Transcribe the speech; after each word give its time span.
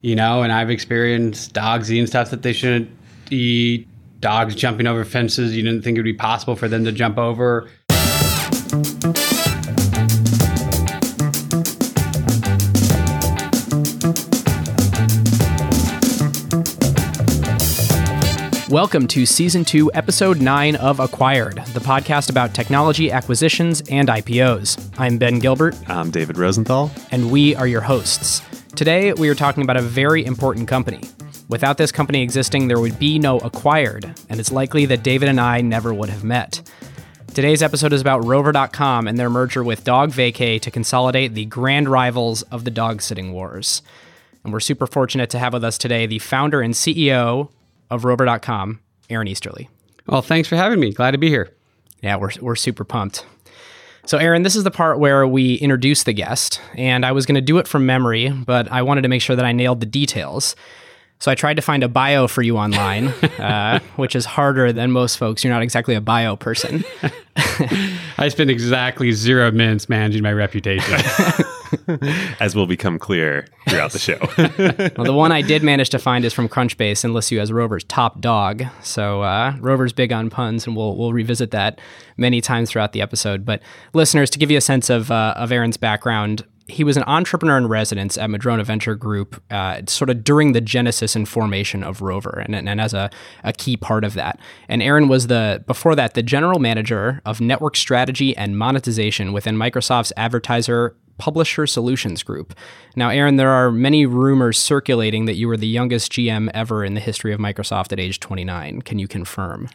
you 0.00 0.14
know, 0.14 0.44
and 0.44 0.52
I've 0.52 0.70
experienced 0.70 1.52
dogs 1.54 1.90
eating 1.90 2.06
stuff 2.06 2.30
that 2.30 2.42
they 2.42 2.52
shouldn't 2.52 2.88
eat, 3.30 3.88
dogs 4.20 4.54
jumping 4.54 4.86
over 4.86 5.04
fences 5.04 5.56
you 5.56 5.62
didn't 5.64 5.82
think 5.82 5.96
it 5.96 6.00
would 6.00 6.04
be 6.04 6.14
possible 6.14 6.54
for 6.54 6.68
them 6.68 6.84
to 6.84 6.92
jump 6.92 7.18
over. 7.18 7.68
Welcome 18.70 19.08
to 19.08 19.26
Season 19.26 19.64
2, 19.64 19.90
Episode 19.94 20.40
9 20.40 20.76
of 20.76 21.00
Acquired, 21.00 21.56
the 21.72 21.80
podcast 21.80 22.30
about 22.30 22.54
technology 22.54 23.10
acquisitions 23.10 23.82
and 23.90 24.08
IPOs. 24.08 24.92
I'm 24.96 25.18
Ben 25.18 25.40
Gilbert. 25.40 25.74
I'm 25.88 26.12
David 26.12 26.38
Rosenthal. 26.38 26.92
And 27.10 27.32
we 27.32 27.56
are 27.56 27.66
your 27.66 27.80
hosts. 27.80 28.42
Today, 28.78 29.12
we 29.12 29.28
are 29.28 29.34
talking 29.34 29.64
about 29.64 29.76
a 29.76 29.82
very 29.82 30.24
important 30.24 30.68
company. 30.68 31.00
Without 31.48 31.78
this 31.78 31.90
company 31.90 32.22
existing, 32.22 32.68
there 32.68 32.78
would 32.78 32.96
be 32.96 33.18
no 33.18 33.40
Acquired, 33.40 34.04
and 34.28 34.38
it's 34.38 34.52
likely 34.52 34.86
that 34.86 35.02
David 35.02 35.28
and 35.28 35.40
I 35.40 35.62
never 35.62 35.92
would 35.92 36.10
have 36.10 36.22
met. 36.22 36.62
Today's 37.34 37.60
episode 37.60 37.92
is 37.92 38.00
about 38.00 38.24
Rover.com 38.24 39.08
and 39.08 39.18
their 39.18 39.30
merger 39.30 39.64
with 39.64 39.82
Dog 39.82 40.12
Vacay 40.12 40.60
to 40.60 40.70
consolidate 40.70 41.34
the 41.34 41.46
grand 41.46 41.88
rivals 41.88 42.42
of 42.42 42.62
the 42.62 42.70
dog 42.70 43.02
sitting 43.02 43.32
wars. 43.32 43.82
And 44.44 44.52
we're 44.52 44.60
super 44.60 44.86
fortunate 44.86 45.30
to 45.30 45.40
have 45.40 45.54
with 45.54 45.64
us 45.64 45.76
today 45.76 46.06
the 46.06 46.20
founder 46.20 46.60
and 46.60 46.72
CEO 46.72 47.50
of 47.90 48.04
Rover.com, 48.04 48.78
Aaron 49.10 49.26
Easterly. 49.26 49.68
Well, 50.06 50.22
thanks 50.22 50.48
for 50.48 50.54
having 50.54 50.78
me. 50.78 50.92
Glad 50.92 51.10
to 51.10 51.18
be 51.18 51.30
here. 51.30 51.52
Yeah, 52.00 52.14
we're, 52.14 52.30
we're 52.40 52.54
super 52.54 52.84
pumped. 52.84 53.26
So, 54.08 54.16
Aaron, 54.16 54.42
this 54.42 54.56
is 54.56 54.64
the 54.64 54.70
part 54.70 54.98
where 54.98 55.28
we 55.28 55.56
introduce 55.56 56.04
the 56.04 56.14
guest, 56.14 56.62
and 56.72 57.04
I 57.04 57.12
was 57.12 57.26
going 57.26 57.34
to 57.34 57.42
do 57.42 57.58
it 57.58 57.68
from 57.68 57.84
memory, 57.84 58.30
but 58.30 58.72
I 58.72 58.80
wanted 58.80 59.02
to 59.02 59.08
make 59.08 59.20
sure 59.20 59.36
that 59.36 59.44
I 59.44 59.52
nailed 59.52 59.80
the 59.80 59.86
details. 59.86 60.56
So 61.18 61.30
I 61.30 61.34
tried 61.34 61.56
to 61.56 61.62
find 61.62 61.82
a 61.82 61.90
bio 61.90 62.26
for 62.26 62.40
you 62.40 62.56
online, 62.56 63.08
uh, 63.38 63.80
which 63.96 64.16
is 64.16 64.24
harder 64.24 64.72
than 64.72 64.92
most 64.92 65.16
folks. 65.16 65.44
You're 65.44 65.52
not 65.52 65.60
exactly 65.60 65.94
a 65.94 66.00
bio 66.00 66.36
person. 66.36 66.84
I 68.16 68.28
spent 68.28 68.48
exactly 68.48 69.12
zero 69.12 69.50
minutes 69.50 69.90
managing 69.90 70.22
my 70.22 70.32
reputation. 70.32 70.94
As 72.40 72.54
will 72.54 72.66
become 72.66 72.98
clear 72.98 73.46
throughout 73.68 73.92
the 73.92 73.98
show. 73.98 74.18
well, 74.96 75.06
the 75.06 75.14
one 75.14 75.32
I 75.32 75.42
did 75.42 75.62
manage 75.62 75.90
to 75.90 75.98
find 75.98 76.24
is 76.24 76.32
from 76.32 76.48
Crunchbase 76.48 77.04
and 77.04 77.14
lists 77.14 77.30
you 77.30 77.40
as 77.40 77.52
Rover's 77.52 77.84
top 77.84 78.20
dog. 78.20 78.64
So 78.82 79.22
uh, 79.22 79.56
Rover's 79.60 79.92
big 79.92 80.12
on 80.12 80.30
puns, 80.30 80.66
and 80.66 80.76
we'll 80.76 80.96
we'll 80.96 81.12
revisit 81.12 81.50
that 81.52 81.80
many 82.16 82.40
times 82.40 82.70
throughout 82.70 82.92
the 82.92 83.00
episode. 83.00 83.44
But 83.44 83.62
listeners, 83.92 84.30
to 84.30 84.38
give 84.38 84.50
you 84.50 84.58
a 84.58 84.62
sense 84.62 84.90
of 84.90 85.10
uh, 85.10 85.34
of 85.36 85.52
Aaron's 85.52 85.76
background, 85.76 86.44
he 86.68 86.84
was 86.84 86.96
an 86.96 87.04
entrepreneur 87.06 87.56
in 87.56 87.66
residence 87.66 88.18
at 88.18 88.28
Madrona 88.28 88.62
Venture 88.62 88.94
Group, 88.94 89.42
uh, 89.50 89.80
sort 89.86 90.10
of 90.10 90.22
during 90.22 90.52
the 90.52 90.60
genesis 90.60 91.16
and 91.16 91.26
formation 91.26 91.82
of 91.82 92.02
Rover, 92.02 92.44
and, 92.44 92.54
and 92.54 92.80
as 92.80 92.92
a, 92.92 93.10
a 93.42 93.52
key 93.54 93.76
part 93.76 94.04
of 94.04 94.14
that. 94.14 94.38
And 94.68 94.82
Aaron 94.82 95.08
was 95.08 95.28
the 95.28 95.64
before 95.66 95.96
that 95.96 96.14
the 96.14 96.22
general 96.22 96.58
manager 96.58 97.22
of 97.24 97.40
network 97.40 97.74
strategy 97.74 98.36
and 98.36 98.58
monetization 98.58 99.32
within 99.32 99.56
Microsoft's 99.56 100.12
advertiser 100.16 100.94
Publisher 101.18 101.66
Solutions 101.66 102.22
Group. 102.22 102.54
Now, 102.96 103.10
Aaron, 103.10 103.36
there 103.36 103.50
are 103.50 103.70
many 103.70 104.06
rumors 104.06 104.58
circulating 104.58 105.26
that 105.26 105.34
you 105.34 105.48
were 105.48 105.56
the 105.56 105.66
youngest 105.66 106.12
GM 106.12 106.50
ever 106.54 106.84
in 106.84 106.94
the 106.94 107.00
history 107.00 107.32
of 107.32 107.40
Microsoft 107.40 107.92
at 107.92 108.00
age 108.00 108.20
29. 108.20 108.82
Can 108.82 108.98
you 108.98 109.06
confirm? 109.06 109.68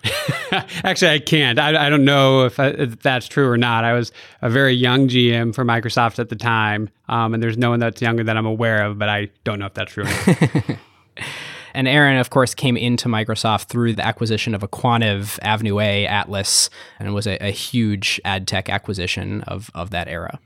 Actually, 0.83 1.11
I 1.11 1.19
can't. 1.19 1.59
I, 1.59 1.87
I 1.87 1.89
don't 1.89 2.05
know 2.05 2.45
if, 2.45 2.59
I, 2.59 2.67
if, 2.67 2.99
that's 3.01 3.27
true 3.27 3.49
or 3.49 3.57
not. 3.57 3.83
I 3.83 3.93
was 3.93 4.11
a 4.41 4.49
very 4.49 4.73
young 4.73 5.07
GM 5.07 5.53
for 5.53 5.63
Microsoft 5.63 6.19
at 6.19 6.29
the 6.29 6.35
time, 6.35 6.89
um, 7.09 7.33
and 7.33 7.43
there's 7.43 7.57
no 7.57 7.69
one 7.69 7.79
that's 7.79 8.01
younger 8.01 8.23
that 8.23 8.37
I'm 8.37 8.45
aware 8.45 8.85
of, 8.85 8.97
but 8.97 9.09
I 9.09 9.29
don't 9.43 9.59
know 9.59 9.67
if 9.67 9.73
that's 9.73 9.91
true 9.91 10.05
And 11.73 11.87
Aaron, 11.87 12.17
of 12.17 12.29
course, 12.29 12.53
came 12.53 12.77
into 12.77 13.09
Microsoft 13.09 13.65
through 13.65 13.93
the 13.93 14.05
acquisition 14.05 14.53
of 14.53 14.61
Aquantive, 14.61 15.39
Avenue 15.41 15.79
A, 15.79 16.05
Atlas, 16.05 16.69
and 16.99 17.07
it 17.07 17.11
was 17.11 17.25
a, 17.25 17.37
a 17.43 17.51
huge 17.51 18.21
ad 18.23 18.47
tech 18.47 18.69
acquisition 18.69 19.41
of, 19.41 19.71
of 19.73 19.89
that 19.89 20.07
era. 20.07 20.39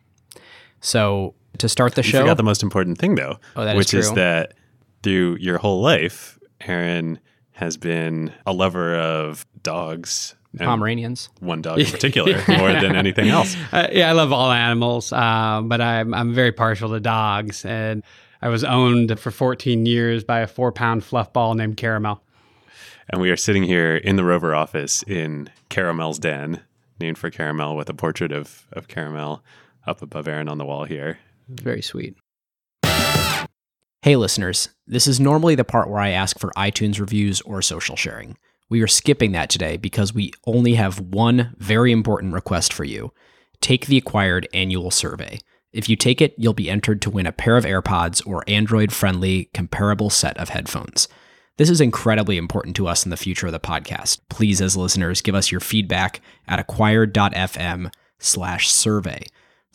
So 0.82 1.34
to 1.58 1.70
start 1.70 1.96
the 1.96 2.02
you 2.02 2.10
show, 2.10 2.22
forgot 2.22 2.38
the 2.38 2.44
most 2.44 2.64
important 2.64 2.98
thing 2.98 3.16
though, 3.16 3.38
oh, 3.56 3.76
which 3.76 3.94
is, 3.94 4.08
is 4.08 4.14
that 4.14 4.54
through 5.04 5.38
your 5.40 5.58
whole 5.58 5.82
life, 5.82 6.40
Aaron 6.62 7.20
has 7.52 7.78
been 7.78 8.32
a 8.46 8.54
lover 8.54 8.96
of 8.96 9.46
dogs. 9.64 10.36
Pomeranians. 10.58 11.30
One 11.40 11.62
dog 11.62 11.80
in 11.80 11.86
particular, 11.86 12.44
more 12.48 12.72
than 12.72 12.96
anything 12.96 13.30
else. 13.30 13.56
Uh, 13.72 13.88
yeah, 13.92 14.10
I 14.10 14.14
love 14.14 14.32
all 14.32 14.52
animals, 14.52 15.12
uh, 15.12 15.62
but 15.64 15.82
I'm, 15.82 16.14
I'm 16.14 16.34
very 16.34 16.52
partial 16.52 16.90
to 16.90 17.00
dogs. 17.00 17.64
And 17.66 18.02
I 18.42 18.50
was 18.50 18.64
owned 18.64 19.20
for 19.20 19.30
14 19.30 19.86
years 19.86 20.24
by 20.24 20.40
a 20.40 20.48
four 20.48 20.72
pound 20.72 21.04
fluff 21.04 21.32
ball 21.34 21.54
named 21.54 21.78
Caramel. 21.78 22.24
And 23.10 23.22
we 23.22 23.30
are 23.30 23.38
sitting 23.38 23.64
here 23.64 23.96
in 23.96 24.16
the 24.16 24.24
Rover 24.24 24.56
office 24.56 25.04
in 25.04 25.50
Caramel's 25.70 26.20
den, 26.20 26.62
named 27.00 27.18
for 27.18 27.30
Caramel, 27.30 27.76
with 27.76 27.90
a 27.90 27.94
portrait 27.94 28.32
of, 28.32 28.66
of 28.74 28.88
Caramel 28.88 29.44
up 29.88 30.02
above 30.02 30.28
Aaron 30.28 30.50
on 30.50 30.58
the 30.58 30.66
wall 30.66 30.86
here. 30.86 31.18
Very 31.48 31.82
sweet. 31.82 32.16
Hey, 34.04 34.16
listeners, 34.16 34.70
this 34.86 35.08
is 35.08 35.20
normally 35.20 35.56
the 35.56 35.64
part 35.64 35.90
where 35.90 36.00
I 36.00 36.10
ask 36.10 36.40
for 36.40 36.52
iTunes 36.52 37.00
reviews 37.00 37.42
or 37.42 37.62
social 37.62 37.96
sharing. 37.96 38.38
We 38.70 38.82
are 38.82 38.88
skipping 38.88 39.32
that 39.32 39.50
today 39.50 39.78
because 39.78 40.14
we 40.14 40.32
only 40.46 40.76
have 40.76 41.00
one 41.00 41.56
very 41.58 41.92
important 41.92 42.34
request 42.34 42.74
for 42.74 42.84
you. 42.84 43.12
Take 43.60 43.88
the 43.88 43.98
acquired 43.98 44.48
annual 44.54 44.92
survey. 44.92 45.40
If 45.74 45.90
you 45.90 45.96
take 45.96 46.22
it, 46.22 46.36
you'll 46.38 46.54
be 46.54 46.70
entered 46.70 47.02
to 47.02 47.10
win 47.10 47.26
a 47.26 47.32
pair 47.32 47.58
of 47.58 47.66
AirPods 47.66 48.26
or 48.26 48.44
Android 48.48 48.92
friendly 48.92 49.46
comparable 49.54 50.10
set 50.10 50.38
of 50.38 50.50
headphones. 50.50 51.08
This 51.58 51.70
is 51.70 51.82
incredibly 51.82 52.38
important 52.38 52.76
to 52.76 52.88
us 52.88 53.04
in 53.04 53.10
the 53.10 53.18
future 53.18 53.48
of 53.48 53.54
the 53.54 53.60
podcast. 53.60 54.20
Please, 54.30 54.62
as 54.62 54.78
listeners, 54.78 55.22
give 55.22 55.34
us 55.36 55.52
your 55.52 55.60
feedback 55.60 56.22
at 56.48 56.60
acquired.fm 56.60 57.92
slash 58.20 58.70
survey. 58.70 59.24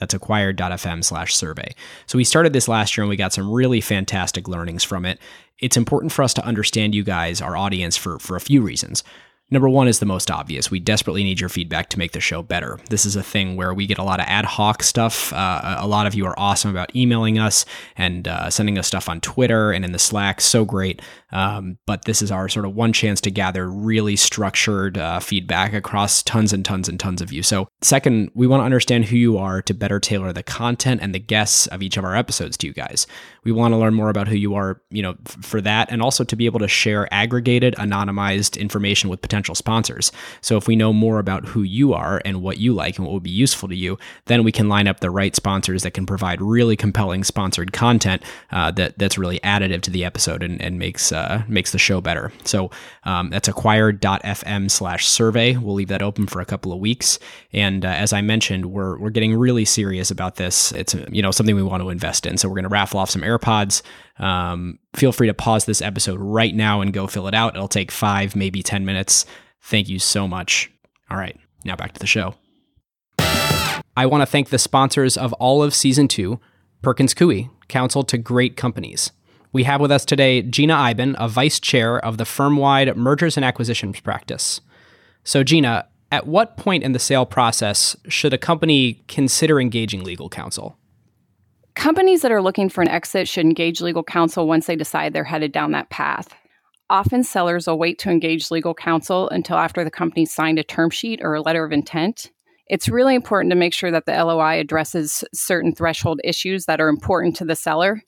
That's 0.03 0.15
acquired.fm 0.15 1.05
slash 1.05 1.33
survey. 1.33 1.77
So 2.07 2.19
we 2.19 2.25
started 2.25 2.53
this 2.53 2.67
last 2.67 2.97
year 2.97 3.05
and 3.05 3.09
we 3.09 3.15
got 3.15 3.33
some 3.33 3.49
really 3.49 3.81
fantastic 3.81 4.49
learnings 4.49 4.83
from 4.83 5.05
it. 5.05 5.21
It's 5.61 5.77
important 5.77 6.11
for 6.11 6.25
us 6.25 6.35
to 6.35 6.45
understand 6.45 6.93
you 6.93 7.05
guys, 7.05 7.41
our 7.41 7.57
audience, 7.57 7.97
for, 7.97 8.19
for 8.19 8.35
a 8.35 8.41
few 8.41 8.63
reasons. 8.63 9.05
Number 9.53 9.69
one 9.69 9.87
is 9.87 9.99
the 9.99 10.07
most 10.07 10.31
obvious. 10.31 10.71
We 10.71 10.81
desperately 10.81 11.23
need 11.23 11.39
your 11.39 11.51
feedback 11.51 11.91
to 11.91 11.99
make 11.99 12.13
the 12.13 12.21
show 12.21 12.43
better. 12.43 12.79
This 12.89 13.05
is 13.05 13.17
a 13.17 13.23
thing 13.23 13.55
where 13.55 13.75
we 13.75 13.87
get 13.87 13.99
a 13.99 14.03
lot 14.03 14.19
of 14.19 14.25
ad 14.27 14.47
hoc 14.47 14.83
stuff. 14.83 15.31
Uh, 15.31 15.77
a 15.79 15.87
lot 15.87 16.07
of 16.07 16.15
you 16.15 16.25
are 16.25 16.35
awesome 16.41 16.71
about 16.71 16.97
emailing 16.97 17.39
us 17.39 17.67
and 17.95 18.27
uh, 18.27 18.49
sending 18.49 18.79
us 18.79 18.87
stuff 18.87 19.11
on 19.11 19.21
Twitter 19.21 19.71
and 19.71 19.85
in 19.85 19.93
the 19.93 19.99
Slack. 19.99 20.41
So 20.41 20.65
great. 20.65 21.03
Um, 21.33 21.77
but 21.87 22.07
this 22.07 22.23
is 22.23 22.31
our 22.31 22.49
sort 22.49 22.65
of 22.65 22.75
one 22.75 22.95
chance 22.95 23.21
to 23.23 23.31
gather 23.31 23.71
really 23.71 24.17
structured 24.17 24.97
uh, 24.97 25.21
feedback 25.21 25.75
across 25.75 26.23
tons 26.23 26.55
and 26.55 26.65
tons 26.65 26.89
and 26.89 26.99
tons 26.99 27.21
of 27.21 27.31
you. 27.31 27.43
So, 27.43 27.69
second, 27.83 28.31
we 28.35 28.47
want 28.47 28.61
to 28.61 28.65
understand 28.65 29.07
who 29.07 29.17
you 29.17 29.37
are 29.37 29.61
to 29.63 29.75
better 29.75 30.01
tailor 30.01 30.33
the 30.33 30.43
content 30.43 31.03
and 31.03 31.15
the 31.15 31.19
guests 31.19 31.67
of 31.67 31.83
each 31.83 31.97
of 31.97 32.05
our 32.05 32.17
episodes 32.17 32.57
to 32.59 32.67
you 32.67 32.73
guys. 32.73 33.07
We 33.45 33.53
want 33.53 33.73
to 33.73 33.79
learn 33.79 33.95
more 33.95 34.11
about 34.11 34.29
who 34.29 34.37
you 34.37 34.55
are, 34.55 34.81
you 34.91 35.03
know, 35.03 35.17
f- 35.27 35.37
for 35.43 35.61
that, 35.63 35.91
and 35.91 36.03
also 36.03 36.23
to 36.23 36.37
be 36.37 36.47
able 36.47 36.61
to 36.61 36.69
share 36.69 37.13
aggregated, 37.13 37.75
anonymized 37.77 38.59
information 38.59 39.11
with 39.11 39.23
potential 39.23 39.42
potential 39.43 39.55
sponsors. 39.57 40.13
So 40.41 40.57
if 40.57 40.69
we 40.69 40.77
know 40.77 40.93
more 40.93 41.19
about 41.19 41.47
who 41.47 41.63
you 41.63 41.95
are 41.95 42.23
and 42.25 42.43
what 42.43 42.59
you 42.59 42.73
like 42.73 42.97
and 42.97 43.05
what 43.05 43.13
would 43.13 43.23
be 43.25 43.31
useful 43.31 43.69
to 43.69 43.75
you, 43.75 43.99
then 44.27 44.45
we 44.45 44.53
can 44.53 44.69
line 44.69 44.87
up 44.87 45.01
the 45.01 45.11
right 45.11 45.35
sponsors 45.35 45.83
that 45.83 45.95
can 45.95 46.07
provide 46.07 46.41
really 46.41 46.77
compelling 46.77 47.25
sponsored 47.25 47.73
content 47.73 48.23
uh, 48.53 48.71
that 48.71 48.97
that's 48.99 49.19
really 49.19 49.41
additive 49.41 49.81
to 49.83 49.91
the 49.91 50.05
episode 50.05 50.45
and, 50.45 50.63
and 50.63 50.79
makes 50.79 51.11
uh, 51.11 51.43
makes 51.49 51.73
the 51.73 51.79
show 51.79 52.01
better. 52.01 52.33
So 52.45 52.71
um, 53.03 53.31
that's 53.31 53.49
acquired.fm 53.49 54.71
slash 54.71 55.09
survey. 55.09 55.57
We'll 55.57 55.75
leave 55.75 55.89
that 55.89 56.03
open 56.03 56.29
for 56.29 56.41
a 56.41 56.47
couple 56.47 56.73
of 56.73 56.79
weeks. 56.79 57.19
And 57.53 57.85
uh, 57.85 57.89
as 57.89 58.13
I 58.13 58.21
mentioned, 58.21 58.67
we're 58.67 58.97
we're 58.99 59.11
getting 59.11 59.37
really 59.37 59.65
serious 59.65 60.11
about 60.13 60.37
this. 60.37 60.71
It's 60.73 60.95
you 61.11 61.23
know 61.23 61.33
something 61.33 61.57
we 61.57 61.65
want 61.65 61.83
to 61.83 61.91
invest 61.91 62.27
in. 62.27 62.39
So 62.39 62.49
we're 62.49 62.55
going 62.55 62.63
to 62.65 62.69
raffle 62.69 63.01
off 63.01 63.11
some 63.11 63.23
AirPods. 63.23 63.83
Um, 64.19 64.79
feel 64.95 65.13
free 65.13 65.27
to 65.27 65.35
pause 65.35 65.65
this 65.65 65.83
episode 65.83 66.21
right 66.21 66.55
now 66.55 66.81
and 66.81 66.93
go 66.93 67.07
fill 67.07 67.29
it 67.29 67.35
out. 67.35 67.55
It'll 67.55 67.69
take 67.69 67.91
five, 67.91 68.37
maybe 68.37 68.63
10 68.63 68.85
minutes. 68.85 69.25
Thank 69.61 69.89
you 69.89 69.99
so 69.99 70.29
much. 70.29 70.71
All 71.11 71.17
right, 71.17 71.39
now 71.65 71.77
back 71.77 71.93
to 71.93 72.01
the 72.01 72.07
show. 72.07 72.35
I 73.97 74.07
want 74.07 74.23
to 74.23 74.27
thank 74.27 74.49
the 74.49 74.59
sponsors 74.59 75.17
of 75.17 75.33
all 75.35 75.63
of 75.63 75.75
season 75.75 76.09
two 76.09 76.41
Perkins 76.83 77.15
Coie, 77.15 77.51
counsel 77.69 78.03
to 78.05 78.19
great 78.19 78.57
companies. 78.57 79.13
We 79.53 79.65
have 79.65 79.81
with 79.81 79.93
us 79.93 80.05
today 80.05 80.43
Gina 80.43 80.75
Eiben, 80.75 81.15
a 81.19 81.29
vice 81.29 81.61
chair 81.61 81.99
of 81.99 82.17
the 82.17 82.25
firm 82.25 82.57
wide 82.57 82.97
mergers 82.97 83.37
and 83.37 83.45
acquisitions 83.45 84.01
practice. 84.01 84.61
So, 85.25 85.45
Gina, 85.45 85.87
at 86.11 86.27
what 86.27 86.57
point 86.57 86.83
in 86.83 86.93
the 86.93 86.99
sale 86.99 87.27
process 87.27 87.97
should 88.09 88.33
a 88.33 88.39
company 88.39 89.03
consider 89.09 89.61
engaging 89.61 90.05
legal 90.05 90.29
counsel? 90.29 90.79
Companies 91.75 92.23
that 92.23 92.33
are 92.33 92.43
looking 92.43 92.69
for 92.69 92.83
an 92.83 92.89
exit 92.89 93.27
should 93.29 93.45
engage 93.45 93.81
legal 93.81 94.05
counsel 94.05 94.47
once 94.47 94.67
they 94.67 94.77
decide 94.77 95.13
they're 95.13 95.25
headed 95.25 95.53
down 95.53 95.73
that 95.73 95.91
path. 95.91 96.35
Often 96.91 97.25
sellers 97.25 97.67
will 97.67 97.79
wait 97.79 97.99
to 98.01 98.11
engage 98.11 98.51
legal 98.51 98.75
counsel 98.75 99.29
until 99.31 99.57
after 99.57 99.83
the 99.83 99.91
company 99.91 100.27
signed 100.27 100.59
a 100.59 100.65
term 100.65 100.91
sheet 100.91 101.21
or 101.23 101.35
a 101.35 101.41
letter 101.41 101.65
of 101.65 101.73
intent. 101.73 102.31
It's 102.67 102.89
really 102.89 103.15
important 103.15 103.51
to 103.51 103.57
make 103.57 103.73
sure 103.73 103.91
that 103.91 104.07
the 104.07 104.13
LOI 104.13 104.59
addresses 104.59 105.25
certain 105.33 105.75
threshold 105.75 106.21
issues 106.25 106.67
that 106.67 106.81
are 106.81 106.89
important 106.89 107.37
to 107.37 107.45
the 107.45 107.57
seller. 107.57 108.03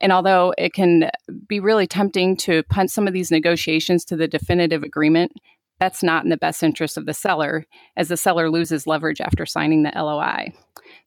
And 0.00 0.12
although 0.12 0.54
it 0.58 0.72
can 0.72 1.10
be 1.48 1.60
really 1.60 1.86
tempting 1.86 2.36
to 2.38 2.62
punt 2.64 2.90
some 2.90 3.06
of 3.06 3.12
these 3.12 3.30
negotiations 3.30 4.04
to 4.06 4.16
the 4.16 4.28
definitive 4.28 4.82
agreement, 4.82 5.32
that's 5.78 6.02
not 6.02 6.24
in 6.24 6.30
the 6.30 6.36
best 6.36 6.62
interest 6.62 6.96
of 6.96 7.06
the 7.06 7.14
seller, 7.14 7.64
as 7.96 8.08
the 8.08 8.16
seller 8.16 8.50
loses 8.50 8.86
leverage 8.86 9.20
after 9.20 9.46
signing 9.46 9.82
the 9.82 9.92
LOI. 9.94 10.52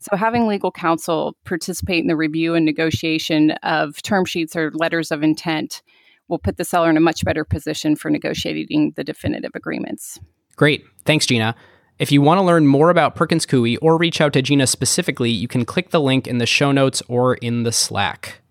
So, 0.03 0.17
having 0.17 0.47
legal 0.47 0.71
counsel 0.71 1.37
participate 1.45 2.01
in 2.01 2.07
the 2.07 2.15
review 2.15 2.55
and 2.55 2.65
negotiation 2.65 3.51
of 3.63 4.01
term 4.01 4.25
sheets 4.25 4.53
or 4.53 4.71
letters 4.73 5.11
of 5.11 5.23
intent 5.23 5.81
will 6.27 6.39
put 6.39 6.57
the 6.57 6.65
seller 6.65 6.89
in 6.89 6.97
a 6.97 7.01
much 7.01 7.23
better 7.23 7.45
position 7.45 7.95
for 7.95 8.09
negotiating 8.09 8.93
the 8.97 9.03
definitive 9.03 9.51
agreements. 9.55 10.19
Great. 10.57 10.83
Thanks, 11.05 11.25
Gina. 11.25 11.55
If 11.99 12.11
you 12.11 12.21
want 12.21 12.39
to 12.39 12.41
learn 12.41 12.67
more 12.67 12.89
about 12.89 13.15
Perkins 13.15 13.45
Coie 13.45 13.77
or 13.81 13.97
reach 13.97 14.19
out 14.19 14.33
to 14.33 14.41
Gina 14.41 14.67
specifically, 14.67 15.29
you 15.29 15.47
can 15.47 15.63
click 15.63 15.91
the 15.91 16.01
link 16.01 16.27
in 16.27 16.37
the 16.37 16.45
show 16.45 16.73
notes 16.73 17.01
or 17.07 17.35
in 17.35 17.63
the 17.63 17.71
Slack. 17.71 18.41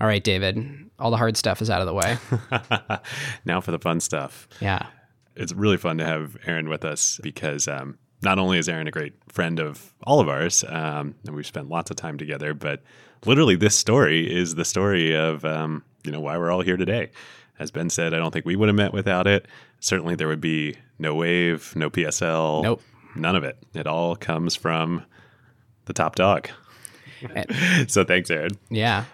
All 0.00 0.08
right, 0.08 0.24
David, 0.24 0.90
all 0.98 1.12
the 1.12 1.16
hard 1.16 1.36
stuff 1.36 1.62
is 1.62 1.70
out 1.70 1.80
of 1.80 1.86
the 1.86 1.94
way. 1.94 2.18
now 3.44 3.60
for 3.60 3.70
the 3.70 3.78
fun 3.78 4.00
stuff. 4.00 4.48
Yeah. 4.60 4.86
It's 5.36 5.52
really 5.52 5.76
fun 5.76 5.98
to 5.98 6.04
have 6.04 6.36
Aaron 6.46 6.68
with 6.68 6.84
us 6.84 7.20
because 7.22 7.68
um, 7.68 7.98
not 8.22 8.38
only 8.38 8.58
is 8.58 8.68
Aaron 8.68 8.86
a 8.86 8.90
great 8.90 9.14
friend 9.28 9.58
of 9.58 9.92
all 10.04 10.20
of 10.20 10.28
ours, 10.28 10.64
um, 10.68 11.14
and 11.26 11.34
we've 11.34 11.46
spent 11.46 11.68
lots 11.68 11.90
of 11.90 11.96
time 11.96 12.18
together, 12.18 12.54
but 12.54 12.82
literally 13.26 13.56
this 13.56 13.76
story 13.76 14.32
is 14.32 14.54
the 14.54 14.64
story 14.64 15.14
of 15.14 15.44
um, 15.44 15.84
you 16.04 16.12
know 16.12 16.20
why 16.20 16.38
we're 16.38 16.50
all 16.50 16.62
here 16.62 16.76
today. 16.76 17.10
As 17.58 17.70
Ben 17.70 17.90
said, 17.90 18.14
I 18.14 18.18
don't 18.18 18.32
think 18.32 18.46
we 18.46 18.56
would 18.56 18.68
have 18.68 18.76
met 18.76 18.92
without 18.92 19.26
it. 19.26 19.46
Certainly, 19.80 20.16
there 20.16 20.28
would 20.28 20.40
be 20.40 20.76
no 20.98 21.14
Wave, 21.14 21.72
no 21.76 21.90
PSL, 21.90 22.62
nope, 22.62 22.82
none 23.14 23.36
of 23.36 23.44
it. 23.44 23.58
It 23.74 23.86
all 23.86 24.16
comes 24.16 24.54
from 24.54 25.04
the 25.84 25.92
top 25.92 26.16
dog. 26.16 26.48
so 27.88 28.04
thanks, 28.04 28.30
Aaron. 28.30 28.52
Yeah. 28.70 29.04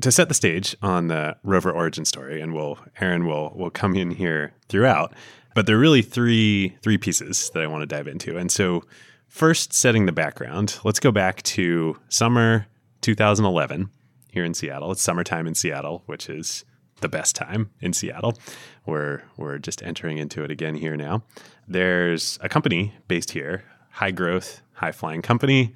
To 0.00 0.10
set 0.10 0.26
the 0.26 0.34
stage 0.34 0.76
on 0.82 1.06
the 1.06 1.36
Rover 1.44 1.70
origin 1.70 2.04
story, 2.04 2.40
and 2.40 2.52
we'll 2.52 2.78
Aaron 3.00 3.26
will 3.26 3.52
will 3.54 3.70
come 3.70 3.94
in 3.94 4.10
here 4.10 4.52
throughout. 4.68 5.12
But 5.54 5.66
there 5.66 5.76
are 5.76 5.80
really 5.80 6.02
three 6.02 6.76
three 6.82 6.98
pieces 6.98 7.50
that 7.50 7.62
I 7.62 7.66
want 7.66 7.82
to 7.82 7.86
dive 7.86 8.08
into. 8.08 8.36
And 8.36 8.50
so 8.50 8.82
first 9.28 9.72
setting 9.72 10.06
the 10.06 10.12
background, 10.12 10.78
let's 10.84 11.00
go 11.00 11.12
back 11.12 11.42
to 11.42 11.96
summer 12.08 12.66
2011 13.00 13.90
here 14.30 14.44
in 14.44 14.54
Seattle. 14.54 14.90
It's 14.92 15.02
summertime 15.02 15.46
in 15.46 15.54
Seattle, 15.54 16.02
which 16.06 16.28
is 16.28 16.64
the 17.00 17.08
best 17.08 17.36
time 17.36 17.70
in 17.80 17.92
Seattle. 17.92 18.38
We're 18.86 19.22
we're 19.36 19.58
just 19.58 19.82
entering 19.82 20.18
into 20.18 20.42
it 20.42 20.50
again 20.50 20.74
here 20.74 20.96
now. 20.96 21.22
There's 21.68 22.38
a 22.42 22.48
company 22.48 22.92
based 23.08 23.30
here, 23.30 23.64
high 23.90 24.10
growth, 24.10 24.60
high 24.72 24.92
flying 24.92 25.22
company, 25.22 25.74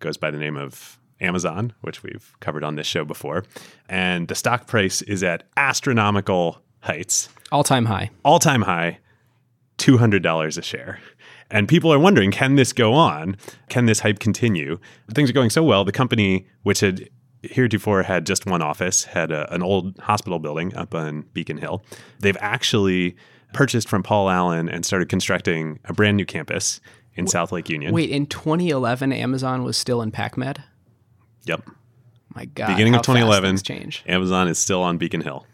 goes 0.00 0.16
by 0.16 0.30
the 0.30 0.38
name 0.38 0.56
of 0.56 0.98
Amazon, 1.20 1.72
which 1.80 2.02
we've 2.02 2.36
covered 2.40 2.62
on 2.62 2.76
this 2.76 2.86
show 2.86 3.04
before. 3.04 3.44
And 3.88 4.28
the 4.28 4.34
stock 4.34 4.66
price 4.66 5.02
is 5.02 5.22
at 5.22 5.44
astronomical 5.56 6.62
heights. 6.80 7.28
All 7.50 7.64
time 7.64 7.86
high. 7.86 8.10
All 8.24 8.38
time 8.38 8.62
high. 8.62 8.98
$200 9.78 10.58
a 10.58 10.62
share. 10.62 11.00
And 11.50 11.68
people 11.68 11.92
are 11.92 11.98
wondering, 11.98 12.30
can 12.30 12.56
this 12.56 12.72
go 12.72 12.92
on? 12.92 13.36
Can 13.68 13.86
this 13.86 14.00
hype 14.00 14.18
continue? 14.18 14.78
Things 15.12 15.30
are 15.30 15.34
going 15.34 15.50
so 15.50 15.62
well. 15.62 15.84
The 15.84 15.92
company, 15.92 16.46
which 16.64 16.80
had 16.80 17.08
heretofore 17.42 18.02
had 18.02 18.26
just 18.26 18.46
one 18.46 18.62
office, 18.62 19.04
had 19.04 19.30
a, 19.30 19.52
an 19.54 19.62
old 19.62 19.96
hospital 19.98 20.38
building 20.38 20.74
up 20.74 20.94
on 20.94 21.22
Beacon 21.32 21.58
Hill. 21.58 21.84
They've 22.18 22.36
actually 22.40 23.16
purchased 23.52 23.88
from 23.88 24.02
Paul 24.02 24.28
Allen 24.28 24.68
and 24.68 24.84
started 24.84 25.08
constructing 25.08 25.78
a 25.84 25.92
brand 25.92 26.16
new 26.16 26.26
campus 26.26 26.80
in 27.14 27.26
South 27.26 27.52
Lake 27.52 27.68
Union. 27.68 27.94
Wait, 27.94 28.10
in 28.10 28.26
2011, 28.26 29.12
Amazon 29.12 29.62
was 29.62 29.76
still 29.76 30.02
in 30.02 30.10
PacMed? 30.10 30.58
Yep. 31.44 31.62
My 32.34 32.44
God. 32.44 32.68
Beginning 32.68 32.94
of 32.94 33.02
2011, 33.02 33.58
change. 33.58 34.04
Amazon 34.06 34.48
is 34.48 34.58
still 34.58 34.82
on 34.82 34.98
Beacon 34.98 35.22
Hill. 35.22 35.46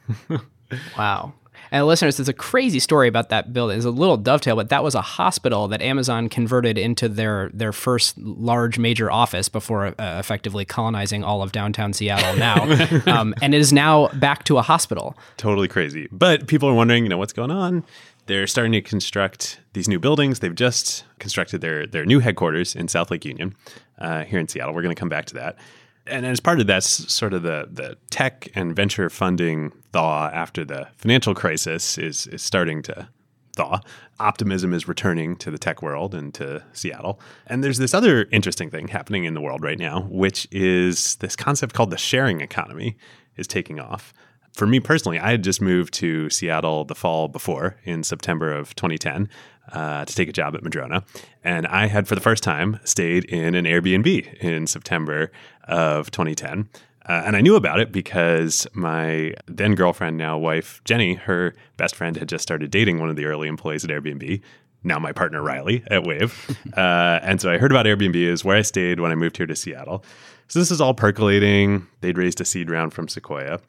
wow. 0.99 1.35
And 1.73 1.87
listeners, 1.87 2.19
there's 2.19 2.29
a 2.29 2.35
crazy 2.35 2.79
story 2.79 3.09
about 3.09 3.31
that 3.31 3.55
building. 3.55 3.79
It's 3.79 3.87
a 3.87 3.91
little 3.91 4.19
dovetail, 4.19 4.57
but 4.57 4.69
that 4.69 4.85
was 4.85 4.95
a 4.95 5.01
hospital 5.01 5.69
that 5.69 5.81
Amazon 5.81 6.29
converted 6.29 6.77
into 6.77 7.09
their 7.09 7.51
their 7.55 7.73
first 7.73 8.19
large 8.19 8.79
major 8.79 9.11
office 9.11 9.49
before 9.49 9.87
uh, 9.99 10.19
effectively 10.19 10.67
colonizing 10.67 11.25
all 11.25 11.43
of 11.43 11.51
downtown 11.51 11.95
Seattle 11.95 12.37
now, 12.37 12.65
um, 13.07 13.35
and 13.41 13.55
it 13.55 13.61
is 13.61 13.73
now 13.73 14.09
back 14.09 14.45
to 14.45 14.59
a 14.59 14.63
hospital. 14.63 15.17
Totally 15.39 15.67
crazy. 15.67 16.09
But 16.13 16.47
people 16.47 16.69
are 16.69 16.75
wondering, 16.75 17.05
you 17.05 17.09
know, 17.09 17.17
what's 17.17 17.33
going 17.33 17.51
on? 17.51 17.85
They're 18.27 18.47
starting 18.47 18.73
to 18.73 18.83
construct 18.83 19.59
these 19.73 19.89
new 19.89 19.99
buildings. 19.99 20.41
They've 20.41 20.55
just 20.55 21.05
constructed 21.21 21.63
their 21.63 21.87
their 21.87 22.05
new 22.05 22.21
headquarters 22.21 22.77
in 22.77 22.89
South 22.89 23.11
Lake 23.11 23.25
Union, 23.25 23.57
uh, 23.99 24.25
here 24.25 24.39
in 24.39 24.47
Seattle. 24.47 24.75
We're 24.75 24.83
going 24.83 24.95
to 24.95 25.01
come 25.01 25.09
back 25.09 25.25
to 25.27 25.35
that 25.35 25.57
and 26.07 26.27
as 26.27 26.41
part 26.41 26.61
of 26.61 26.67
that, 26.67 26.83
sort 26.83 27.33
of 27.33 27.43
the 27.43 27.69
the 27.71 27.97
tech 28.11 28.49
and 28.55 28.75
venture 28.75 29.09
funding 29.11 29.73
thaw 29.93 30.31
after 30.33 30.65
the 30.65 30.89
financial 30.97 31.35
crisis 31.35 31.99
is 31.99 32.27
is 32.29 32.43
starting 32.43 32.83
to 32.83 33.09
thaw. 33.55 33.81
Optimism 34.19 34.73
is 34.73 34.89
returning 34.89 35.37
to 35.37 35.51
the 35.51 35.59
tech 35.59 35.83
world 35.83 36.15
and 36.15 36.33
to 36.35 36.63
Seattle. 36.73 37.21
And 37.47 37.63
there's 37.63 37.79
this 37.79 37.95
other 37.95 38.27
interesting 38.33 38.71
thing 38.71 38.89
happening 38.89 39.25
in 39.25 39.35
the 39.35 39.41
world 39.41 39.63
right 39.63 39.79
now, 39.79 40.03
which 40.11 40.49
is 40.51 41.17
this 41.17 41.37
concept 41.37 41.75
called 41.75 41.91
the 41.91 41.99
sharing 41.99 42.41
economy 42.41 42.97
is 43.37 43.47
taking 43.47 43.81
off. 43.81 44.13
For 44.55 44.67
me 44.67 44.81
personally, 44.81 45.19
I 45.19 45.31
had 45.31 45.43
just 45.43 45.63
moved 45.63 45.95
to 45.95 46.29
Seattle 46.29 46.85
the 46.85 46.95
fall 46.95 47.29
before 47.29 47.77
in 47.85 48.03
September 48.03 48.53
of 48.53 48.75
2010 48.77 49.29
uh, 49.71 50.05
to 50.05 50.15
take 50.15 50.29
a 50.29 50.33
job 50.33 50.55
at 50.55 50.63
Madrona. 50.63 51.05
And 51.45 51.67
I 51.67 51.87
had, 51.87 52.09
for 52.09 52.15
the 52.15 52.21
first 52.21 52.43
time, 52.43 52.81
stayed 52.85 53.25
in 53.27 53.55
an 53.55 53.65
Airbnb 53.65 54.35
in 54.35 54.67
September 54.67 55.31
of 55.65 56.11
2010. 56.11 56.69
Uh, 57.09 57.23
and 57.27 57.37
I 57.37 57.41
knew 57.41 57.57
about 57.57 57.81
it 57.81 57.91
because 57.91 58.67
my 58.75 59.35
then 59.47 59.75
girlfriend, 59.75 60.17
now 60.17 60.39
wife, 60.39 60.81
Jenny, 60.85 61.15
her 61.15 61.55
best 61.77 61.97
friend 61.97 62.17
had 62.17 62.29
just 62.29 62.43
started 62.43 62.71
dating 62.71 63.01
one 63.01 63.11
of 63.11 63.17
the 63.17 63.25
early 63.25 63.49
employees 63.49 63.85
at 63.85 63.91
Airbnb, 63.91 64.41
now 64.85 64.99
my 64.99 65.13
partner, 65.13 65.43
Riley, 65.43 65.85
at 65.91 66.05
Wave. 66.05 66.57
uh, 66.77 67.21
and 67.23 67.41
so 67.41 67.51
I 67.51 67.59
heard 67.59 67.71
about 67.71 67.87
Airbnb, 67.87 68.17
is 68.17 68.45
where 68.45 68.57
I 68.57 68.63
stayed 68.63 69.01
when 69.01 69.13
I 69.13 69.15
moved 69.15 69.37
here 69.37 69.47
to 69.47 69.57
Seattle. 69.57 70.05
So 70.49 70.59
this 70.59 70.71
is 70.71 70.81
all 70.81 70.95
percolating. 70.95 71.87
They'd 72.01 72.19
raised 72.19 72.41
a 72.41 72.45
seed 72.45 72.71
round 72.71 72.93
from 72.93 73.09
Sequoia. 73.09 73.61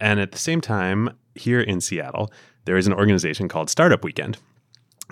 And 0.00 0.20
at 0.20 0.32
the 0.32 0.38
same 0.38 0.60
time, 0.60 1.16
here 1.34 1.60
in 1.60 1.80
Seattle, 1.80 2.32
there 2.64 2.76
is 2.76 2.86
an 2.86 2.92
organization 2.92 3.48
called 3.48 3.70
Startup 3.70 4.02
Weekend, 4.02 4.38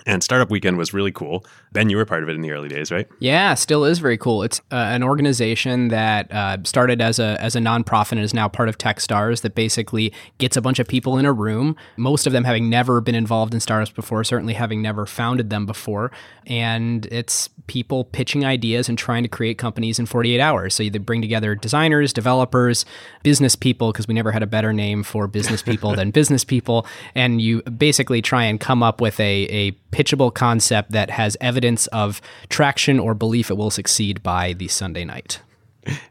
and 0.05 0.23
Startup 0.23 0.49
Weekend 0.49 0.77
was 0.77 0.93
really 0.93 1.11
cool. 1.11 1.45
Ben, 1.71 1.89
you 1.89 1.97
were 1.97 2.05
part 2.05 2.23
of 2.23 2.29
it 2.29 2.35
in 2.35 2.41
the 2.41 2.51
early 2.51 2.67
days, 2.67 2.91
right? 2.91 3.07
Yeah, 3.19 3.53
still 3.53 3.85
is 3.85 3.99
very 3.99 4.17
cool. 4.17 4.43
It's 4.43 4.59
uh, 4.71 4.75
an 4.75 5.03
organization 5.03 5.87
that 5.89 6.31
uh, 6.31 6.57
started 6.63 7.01
as 7.01 7.19
a 7.19 7.37
as 7.39 7.55
a 7.55 7.59
nonprofit 7.59 8.13
and 8.13 8.21
is 8.21 8.33
now 8.33 8.47
part 8.47 8.69
of 8.69 8.77
TechStars 8.77 9.41
that 9.41 9.55
basically 9.55 10.13
gets 10.37 10.57
a 10.57 10.61
bunch 10.61 10.79
of 10.79 10.87
people 10.87 11.17
in 11.17 11.25
a 11.25 11.33
room, 11.33 11.75
most 11.97 12.27
of 12.27 12.33
them 12.33 12.43
having 12.43 12.69
never 12.69 13.01
been 13.01 13.15
involved 13.15 13.53
in 13.53 13.59
startups 13.59 13.91
before, 13.91 14.23
certainly 14.23 14.53
having 14.53 14.81
never 14.81 15.05
founded 15.05 15.49
them 15.49 15.65
before, 15.65 16.11
and 16.45 17.05
it's 17.07 17.49
people 17.67 18.03
pitching 18.03 18.43
ideas 18.43 18.89
and 18.89 18.97
trying 18.97 19.23
to 19.23 19.29
create 19.29 19.57
companies 19.57 19.97
in 19.97 20.05
48 20.05 20.39
hours. 20.39 20.73
So 20.73 20.83
you 20.83 20.91
bring 20.91 21.21
together 21.21 21.55
designers, 21.55 22.11
developers, 22.11 22.85
business 23.23 23.55
people 23.55 23.91
because 23.91 24.07
we 24.07 24.13
never 24.13 24.31
had 24.31 24.43
a 24.43 24.47
better 24.47 24.73
name 24.73 25.03
for 25.03 25.27
business 25.27 25.61
people 25.61 25.95
than 25.95 26.11
business 26.19 26.43
people, 26.43 26.85
and 27.15 27.41
you 27.41 27.61
basically 27.63 28.21
try 28.21 28.43
and 28.43 28.59
come 28.59 28.83
up 28.83 28.99
with 28.99 29.19
a 29.19 29.43
a 29.43 29.71
pitchable 29.93 30.33
concept 30.33 30.91
that 30.91 31.09
has 31.09 31.37
evidence 31.39 31.87
of 31.87 32.21
traction 32.49 32.99
or 32.99 33.13
belief 33.13 33.49
it 33.49 33.57
will 33.57 33.69
succeed 33.69 34.23
by 34.23 34.53
the 34.53 34.67
Sunday 34.67 35.05
night. 35.05 35.41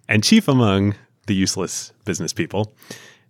And 0.09 0.23
chief 0.23 0.49
among 0.49 0.95
the 1.27 1.35
useless 1.35 1.93
business 2.05 2.33
people 2.33 2.73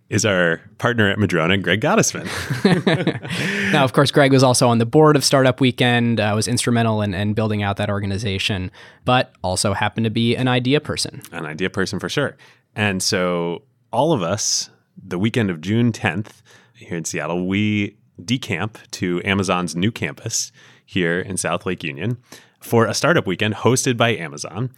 is 0.09 0.25
our 0.25 0.61
partner 0.77 1.09
at 1.09 1.17
Madrona, 1.17 1.57
Greg 1.57 1.81
Gottesman. 1.81 2.27
now, 3.73 3.83
of 3.83 3.93
course, 3.93 4.11
Greg 4.11 4.31
was 4.31 4.43
also 4.43 4.67
on 4.67 4.77
the 4.77 4.85
board 4.85 5.15
of 5.15 5.23
Startup 5.23 5.59
Weekend, 5.59 6.19
uh, 6.19 6.33
was 6.35 6.47
instrumental 6.47 7.01
in, 7.01 7.13
in, 7.13 7.33
building 7.33 7.63
out 7.63 7.77
that 7.77 7.89
organization, 7.89 8.69
but 9.05 9.33
also 9.43 9.73
happened 9.73 10.03
to 10.03 10.11
be 10.11 10.35
an 10.35 10.47
idea 10.47 10.79
person. 10.79 11.21
An 11.31 11.45
idea 11.45 11.69
person 11.69 11.99
for 11.99 12.09
sure. 12.09 12.37
And 12.75 13.01
so, 13.01 13.63
all 13.91 14.13
of 14.13 14.21
us, 14.21 14.69
the 15.01 15.17
weekend 15.17 15.49
of 15.49 15.61
June 15.61 15.91
10th 15.91 16.41
here 16.75 16.97
in 16.97 17.05
Seattle, 17.05 17.47
we 17.47 17.97
decamp 18.21 18.77
to 18.91 19.21
Amazon's 19.25 19.75
new 19.75 19.91
campus 19.91 20.51
here 20.85 21.19
in 21.19 21.37
South 21.37 21.65
Lake 21.65 21.83
Union 21.83 22.17
for 22.59 22.85
a 22.85 22.93
startup 22.93 23.27
weekend 23.27 23.55
hosted 23.55 23.97
by 23.97 24.15
Amazon. 24.15 24.71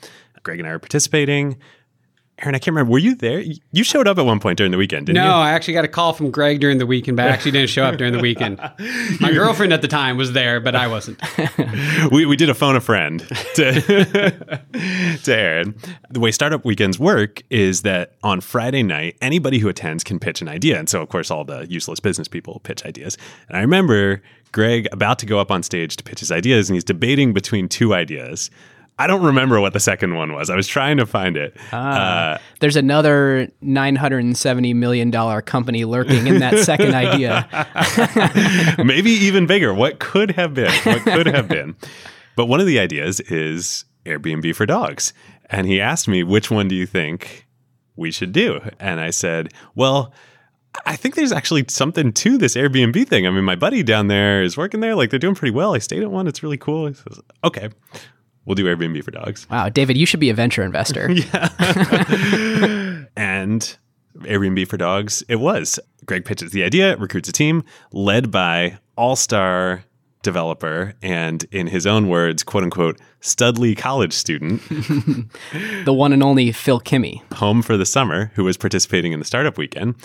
Greg 0.44 0.60
and 0.60 0.68
I 0.68 0.72
are 0.72 0.80
participating. 0.80 1.58
Aaron, 2.40 2.54
I 2.54 2.60
can't 2.60 2.76
remember. 2.76 2.92
Were 2.92 3.00
you 3.00 3.16
there? 3.16 3.42
You 3.72 3.84
showed 3.86 4.10
up 4.10 4.18
at 4.18 4.26
one 4.26 4.42
point 4.42 4.58
during 4.58 4.72
the 4.72 4.78
weekend, 4.78 5.06
didn't 5.06 5.16
no, 5.16 5.24
you? 5.24 5.30
No, 5.30 5.36
I 5.36 5.52
actually 5.52 5.76
got 5.76 5.86
a 5.86 5.88
call 5.88 6.12
from 6.12 6.32
Greg 6.32 6.60
during 6.60 6.80
the 6.80 6.86
weekend, 6.86 7.16
but 7.16 7.28
I 7.28 7.30
actually 7.30 7.52
didn't 7.52 7.70
show 7.70 7.84
up 7.86 7.96
during 7.98 8.12
the 8.12 8.20
weekend. 8.20 8.58
My 9.22 9.32
girlfriend 9.32 9.72
at 9.72 9.82
the 9.82 9.88
time 9.88 10.18
was 10.18 10.34
there, 10.34 10.60
but 10.60 10.76
I 10.76 10.88
wasn't. 10.88 11.22
we, 12.12 12.26
we 12.26 12.36
did 12.36 12.50
a 12.50 12.54
phone 12.54 12.76
a 12.76 12.82
friend 12.82 13.22
to, 13.56 13.82
to 15.24 15.34
Aaron. 15.34 15.76
The 16.10 16.20
way 16.20 16.32
startup 16.32 16.66
weekends 16.66 17.00
work 17.00 17.42
is 17.50 17.84
that 17.84 18.16
on 18.22 18.42
Friday 18.42 18.84
night, 18.84 19.16
anybody 19.22 19.60
who 19.60 19.70
attends 19.70 20.04
can 20.04 20.20
pitch 20.20 20.42
an 20.42 20.50
idea. 20.50 20.78
And 20.78 20.90
so, 20.90 21.02
of 21.02 21.08
course, 21.08 21.32
all 21.32 21.46
the 21.46 21.66
useless 21.70 22.02
business 22.02 22.28
people 22.28 22.60
pitch 22.66 22.86
ideas. 22.86 23.18
And 23.48 23.58
I 23.58 23.62
remember 23.62 24.22
Greg 24.52 24.90
about 24.92 25.20
to 25.20 25.26
go 25.26 25.40
up 25.40 25.52
on 25.52 25.64
stage 25.64 25.96
to 25.96 26.04
pitch 26.04 26.20
his 26.20 26.34
ideas, 26.34 26.70
and 26.70 26.76
he's 26.76 26.84
debating 26.84 27.34
between 27.34 27.70
two 27.70 27.94
ideas 27.94 28.50
I 28.98 29.08
don't 29.08 29.24
remember 29.24 29.60
what 29.60 29.74
the 29.74 29.80
second 29.80 30.16
one 30.16 30.32
was. 30.34 30.50
I 30.50 30.56
was 30.56 30.68
trying 30.68 30.98
to 30.98 31.06
find 31.06 31.36
it. 31.36 31.58
Uh, 31.74 32.38
There's 32.62 32.78
another 32.78 33.50
$970 33.62 34.74
million 34.74 35.12
company 35.42 35.84
lurking 35.84 36.28
in 36.28 36.40
that 36.40 36.60
second 36.60 36.94
idea. 36.96 37.46
maybe 38.86 39.12
even 39.12 39.48
bigger. 39.48 39.74
What 39.74 40.00
could 40.00 40.32
have 40.32 40.54
been? 40.54 40.72
What 40.84 41.02
could 41.04 41.26
have 41.28 41.50
been? 41.50 41.76
But 42.38 42.46
one 42.46 42.62
of 42.62 42.68
the 42.68 42.80
ideas 42.80 43.20
is 43.20 43.84
Airbnb 44.06 44.56
for 44.56 44.66
dogs. 44.66 45.14
And 45.50 45.68
he 45.68 45.82
asked 45.82 46.08
me, 46.08 46.24
which 46.24 46.50
one 46.50 46.68
do 46.70 46.76
you 46.76 46.86
think 46.86 47.48
we 47.98 48.12
should 48.12 48.32
do? 48.32 48.62
And 48.80 49.02
I 49.02 49.10
said, 49.10 49.54
well, 49.76 50.14
I 50.86 50.96
think 50.96 51.16
there's 51.16 51.32
actually 51.32 51.66
something 51.70 52.12
to 52.14 52.38
this 52.38 52.56
Airbnb 52.56 53.08
thing. 53.08 53.28
I 53.28 53.30
mean, 53.30 53.44
my 53.44 53.56
buddy 53.56 53.84
down 53.84 54.08
there 54.08 54.42
is 54.42 54.58
working 54.58 54.80
there. 54.80 54.96
Like 54.96 55.10
they're 55.10 55.20
doing 55.20 55.36
pretty 55.36 55.54
well. 55.54 55.76
I 55.76 55.80
stayed 55.80 56.02
at 56.02 56.12
one. 56.12 56.28
It's 56.28 56.44
really 56.44 56.58
cool. 56.58 56.88
He 56.88 56.94
says, 56.94 57.20
okay, 57.44 57.70
we'll 58.46 58.56
do 58.56 58.66
Airbnb 58.66 59.04
for 59.04 59.12
dogs. 59.12 59.48
Wow, 59.50 59.70
David, 59.70 59.98
you 59.98 60.06
should 60.06 60.20
be 60.20 60.30
a 60.30 60.34
venture 60.34 60.64
investor. 60.64 61.12
yeah. 61.12 63.04
And 63.18 63.78
Airbnb 64.20 64.68
for 64.68 64.78
dogs, 64.78 65.24
it 65.30 65.38
was. 65.38 65.80
Greg 66.06 66.26
pitches 66.26 66.52
the 66.52 66.64
idea, 66.64 66.98
recruits 66.98 67.30
a 67.30 67.32
team 67.32 67.64
led 67.92 68.30
by 68.30 68.78
all 68.98 69.16
star 69.16 69.86
developer 70.22 70.96
and, 71.02 71.46
in 71.52 71.68
his 71.68 71.86
own 71.88 72.10
words, 72.10 72.44
quote 72.44 72.64
unquote, 72.64 73.00
Studley 73.22 73.76
college 73.76 74.12
student, 74.12 74.62
the 75.86 75.94
one 75.94 76.12
and 76.12 76.24
only 76.24 76.52
Phil 76.52 76.80
Kimmey. 76.80 77.22
home 77.36 77.62
for 77.62 77.78
the 77.78 77.86
summer, 77.86 78.32
who 78.36 78.44
was 78.44 78.58
participating 78.58 79.14
in 79.14 79.20
the 79.20 79.26
startup 79.26 79.58
weekend. 79.58 79.96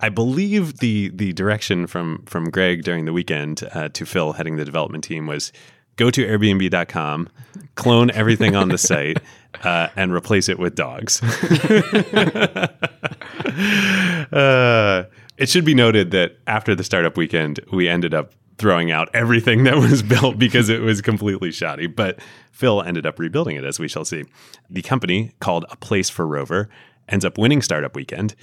I 0.00 0.10
believe 0.10 0.78
the 0.78 1.10
the 1.14 1.32
direction 1.32 1.86
from 1.86 2.22
from 2.26 2.50
Greg 2.50 2.84
during 2.84 3.04
the 3.04 3.12
weekend 3.12 3.62
uh, 3.72 3.88
to 3.88 4.06
Phil 4.06 4.32
heading 4.32 4.56
the 4.56 4.64
development 4.64 5.02
team 5.04 5.26
was 5.26 5.52
go 5.98 6.10
to 6.10 6.26
Airbnb.com, 6.26 7.28
clone 7.74 8.10
everything 8.12 8.56
on 8.56 8.70
the 8.70 8.78
site, 8.88 9.18
uh, 9.62 9.88
and 9.96 10.14
replace 10.14 10.48
it 10.48 10.58
with 10.58 10.74
dogs. 10.74 11.22
uh, 14.32 15.04
it 15.36 15.50
should 15.50 15.66
be 15.66 15.74
noted 15.74 16.10
that 16.12 16.38
after 16.46 16.74
the 16.74 16.84
startup 16.84 17.18
weekend, 17.18 17.60
we 17.70 17.86
ended 17.86 18.14
up 18.14 18.32
throwing 18.56 18.90
out 18.90 19.08
everything 19.14 19.64
that 19.64 19.76
was 19.76 20.02
built 20.02 20.38
because 20.38 20.68
it 20.68 20.80
was 20.80 21.02
completely 21.02 21.52
shoddy. 21.52 21.86
But 21.86 22.18
Phil 22.50 22.82
ended 22.82 23.06
up 23.06 23.18
rebuilding 23.18 23.56
it, 23.56 23.64
as 23.64 23.78
we 23.78 23.88
shall 23.88 24.04
see. 24.04 24.24
The 24.70 24.82
company, 24.82 25.32
called 25.40 25.64
A 25.70 25.76
Place 25.76 26.08
for 26.08 26.26
Rover, 26.26 26.68
ends 27.08 27.24
up 27.24 27.38
winning 27.38 27.62
startup 27.62 27.94
weekend. 27.94 28.34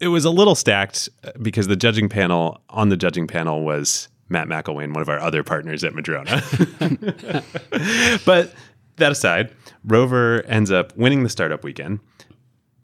It 0.00 0.08
was 0.08 0.24
a 0.24 0.30
little 0.30 0.54
stacked 0.54 1.08
uh, 1.24 1.32
because 1.40 1.68
the 1.68 1.76
judging 1.76 2.08
panel 2.08 2.60
on 2.68 2.88
the 2.88 2.96
judging 2.96 3.26
panel 3.26 3.64
was 3.64 4.08
Matt 4.34 4.48
McIlwain, 4.48 4.92
one 4.92 5.00
of 5.00 5.08
our 5.08 5.20
other 5.20 5.42
partners 5.44 5.84
at 5.84 5.94
Madrona. 5.94 6.42
but 8.26 8.52
that 8.96 9.12
aside, 9.12 9.54
Rover 9.84 10.42
ends 10.46 10.72
up 10.72 10.94
winning 10.96 11.22
the 11.22 11.28
startup 11.28 11.62
weekend. 11.62 12.00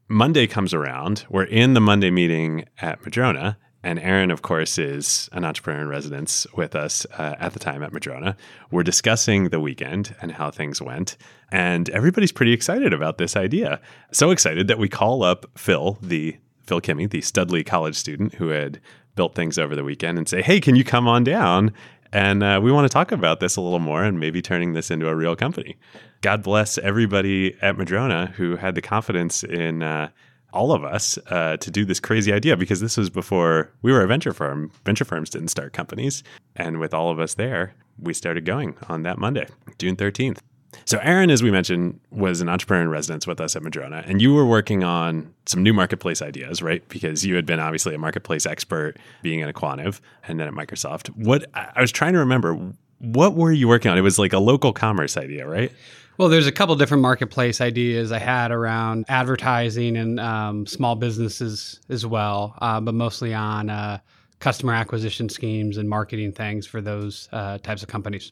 Monday 0.07 0.47
comes 0.47 0.73
around. 0.73 1.25
We're 1.29 1.43
in 1.43 1.73
the 1.73 1.81
Monday 1.81 2.09
meeting 2.09 2.65
at 2.81 3.03
Madrona. 3.03 3.57
And 3.83 3.99
Aaron, 3.99 4.31
of 4.31 4.43
course, 4.43 4.77
is 4.77 5.27
an 5.33 5.43
entrepreneur 5.43 5.81
in 5.81 5.87
residence 5.89 6.47
with 6.55 6.73
us 6.75 7.05
uh, 7.17 7.35
at 7.39 7.53
the 7.53 7.59
time 7.59 7.83
at 7.83 7.91
Madrona. 7.91 8.37
We're 8.69 8.83
discussing 8.83 9.49
the 9.49 9.59
weekend 9.59 10.15
and 10.21 10.31
how 10.31 10.51
things 10.51 10.81
went. 10.81 11.17
And 11.51 11.89
everybody's 11.89 12.31
pretty 12.31 12.53
excited 12.53 12.93
about 12.93 13.17
this 13.17 13.35
idea. 13.35 13.81
So 14.13 14.31
excited 14.31 14.67
that 14.67 14.77
we 14.77 14.87
call 14.87 15.23
up 15.23 15.45
Phil, 15.57 15.97
the 16.01 16.37
Phil 16.61 16.79
Kimmey, 16.79 17.09
the 17.09 17.21
Studley 17.21 17.63
college 17.63 17.95
student 17.95 18.35
who 18.35 18.49
had 18.49 18.79
built 19.15 19.35
things 19.35 19.57
over 19.57 19.75
the 19.75 19.83
weekend, 19.83 20.17
and 20.17 20.27
say, 20.27 20.41
hey, 20.41 20.59
can 20.59 20.75
you 20.75 20.83
come 20.83 21.07
on 21.07 21.23
down? 21.23 21.73
And 22.13 22.43
uh, 22.43 22.59
we 22.61 22.71
want 22.71 22.85
to 22.85 22.93
talk 22.93 23.11
about 23.11 23.39
this 23.39 23.55
a 23.55 23.61
little 23.61 23.79
more 23.79 24.03
and 24.03 24.19
maybe 24.19 24.41
turning 24.41 24.73
this 24.73 24.91
into 24.91 25.07
a 25.07 25.15
real 25.15 25.35
company. 25.35 25.77
God 26.21 26.43
bless 26.43 26.77
everybody 26.77 27.55
at 27.61 27.77
Madrona 27.77 28.27
who 28.35 28.57
had 28.57 28.75
the 28.75 28.81
confidence 28.81 29.43
in 29.43 29.81
uh, 29.81 30.09
all 30.53 30.73
of 30.73 30.83
us 30.83 31.17
uh, 31.29 31.57
to 31.57 31.71
do 31.71 31.85
this 31.85 31.99
crazy 31.99 32.33
idea 32.33 32.57
because 32.57 32.81
this 32.81 32.97
was 32.97 33.09
before 33.09 33.71
we 33.81 33.91
were 33.91 34.03
a 34.03 34.07
venture 34.07 34.33
firm. 34.33 34.71
Venture 34.85 35.05
firms 35.05 35.29
didn't 35.29 35.47
start 35.47 35.73
companies. 35.73 36.23
And 36.55 36.79
with 36.79 36.93
all 36.93 37.09
of 37.09 37.19
us 37.19 37.35
there, 37.35 37.73
we 37.97 38.13
started 38.13 38.45
going 38.45 38.75
on 38.89 39.03
that 39.03 39.17
Monday, 39.17 39.47
June 39.77 39.95
13th. 39.95 40.39
So, 40.85 40.99
Aaron, 40.99 41.29
as 41.29 41.43
we 41.43 41.51
mentioned, 41.51 41.99
was 42.11 42.41
an 42.41 42.49
entrepreneur 42.49 42.83
in 42.83 42.89
residence 42.89 43.27
with 43.27 43.41
us 43.41 43.55
at 43.55 43.63
Madrona, 43.63 44.03
and 44.05 44.21
you 44.21 44.33
were 44.33 44.45
working 44.45 44.83
on 44.83 45.33
some 45.45 45.63
new 45.63 45.73
marketplace 45.73 46.21
ideas, 46.21 46.61
right? 46.61 46.87
Because 46.89 47.25
you 47.25 47.35
had 47.35 47.45
been 47.45 47.59
obviously 47.59 47.93
a 47.93 47.97
marketplace 47.97 48.45
expert 48.45 48.97
being 49.21 49.41
at 49.41 49.53
Aquantive 49.53 49.99
and 50.27 50.39
then 50.39 50.47
at 50.47 50.53
Microsoft. 50.53 51.07
What 51.09 51.45
I 51.53 51.81
was 51.81 51.91
trying 51.91 52.13
to 52.13 52.19
remember, 52.19 52.57
what 52.99 53.35
were 53.35 53.51
you 53.51 53.67
working 53.67 53.91
on? 53.91 53.97
It 53.97 54.01
was 54.01 54.17
like 54.17 54.33
a 54.33 54.39
local 54.39 54.73
commerce 54.73 55.17
idea, 55.17 55.47
right? 55.47 55.71
Well, 56.17 56.29
there's 56.29 56.47
a 56.47 56.51
couple 56.51 56.75
different 56.75 57.01
marketplace 57.01 57.61
ideas 57.61 58.11
I 58.11 58.19
had 58.19 58.51
around 58.51 59.05
advertising 59.07 59.97
and 59.97 60.19
um, 60.19 60.67
small 60.67 60.95
businesses 60.95 61.79
as 61.89 62.05
well, 62.05 62.55
uh, 62.61 62.79
but 62.79 62.93
mostly 62.93 63.33
on 63.33 63.69
uh, 63.69 63.99
customer 64.39 64.73
acquisition 64.73 65.29
schemes 65.29 65.77
and 65.77 65.89
marketing 65.89 66.31
things 66.31 66.67
for 66.67 66.81
those 66.81 67.29
uh, 67.31 67.57
types 67.59 67.81
of 67.81 67.89
companies. 67.89 68.31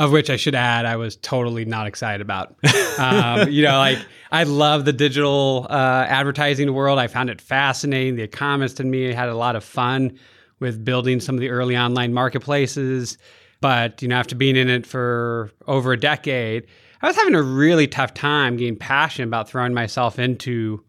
Of 0.00 0.12
which 0.12 0.30
I 0.30 0.36
should 0.36 0.54
add, 0.54 0.86
I 0.86 0.96
was 0.96 1.16
totally 1.16 1.66
not 1.66 1.86
excited 1.86 2.22
about. 2.22 2.56
um, 2.98 3.48
you 3.50 3.62
know, 3.62 3.76
like 3.76 3.98
I 4.32 4.44
love 4.44 4.86
the 4.86 4.94
digital 4.94 5.66
uh, 5.68 6.06
advertising 6.08 6.72
world. 6.72 6.98
I 6.98 7.06
found 7.06 7.28
it 7.28 7.38
fascinating. 7.38 8.16
The 8.16 8.22
economist 8.22 8.80
in 8.80 8.90
me 8.90 9.12
had 9.12 9.28
a 9.28 9.36
lot 9.36 9.56
of 9.56 9.62
fun 9.62 10.18
with 10.58 10.82
building 10.82 11.20
some 11.20 11.34
of 11.34 11.42
the 11.42 11.50
early 11.50 11.76
online 11.76 12.14
marketplaces. 12.14 13.18
But 13.60 14.00
you 14.00 14.08
know, 14.08 14.16
after 14.16 14.34
being 14.34 14.56
in 14.56 14.70
it 14.70 14.86
for 14.86 15.50
over 15.66 15.92
a 15.92 16.00
decade, 16.00 16.66
I 17.02 17.06
was 17.06 17.16
having 17.16 17.34
a 17.34 17.42
really 17.42 17.86
tough 17.86 18.14
time 18.14 18.56
getting 18.56 18.76
passionate 18.76 19.28
about 19.28 19.50
throwing 19.50 19.74
myself 19.74 20.18
into 20.18 20.82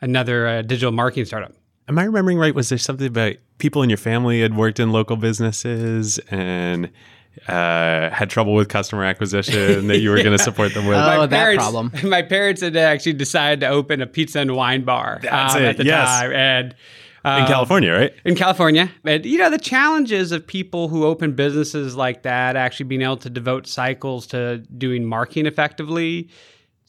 another 0.00 0.46
uh, 0.46 0.62
digital 0.62 0.90
marketing 0.90 1.26
startup. 1.26 1.52
Am 1.86 1.98
I 1.98 2.04
remembering 2.04 2.38
right? 2.38 2.54
Was 2.54 2.70
there 2.70 2.78
something 2.78 3.08
about 3.08 3.34
people 3.58 3.82
in 3.82 3.90
your 3.90 3.98
family 3.98 4.40
had 4.40 4.56
worked 4.56 4.80
in 4.80 4.90
local 4.90 5.16
businesses 5.16 6.18
and 6.30 6.90
uh, 7.48 8.10
had 8.10 8.30
trouble 8.30 8.54
with 8.54 8.68
customer 8.68 9.04
acquisition 9.04 9.88
that 9.88 9.98
you 9.98 10.10
were 10.10 10.16
going 10.16 10.32
to 10.36 10.42
support 10.42 10.74
them 10.74 10.86
with? 10.86 10.96
Oh, 10.96 11.26
that 11.26 11.56
problem. 11.56 11.92
My 12.04 12.22
parents 12.22 12.60
had 12.60 12.76
actually 12.76 13.14
decided 13.14 13.60
to 13.60 13.68
open 13.68 14.00
a 14.00 14.06
pizza 14.06 14.40
and 14.40 14.54
wine 14.54 14.84
bar 14.84 15.20
That's 15.22 15.54
um, 15.54 15.62
it, 15.62 15.66
at 15.66 15.76
the 15.76 15.84
yes. 15.84 16.08
time, 16.08 16.32
and 16.32 16.74
in 17.24 17.30
um, 17.30 17.46
California, 17.46 17.92
right? 17.92 18.14
in 18.24 18.34
California. 18.34 18.90
And 19.04 19.24
you 19.24 19.38
know, 19.38 19.48
the 19.48 19.58
challenges 19.58 20.30
of 20.30 20.46
people 20.46 20.88
who 20.88 21.04
open 21.04 21.32
businesses 21.32 21.96
like 21.96 22.22
that 22.22 22.54
actually 22.54 22.86
being 22.86 23.02
able 23.02 23.16
to 23.18 23.30
devote 23.30 23.66
cycles 23.66 24.26
to 24.28 24.58
doing 24.76 25.06
marketing 25.06 25.46
effectively, 25.46 26.28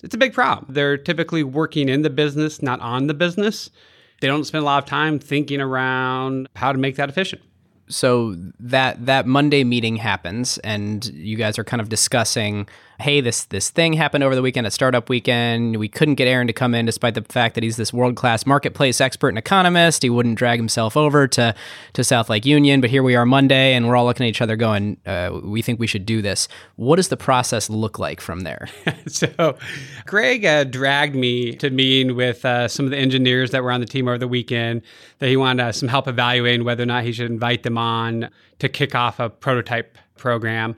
it's 0.04 0.14
a 0.14 0.18
big 0.18 0.34
problem. 0.34 0.74
They're 0.74 0.98
typically 0.98 1.44
working 1.44 1.88
in 1.88 2.02
the 2.02 2.10
business, 2.10 2.62
not 2.62 2.82
on 2.82 3.08
the 3.08 3.14
business. 3.14 3.70
They 4.20 4.28
don't 4.28 4.44
spend 4.44 4.64
a 4.64 4.66
lot 4.66 4.84
of 4.84 4.90
time 4.90 5.20
thinking 5.20 5.62
around 5.62 6.50
how 6.56 6.72
to 6.72 6.78
make 6.78 6.98
that 6.98 7.10
efficient. 7.10 7.42
So 7.88 8.36
that 8.60 9.06
that 9.06 9.26
Monday 9.26 9.64
meeting 9.64 9.98
happens, 9.98 10.58
and 10.60 11.06
you 11.06 11.38
guys 11.38 11.60
are 11.60 11.64
kind 11.64 11.82
of 11.82 11.90
discussing, 11.90 12.68
hey, 13.00 13.22
this 13.22 13.46
this 13.46 13.70
thing 13.70 13.94
happened 13.94 14.24
over 14.24 14.36
the 14.36 14.42
weekend 14.42 14.66
at 14.66 14.74
Startup 14.74 15.08
Weekend. 15.10 15.78
We 15.78 15.88
couldn't 15.88 16.16
get 16.16 16.28
Aaron 16.28 16.48
to 16.48 16.54
come 16.54 16.74
in, 16.74 16.86
despite 16.86 17.16
the 17.16 17.24
fact 17.24 17.56
that 17.56 17.64
he's 17.64 17.78
this 17.78 17.92
world 17.92 18.16
class 18.16 18.46
marketplace 18.46 19.02
expert 19.02 19.30
and 19.30 19.38
economist. 19.38 20.04
He 20.04 20.10
wouldn't 20.10 20.38
drag 20.38 20.60
himself 20.60 20.96
over 20.96 21.28
to 21.30 21.56
to 21.94 22.04
South 22.04 22.30
Lake 22.30 22.46
Union, 22.46 22.82
but 22.82 22.90
here 22.90 23.04
we 23.04 23.16
are 23.16 23.26
Monday, 23.26 23.74
and 23.74 23.88
we're 23.88 23.96
all 23.96 24.06
looking 24.06 24.26
at 24.26 24.30
each 24.30 24.42
other, 24.42 24.56
going, 24.56 24.98
uh, 25.06 25.40
we 25.44 25.62
think 25.62 25.80
we 25.80 25.88
should 25.88 26.06
do 26.06 26.22
this. 26.22 26.48
What 26.76 26.98
does 26.98 27.10
the 27.10 27.18
process 27.18 27.70
look 27.70 28.00
like 28.00 28.22
from 28.22 28.42
there? 28.42 28.68
so 29.08 29.58
Greg 30.06 30.46
uh, 30.46 30.64
dragged 30.64 31.16
me 31.16 31.56
to 31.56 31.70
meeting 31.70 32.16
with 32.16 32.46
uh, 32.46 32.68
some 32.68 32.86
of 32.86 32.92
the 32.92 32.98
engineers 32.98 33.52
that 33.52 33.64
were 33.64 33.72
on 33.72 33.82
the 33.82 33.86
team 33.86 34.08
over 34.08 34.18
the 34.18 34.28
weekend 34.28 34.82
that 35.20 35.28
he 35.28 35.38
wanted 35.38 35.64
uh, 35.64 35.72
some 35.72 35.90
help 35.90 36.08
evaluating 36.08 36.66
whether 36.66 36.84
or 36.84 36.88
not 36.88 37.04
he 37.04 37.12
should 37.12 37.30
invite 37.30 37.64
them 37.64 37.78
on 37.78 38.30
to 38.60 38.70
kick 38.70 38.96
off 38.96 39.20
a 39.20 39.30
prototype 39.30 39.98
program. 40.18 40.76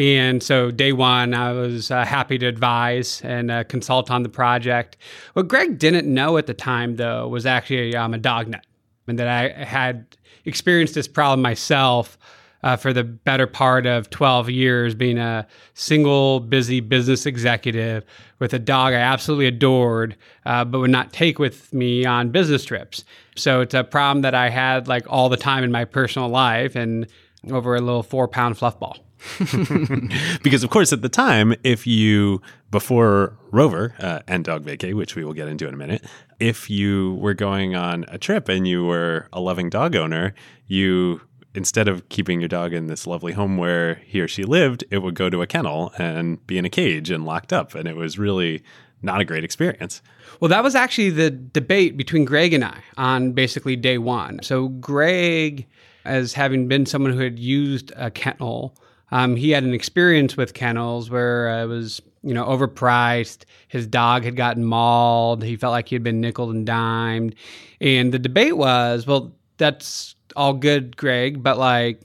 And 0.00 0.42
so 0.42 0.70
day 0.70 0.94
one, 0.94 1.34
I 1.34 1.52
was 1.52 1.90
uh, 1.90 2.06
happy 2.06 2.38
to 2.38 2.46
advise 2.46 3.20
and 3.22 3.50
uh, 3.50 3.64
consult 3.64 4.10
on 4.10 4.22
the 4.22 4.30
project. 4.30 4.96
What 5.34 5.46
Greg 5.46 5.78
didn't 5.78 6.06
know 6.06 6.38
at 6.38 6.46
the 6.46 6.54
time, 6.54 6.96
though, 6.96 7.28
was 7.28 7.44
actually 7.44 7.94
I'm 7.94 8.14
a 8.14 8.18
dog 8.18 8.48
nut 8.48 8.64
and 9.06 9.18
that 9.18 9.28
I 9.28 9.62
had 9.62 10.16
experienced 10.46 10.94
this 10.94 11.06
problem 11.06 11.42
myself 11.42 12.16
uh, 12.62 12.76
for 12.76 12.94
the 12.94 13.04
better 13.04 13.46
part 13.46 13.84
of 13.84 14.08
12 14.08 14.48
years, 14.48 14.94
being 14.94 15.18
a 15.18 15.46
single, 15.74 16.40
busy 16.40 16.80
business 16.80 17.26
executive 17.26 18.02
with 18.38 18.54
a 18.54 18.58
dog 18.58 18.94
I 18.94 19.00
absolutely 19.00 19.48
adored, 19.48 20.16
uh, 20.46 20.64
but 20.64 20.78
would 20.78 20.90
not 20.90 21.12
take 21.12 21.38
with 21.38 21.74
me 21.74 22.06
on 22.06 22.30
business 22.30 22.64
trips. 22.64 23.04
So 23.36 23.60
it's 23.60 23.74
a 23.74 23.84
problem 23.84 24.22
that 24.22 24.34
I 24.34 24.48
had 24.48 24.88
like 24.88 25.04
all 25.10 25.28
the 25.28 25.36
time 25.36 25.62
in 25.62 25.70
my 25.70 25.84
personal 25.84 26.30
life 26.30 26.74
and 26.74 27.06
over 27.50 27.76
a 27.76 27.82
little 27.82 28.02
four 28.02 28.28
pound 28.28 28.56
fluff 28.56 28.80
ball. 28.80 28.96
because 30.42 30.64
of 30.64 30.70
course 30.70 30.92
at 30.92 31.02
the 31.02 31.08
time 31.08 31.54
if 31.62 31.86
you 31.86 32.40
before 32.70 33.36
rover 33.50 33.94
uh, 33.98 34.20
and 34.26 34.44
dog 34.44 34.64
vacay 34.64 34.94
which 34.94 35.14
we 35.16 35.24
will 35.24 35.34
get 35.34 35.48
into 35.48 35.68
in 35.68 35.74
a 35.74 35.76
minute 35.76 36.04
if 36.38 36.70
you 36.70 37.14
were 37.14 37.34
going 37.34 37.74
on 37.74 38.04
a 38.08 38.18
trip 38.18 38.48
and 38.48 38.66
you 38.66 38.84
were 38.84 39.28
a 39.32 39.40
loving 39.40 39.68
dog 39.68 39.94
owner 39.94 40.34
you 40.66 41.20
instead 41.54 41.88
of 41.88 42.08
keeping 42.08 42.40
your 42.40 42.48
dog 42.48 42.72
in 42.72 42.86
this 42.86 43.06
lovely 43.06 43.32
home 43.32 43.56
where 43.56 43.96
he 44.06 44.20
or 44.20 44.28
she 44.28 44.44
lived, 44.44 44.84
it 44.90 44.98
would 44.98 45.14
go 45.14 45.28
to 45.28 45.42
a 45.42 45.46
kennel 45.46 45.92
and 45.98 46.44
be 46.46 46.58
in 46.58 46.64
a 46.64 46.70
cage 46.70 47.10
and 47.10 47.24
locked 47.24 47.52
up. 47.52 47.74
And 47.74 47.88
it 47.88 47.96
was 47.96 48.18
really 48.18 48.62
not 49.02 49.20
a 49.20 49.24
great 49.24 49.44
experience. 49.44 50.02
Well, 50.40 50.48
that 50.48 50.62
was 50.62 50.74
actually 50.74 51.10
the 51.10 51.30
debate 51.30 51.96
between 51.96 52.24
Greg 52.24 52.52
and 52.52 52.64
I 52.64 52.82
on 52.96 53.32
basically 53.32 53.76
day 53.76 53.98
one. 53.98 54.40
So, 54.42 54.68
Greg, 54.68 55.66
as 56.04 56.34
having 56.34 56.68
been 56.68 56.86
someone 56.86 57.12
who 57.12 57.20
had 57.20 57.38
used 57.38 57.92
a 57.96 58.10
kennel, 58.10 58.76
um, 59.10 59.36
he 59.36 59.50
had 59.50 59.64
an 59.64 59.74
experience 59.74 60.36
with 60.36 60.54
kennels 60.54 61.10
where 61.10 61.48
uh, 61.48 61.64
it 61.64 61.66
was, 61.66 62.00
you 62.22 62.34
know, 62.34 62.44
overpriced. 62.44 63.44
His 63.68 63.86
dog 63.86 64.24
had 64.24 64.36
gotten 64.36 64.64
mauled. 64.64 65.42
He 65.42 65.56
felt 65.56 65.72
like 65.72 65.88
he 65.88 65.94
had 65.94 66.02
been 66.02 66.20
nickel 66.20 66.50
and 66.50 66.66
dimed. 66.66 67.34
And 67.80 68.12
the 68.12 68.18
debate 68.18 68.56
was, 68.56 69.06
well, 69.06 69.32
that's 69.56 70.14
all 70.36 70.54
good, 70.54 70.96
Greg, 70.96 71.42
but 71.42 71.58
like, 71.58 72.00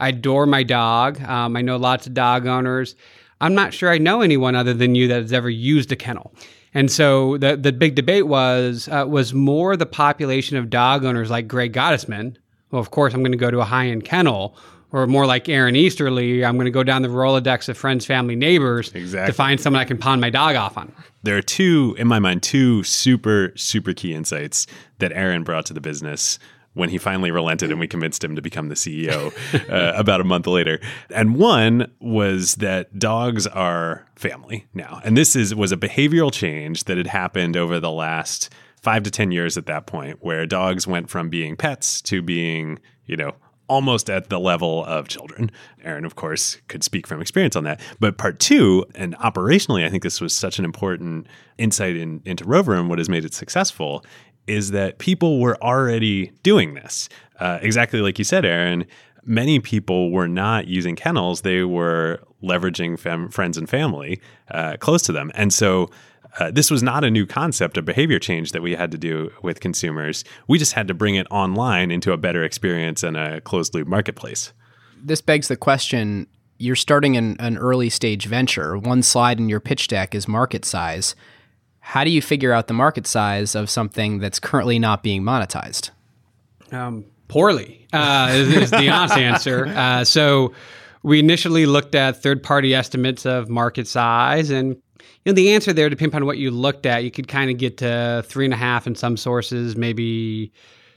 I 0.00 0.08
adore 0.08 0.46
my 0.46 0.62
dog. 0.62 1.20
Um, 1.22 1.56
I 1.56 1.62
know 1.62 1.76
lots 1.76 2.06
of 2.06 2.14
dog 2.14 2.46
owners. 2.46 2.96
I'm 3.40 3.54
not 3.54 3.72
sure 3.72 3.90
I 3.90 3.98
know 3.98 4.22
anyone 4.22 4.54
other 4.54 4.74
than 4.74 4.94
you 4.94 5.08
that 5.08 5.22
has 5.22 5.32
ever 5.32 5.50
used 5.50 5.92
a 5.92 5.96
kennel. 5.96 6.32
And 6.72 6.90
so 6.90 7.36
the 7.38 7.56
the 7.56 7.72
big 7.72 7.96
debate 7.96 8.28
was 8.28 8.88
uh, 8.88 9.04
was 9.08 9.34
more 9.34 9.76
the 9.76 9.86
population 9.86 10.56
of 10.56 10.70
dog 10.70 11.04
owners 11.04 11.30
like 11.30 11.48
Greg 11.48 11.72
Gottesman. 11.72 12.36
Well, 12.70 12.80
of 12.80 12.90
course, 12.92 13.12
I'm 13.12 13.22
going 13.22 13.32
to 13.32 13.38
go 13.38 13.50
to 13.50 13.60
a 13.60 13.64
high 13.64 13.88
end 13.88 14.04
kennel, 14.04 14.56
or 14.92 15.06
more 15.06 15.26
like 15.26 15.48
Aaron 15.48 15.76
Easterly, 15.76 16.44
I'm 16.44 16.56
going 16.56 16.64
to 16.66 16.70
go 16.70 16.82
down 16.82 17.02
the 17.02 17.08
Rolodex 17.08 17.68
of 17.68 17.76
friends, 17.76 18.04
family, 18.04 18.36
neighbors 18.36 18.90
Exactly. 18.94 19.32
to 19.32 19.36
find 19.36 19.60
someone 19.60 19.80
I 19.80 19.84
can 19.84 19.98
pawn 19.98 20.20
my 20.20 20.30
dog 20.30 20.56
off 20.56 20.76
on. 20.76 20.92
There 21.22 21.36
are 21.36 21.42
two, 21.42 21.94
in 21.98 22.08
my 22.08 22.18
mind, 22.18 22.42
two 22.42 22.82
super, 22.82 23.52
super 23.56 23.92
key 23.92 24.14
insights 24.14 24.66
that 24.98 25.12
Aaron 25.12 25.44
brought 25.44 25.66
to 25.66 25.74
the 25.74 25.80
business 25.80 26.38
when 26.74 26.88
he 26.88 26.98
finally 26.98 27.30
relented 27.30 27.70
and 27.70 27.80
we 27.80 27.88
convinced 27.88 28.22
him 28.22 28.36
to 28.36 28.42
become 28.42 28.68
the 28.68 28.74
CEO 28.76 29.32
uh, 29.70 29.92
about 29.98 30.20
a 30.20 30.24
month 30.24 30.46
later. 30.46 30.80
And 31.10 31.36
one 31.36 31.90
was 32.00 32.56
that 32.56 32.98
dogs 32.98 33.46
are 33.48 34.06
family 34.14 34.66
now. 34.72 35.00
And 35.04 35.16
this 35.16 35.34
is 35.34 35.54
was 35.54 35.72
a 35.72 35.76
behavioral 35.76 36.32
change 36.32 36.84
that 36.84 36.96
had 36.96 37.08
happened 37.08 37.56
over 37.56 37.80
the 37.80 37.90
last 37.90 38.50
five 38.80 39.02
to 39.02 39.10
10 39.10 39.30
years 39.32 39.58
at 39.58 39.66
that 39.66 39.86
point, 39.86 40.18
where 40.20 40.46
dogs 40.46 40.86
went 40.86 41.10
from 41.10 41.28
being 41.28 41.56
pets 41.56 42.00
to 42.02 42.22
being, 42.22 42.78
you 43.04 43.16
know, 43.16 43.34
almost 43.70 44.10
at 44.10 44.28
the 44.30 44.40
level 44.40 44.84
of 44.84 45.06
children. 45.06 45.48
Aaron, 45.84 46.04
of 46.04 46.16
course, 46.16 46.56
could 46.66 46.82
speak 46.82 47.06
from 47.06 47.22
experience 47.22 47.54
on 47.54 47.62
that. 47.64 47.80
But 48.00 48.18
part 48.18 48.40
two, 48.40 48.84
and 48.96 49.16
operationally, 49.18 49.86
I 49.86 49.88
think 49.88 50.02
this 50.02 50.20
was 50.20 50.34
such 50.34 50.58
an 50.58 50.64
important 50.64 51.28
insight 51.56 51.94
in, 51.96 52.20
into 52.24 52.44
Rover 52.44 52.74
and 52.74 52.88
what 52.88 52.98
has 52.98 53.08
made 53.08 53.24
it 53.24 53.32
successful, 53.32 54.04
is 54.48 54.72
that 54.72 54.98
people 54.98 55.38
were 55.38 55.56
already 55.62 56.32
doing 56.42 56.74
this. 56.74 57.08
Uh, 57.38 57.60
exactly 57.62 58.00
like 58.00 58.18
you 58.18 58.24
said, 58.24 58.44
Aaron. 58.44 58.84
Many 59.24 59.60
people 59.60 60.10
were 60.10 60.26
not 60.26 60.66
using 60.66 60.96
kennels; 60.96 61.42
they 61.42 61.62
were 61.62 62.20
leveraging 62.42 62.98
fam- 62.98 63.28
friends 63.28 63.56
and 63.56 63.68
family 63.68 64.20
uh, 64.50 64.78
close 64.80 65.02
to 65.02 65.12
them, 65.12 65.30
and 65.34 65.52
so 65.52 65.90
uh, 66.38 66.50
this 66.50 66.70
was 66.70 66.82
not 66.82 67.04
a 67.04 67.10
new 67.10 67.26
concept 67.26 67.76
of 67.76 67.84
behavior 67.84 68.18
change 68.18 68.52
that 68.52 68.62
we 68.62 68.74
had 68.74 68.90
to 68.92 68.98
do 68.98 69.32
with 69.42 69.60
consumers. 69.60 70.24
We 70.48 70.58
just 70.58 70.72
had 70.72 70.88
to 70.88 70.94
bring 70.94 71.16
it 71.16 71.26
online 71.30 71.90
into 71.90 72.12
a 72.12 72.16
better 72.16 72.44
experience 72.44 73.02
and 73.02 73.16
a 73.16 73.40
closed 73.40 73.74
loop 73.74 73.88
marketplace. 73.88 74.52
This 75.02 75.20
begs 75.20 75.48
the 75.48 75.56
question 75.56 76.26
you're 76.58 76.76
starting 76.76 77.16
an, 77.16 77.36
an 77.40 77.56
early 77.56 77.88
stage 77.88 78.26
venture. 78.26 78.76
One 78.76 79.02
slide 79.02 79.38
in 79.38 79.48
your 79.48 79.60
pitch 79.60 79.88
deck 79.88 80.14
is 80.14 80.28
market 80.28 80.64
size. 80.64 81.14
How 81.80 82.04
do 82.04 82.10
you 82.10 82.20
figure 82.20 82.52
out 82.52 82.66
the 82.68 82.74
market 82.74 83.06
size 83.06 83.54
of 83.54 83.70
something 83.70 84.18
that's 84.18 84.38
currently 84.38 84.78
not 84.78 85.02
being 85.02 85.22
monetized? 85.22 85.90
Um, 86.70 87.06
poorly 87.28 87.88
uh, 87.92 88.28
is, 88.32 88.54
is 88.54 88.70
the 88.70 88.90
honest 88.90 89.16
answer. 89.16 89.66
Uh, 89.66 90.04
so 90.04 90.52
we 91.02 91.18
initially 91.18 91.64
looked 91.64 91.94
at 91.94 92.22
third 92.22 92.42
party 92.42 92.74
estimates 92.74 93.24
of 93.24 93.48
market 93.48 93.88
size 93.88 94.50
and 94.50 94.76
you 95.24 95.32
know 95.32 95.34
the 95.34 95.52
answer 95.52 95.72
there 95.72 95.88
depending 95.90 96.16
on 96.16 96.26
what 96.26 96.38
you 96.38 96.50
looked 96.50 96.86
at 96.86 97.04
you 97.04 97.10
could 97.10 97.28
kind 97.28 97.50
of 97.50 97.56
get 97.58 97.76
to 97.78 98.22
three 98.26 98.44
and 98.44 98.54
a 98.54 98.56
half 98.56 98.86
in 98.86 98.94
some 98.94 99.16
sources 99.16 99.76
maybe 99.76 100.52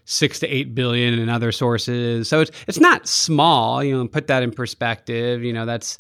six 0.06 0.40
to 0.40 0.48
eight 0.48 0.74
billion 0.76 1.18
in 1.20 1.30
other 1.30 1.52
sources 1.52 2.28
so 2.30 2.42
it's 2.42 2.52
it's 2.68 2.80
not 2.80 3.08
small 3.08 3.84
you 3.84 3.96
know 3.98 4.08
put 4.08 4.28
that 4.28 4.44
in 4.44 4.52
perspective 4.52 5.44
you 5.44 5.52
know 5.54 5.66
that's 5.66 5.98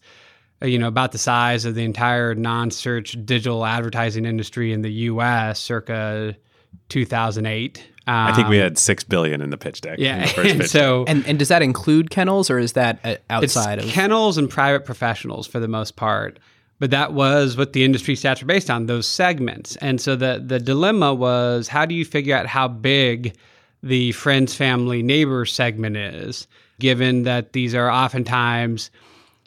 uh, 0.62 0.65
you 0.65 0.78
know 0.80 0.88
about 0.88 1.12
the 1.12 1.17
size 1.17 1.63
of 1.65 1.76
the 1.76 1.84
entire 1.84 2.36
non-search 2.36 3.17
digital 3.26 3.65
advertising 3.65 4.26
industry 4.26 4.71
in 4.74 4.82
the 4.82 4.89
us 4.91 5.60
circa 5.60 6.36
2008 6.89 7.89
I 8.06 8.34
think 8.34 8.50
we 8.50 8.58
Um, 8.58 8.63
had 8.63 8.78
six 8.78 9.04
billion 9.06 9.39
in 9.41 9.50
the 9.50 9.58
pitch 9.58 9.80
deck. 9.82 9.98
in 9.98 10.04
yeah 10.04 10.21
the 10.24 10.28
first 10.34 10.50
and 10.52 10.62
pitch 10.62 10.69
so 10.69 11.06
And 11.08 11.26
and 11.26 11.39
does 11.39 11.48
that 11.48 11.62
include 11.62 12.10
kennels 12.10 12.50
or 12.50 12.60
is 12.60 12.74
that 12.74 13.00
uh, 13.04 13.10
it's 13.12 13.21
outside 13.30 13.80
of 13.80 13.86
kennels 13.86 14.38
and 14.38 14.50
private 14.50 14.84
professionals 14.86 15.48
for 15.48 15.60
the 15.62 15.67
most 15.69 15.95
part. 15.95 16.39
But 16.84 16.91
that 16.91 17.13
was 17.13 17.56
what 17.56 17.72
the 17.72 17.86
industry 17.86 18.13
stats 18.13 18.41
were 18.41 18.46
based 18.46 18.69
on, 18.69 18.88
those 18.88 19.08
segments. 19.08 19.78
And 19.78 20.02
so 20.02 20.17
the 20.17 20.43
the 20.46 20.60
dilemma 20.60 21.13
was 21.13 21.69
how 21.69 21.86
do 21.86 21.96
you 21.96 22.04
figure 22.04 22.36
out 22.36 22.46
how 22.46 22.67
big 22.67 23.38
the 23.82 24.12
friends, 24.12 24.54
family, 24.54 25.02
neighbor 25.02 25.46
segment 25.46 25.96
is, 25.96 26.46
given 26.82 27.24
that 27.24 27.54
these 27.54 27.74
are 27.74 27.89
oftentimes, 27.89 28.91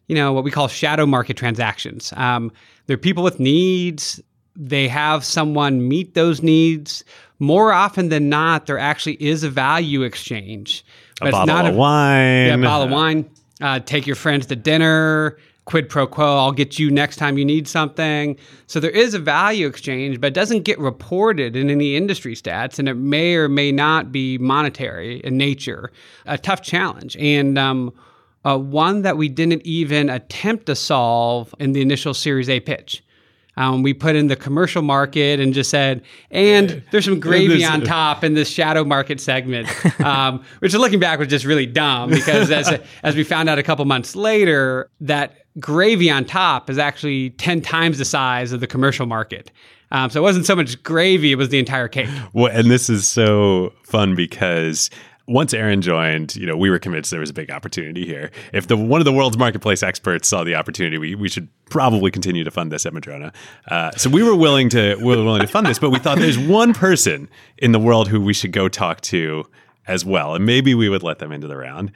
you 0.06 0.14
know, 0.14 0.32
what 0.32 0.44
we 0.44 0.50
call 0.50 0.66
shadow 0.66 1.04
market 1.04 1.36
transactions. 1.36 2.10
Um, 2.16 2.50
they're 2.86 2.96
people 2.96 3.22
with 3.22 3.38
needs. 3.38 4.18
They 4.56 4.88
have 4.88 5.22
someone 5.22 5.86
meet 5.86 6.14
those 6.14 6.42
needs. 6.42 7.04
More 7.38 7.70
often 7.70 8.08
than 8.08 8.30
not, 8.30 8.64
there 8.64 8.78
actually 8.78 9.22
is 9.22 9.42
a 9.42 9.50
value 9.50 10.04
exchange. 10.04 10.86
a 11.20 11.30
bottle 11.30 11.54
not 11.54 11.66
of 11.66 11.74
a- 11.74 11.76
wine. 11.76 12.46
yeah, 12.46 12.54
a 12.54 12.62
bottle 12.62 12.86
of 12.86 12.90
wine. 12.90 13.28
Uh, 13.60 13.78
take 13.80 14.06
your 14.06 14.16
friends 14.16 14.46
to 14.46 14.56
dinner. 14.56 15.36
Quid 15.66 15.88
pro 15.88 16.06
quo. 16.06 16.38
I'll 16.38 16.52
get 16.52 16.78
you 16.78 16.90
next 16.90 17.16
time 17.16 17.38
you 17.38 17.44
need 17.44 17.66
something. 17.66 18.36
So 18.66 18.80
there 18.80 18.90
is 18.90 19.14
a 19.14 19.18
value 19.18 19.66
exchange, 19.66 20.20
but 20.20 20.28
it 20.28 20.34
doesn't 20.34 20.62
get 20.62 20.78
reported 20.78 21.56
in 21.56 21.70
any 21.70 21.96
industry 21.96 22.34
stats, 22.34 22.78
and 22.78 22.88
it 22.88 22.94
may 22.94 23.34
or 23.34 23.48
may 23.48 23.72
not 23.72 24.12
be 24.12 24.38
monetary 24.38 25.18
in 25.20 25.36
nature. 25.36 25.90
A 26.26 26.38
tough 26.38 26.62
challenge, 26.62 27.16
and 27.16 27.58
um, 27.58 27.92
uh, 28.44 28.56
one 28.56 29.02
that 29.02 29.16
we 29.16 29.28
didn't 29.28 29.62
even 29.66 30.08
attempt 30.08 30.66
to 30.66 30.76
solve 30.76 31.52
in 31.58 31.72
the 31.72 31.82
initial 31.82 32.14
Series 32.14 32.48
A 32.48 32.60
pitch. 32.60 33.02
Um, 33.58 33.82
we 33.82 33.94
put 33.94 34.16
in 34.16 34.26
the 34.26 34.36
commercial 34.36 34.82
market 34.82 35.40
and 35.40 35.54
just 35.54 35.70
said, 35.70 36.02
and 36.30 36.82
there's 36.90 37.06
some 37.06 37.18
gravy 37.18 37.64
on 37.64 37.80
top 37.80 38.22
in 38.22 38.34
this 38.34 38.50
shadow 38.50 38.84
market 38.84 39.18
segment, 39.18 39.68
um, 40.00 40.44
which 40.58 40.74
looking 40.74 41.00
back 41.00 41.18
was 41.18 41.28
just 41.28 41.46
really 41.46 41.64
dumb 41.64 42.10
because 42.10 42.50
as, 42.50 42.78
as 43.02 43.16
we 43.16 43.24
found 43.24 43.48
out 43.48 43.58
a 43.58 43.62
couple 43.62 43.84
months 43.86 44.14
later, 44.14 44.90
that 45.00 45.45
gravy 45.58 46.10
on 46.10 46.24
top 46.24 46.70
is 46.70 46.78
actually 46.78 47.30
10 47.30 47.60
times 47.62 47.98
the 47.98 48.04
size 48.04 48.52
of 48.52 48.60
the 48.60 48.66
commercial 48.66 49.06
market. 49.06 49.50
Um, 49.90 50.10
so 50.10 50.20
it 50.20 50.22
wasn't 50.22 50.46
so 50.46 50.56
much 50.56 50.82
gravy, 50.82 51.32
it 51.32 51.36
was 51.36 51.50
the 51.50 51.58
entire 51.58 51.88
cake. 51.88 52.08
Well, 52.32 52.52
and 52.52 52.70
this 52.70 52.90
is 52.90 53.06
so 53.06 53.72
fun 53.84 54.14
because 54.16 54.90
once 55.28 55.52
Aaron 55.52 55.82
joined, 55.82 56.36
you 56.36 56.46
know, 56.46 56.56
we 56.56 56.70
were 56.70 56.78
convinced 56.78 57.10
there 57.10 57.20
was 57.20 57.30
a 57.30 57.34
big 57.34 57.50
opportunity 57.50 58.06
here. 58.06 58.30
If 58.52 58.68
the 58.68 58.76
one 58.76 59.00
of 59.00 59.04
the 59.04 59.12
world's 59.12 59.36
marketplace 59.36 59.82
experts 59.82 60.28
saw 60.28 60.44
the 60.44 60.54
opportunity, 60.54 60.98
we, 60.98 61.14
we 61.14 61.28
should 61.28 61.48
probably 61.70 62.10
continue 62.10 62.44
to 62.44 62.50
fund 62.50 62.70
this 62.70 62.86
at 62.86 62.92
Madrona. 62.92 63.32
Uh, 63.68 63.90
so 63.92 64.08
we 64.08 64.22
were 64.22 64.36
willing 64.36 64.68
to 64.70 64.96
we 64.96 65.16
were 65.16 65.24
willing 65.24 65.40
to 65.40 65.48
fund 65.48 65.66
this, 65.66 65.78
but 65.78 65.90
we 65.90 65.98
thought 65.98 66.18
there's 66.18 66.38
one 66.38 66.74
person 66.74 67.28
in 67.58 67.72
the 67.72 67.80
world 67.80 68.08
who 68.08 68.20
we 68.20 68.32
should 68.32 68.52
go 68.52 68.68
talk 68.68 69.00
to 69.02 69.44
as 69.86 70.04
well, 70.04 70.34
and 70.34 70.46
maybe 70.46 70.74
we 70.74 70.88
would 70.88 71.02
let 71.02 71.18
them 71.18 71.32
into 71.32 71.48
the 71.48 71.56
round, 71.56 71.92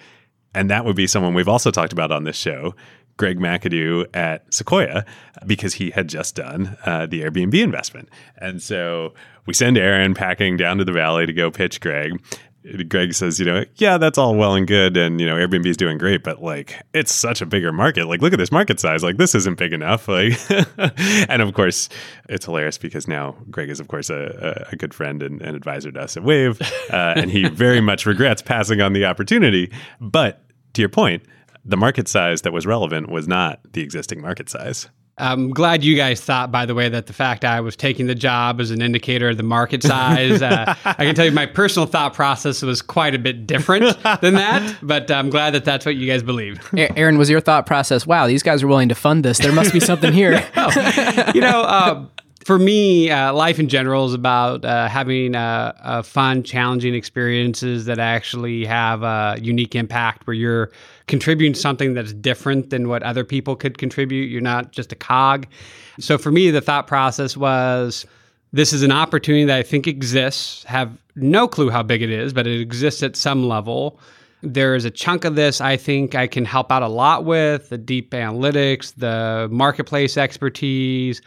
and 0.54 0.70
that 0.70 0.84
would 0.84 0.96
be 0.96 1.06
someone 1.06 1.34
we've 1.34 1.48
also 1.48 1.70
talked 1.70 1.92
about 1.92 2.10
on 2.10 2.24
this 2.24 2.36
show. 2.36 2.74
Greg 3.20 3.38
McAdoo 3.38 4.06
at 4.16 4.52
Sequoia 4.52 5.04
because 5.44 5.74
he 5.74 5.90
had 5.90 6.08
just 6.08 6.36
done 6.36 6.78
uh, 6.86 7.04
the 7.04 7.20
Airbnb 7.20 7.54
investment. 7.62 8.08
And 8.38 8.62
so 8.62 9.12
we 9.44 9.52
send 9.52 9.76
Aaron 9.76 10.14
packing 10.14 10.56
down 10.56 10.78
to 10.78 10.86
the 10.86 10.92
valley 10.92 11.26
to 11.26 11.32
go 11.34 11.50
pitch 11.50 11.82
Greg. 11.82 12.18
Greg 12.88 13.12
says, 13.12 13.38
you 13.38 13.44
know, 13.44 13.66
yeah, 13.76 13.98
that's 13.98 14.16
all 14.16 14.34
well 14.36 14.54
and 14.54 14.66
good. 14.66 14.96
And, 14.96 15.20
you 15.20 15.26
know, 15.26 15.34
Airbnb 15.34 15.66
is 15.66 15.76
doing 15.76 15.98
great, 15.98 16.24
but 16.24 16.42
like, 16.42 16.80
it's 16.94 17.12
such 17.12 17.42
a 17.42 17.46
bigger 17.46 17.74
market. 17.74 18.06
Like, 18.06 18.22
look 18.22 18.32
at 18.32 18.38
this 18.38 18.52
market 18.52 18.80
size. 18.80 19.02
Like, 19.02 19.18
this 19.18 19.34
isn't 19.34 19.58
big 19.58 19.74
enough. 19.74 20.08
Like, 20.08 20.40
and 21.28 21.42
of 21.42 21.52
course, 21.52 21.90
it's 22.30 22.46
hilarious 22.46 22.78
because 22.78 23.06
now 23.06 23.36
Greg 23.50 23.68
is, 23.68 23.80
of 23.80 23.88
course, 23.88 24.08
a, 24.08 24.66
a 24.72 24.76
good 24.76 24.94
friend 24.94 25.22
and, 25.22 25.42
and 25.42 25.54
advisor 25.54 25.92
to 25.92 26.00
us 26.00 26.16
at 26.16 26.22
Wave. 26.22 26.58
Uh, 26.90 27.12
and 27.16 27.30
he 27.30 27.48
very 27.50 27.82
much 27.82 28.06
regrets 28.06 28.40
passing 28.40 28.80
on 28.80 28.94
the 28.94 29.04
opportunity. 29.04 29.70
But 30.00 30.42
to 30.72 30.80
your 30.80 30.88
point, 30.88 31.22
the 31.64 31.76
market 31.76 32.08
size 32.08 32.42
that 32.42 32.52
was 32.52 32.66
relevant 32.66 33.10
was 33.10 33.28
not 33.28 33.60
the 33.72 33.82
existing 33.82 34.20
market 34.20 34.48
size. 34.48 34.88
I'm 35.20 35.50
glad 35.50 35.84
you 35.84 35.96
guys 35.96 36.20
thought, 36.20 36.50
by 36.50 36.64
the 36.64 36.74
way, 36.74 36.88
that 36.88 37.06
the 37.06 37.12
fact 37.12 37.44
I 37.44 37.60
was 37.60 37.76
taking 37.76 38.06
the 38.06 38.14
job 38.14 38.58
as 38.58 38.70
an 38.70 38.80
indicator 38.80 39.28
of 39.28 39.36
the 39.36 39.42
market 39.42 39.82
size. 39.82 40.40
Uh, 40.40 40.74
I 40.84 40.94
can 41.04 41.14
tell 41.14 41.26
you 41.26 41.32
my 41.32 41.44
personal 41.44 41.86
thought 41.86 42.14
process 42.14 42.62
was 42.62 42.80
quite 42.80 43.14
a 43.14 43.18
bit 43.18 43.46
different 43.46 44.02
than 44.22 44.34
that, 44.34 44.78
but 44.82 45.10
I'm 45.10 45.28
glad 45.28 45.50
that 45.50 45.64
that's 45.66 45.84
what 45.84 45.96
you 45.96 46.06
guys 46.06 46.22
believe. 46.22 46.58
A- 46.74 46.98
Aaron, 46.98 47.18
was 47.18 47.28
your 47.28 47.40
thought 47.40 47.66
process, 47.66 48.06
wow, 48.06 48.26
these 48.26 48.42
guys 48.42 48.62
are 48.62 48.66
willing 48.66 48.88
to 48.88 48.94
fund 48.94 49.22
this. 49.22 49.38
There 49.38 49.52
must 49.52 49.74
be 49.74 49.80
something 49.80 50.12
here. 50.12 50.32
you 51.34 51.42
know, 51.42 51.62
uh, 51.62 52.06
for 52.44 52.58
me, 52.58 53.10
uh, 53.10 53.32
life 53.34 53.58
in 53.58 53.68
general 53.68 54.06
is 54.06 54.14
about 54.14 54.64
uh, 54.64 54.88
having 54.88 55.34
uh, 55.34 55.72
uh, 55.80 56.02
fun, 56.02 56.42
challenging 56.42 56.94
experiences 56.94 57.84
that 57.84 57.98
actually 57.98 58.64
have 58.64 59.02
a 59.02 59.36
unique 59.40 59.74
impact 59.74 60.26
where 60.26 60.34
you're 60.34 60.70
contributing 61.06 61.54
something 61.54 61.92
that's 61.92 62.14
different 62.14 62.70
than 62.70 62.88
what 62.88 63.02
other 63.02 63.24
people 63.24 63.56
could 63.56 63.76
contribute. 63.76 64.30
You're 64.30 64.40
not 64.40 64.72
just 64.72 64.90
a 64.90 64.96
cog. 64.96 65.46
So 65.98 66.16
for 66.16 66.32
me, 66.32 66.50
the 66.50 66.62
thought 66.62 66.86
process 66.86 67.36
was 67.36 68.06
this 68.52 68.72
is 68.72 68.82
an 68.82 68.92
opportunity 68.92 69.44
that 69.44 69.58
I 69.58 69.62
think 69.62 69.86
exists, 69.86 70.64
have 70.64 70.96
no 71.16 71.46
clue 71.46 71.68
how 71.68 71.82
big 71.82 72.00
it 72.00 72.10
is, 72.10 72.32
but 72.32 72.46
it 72.46 72.60
exists 72.60 73.02
at 73.02 73.16
some 73.16 73.46
level. 73.46 74.00
There 74.42 74.74
is 74.74 74.86
a 74.86 74.90
chunk 74.90 75.26
of 75.26 75.34
this 75.34 75.60
I 75.60 75.76
think 75.76 76.14
I 76.14 76.26
can 76.26 76.46
help 76.46 76.72
out 76.72 76.82
a 76.82 76.88
lot 76.88 77.26
with 77.26 77.68
the 77.68 77.76
deep 77.76 78.12
analytics, 78.12 78.94
the 78.96 79.46
marketplace 79.50 80.16
expertise 80.16 81.20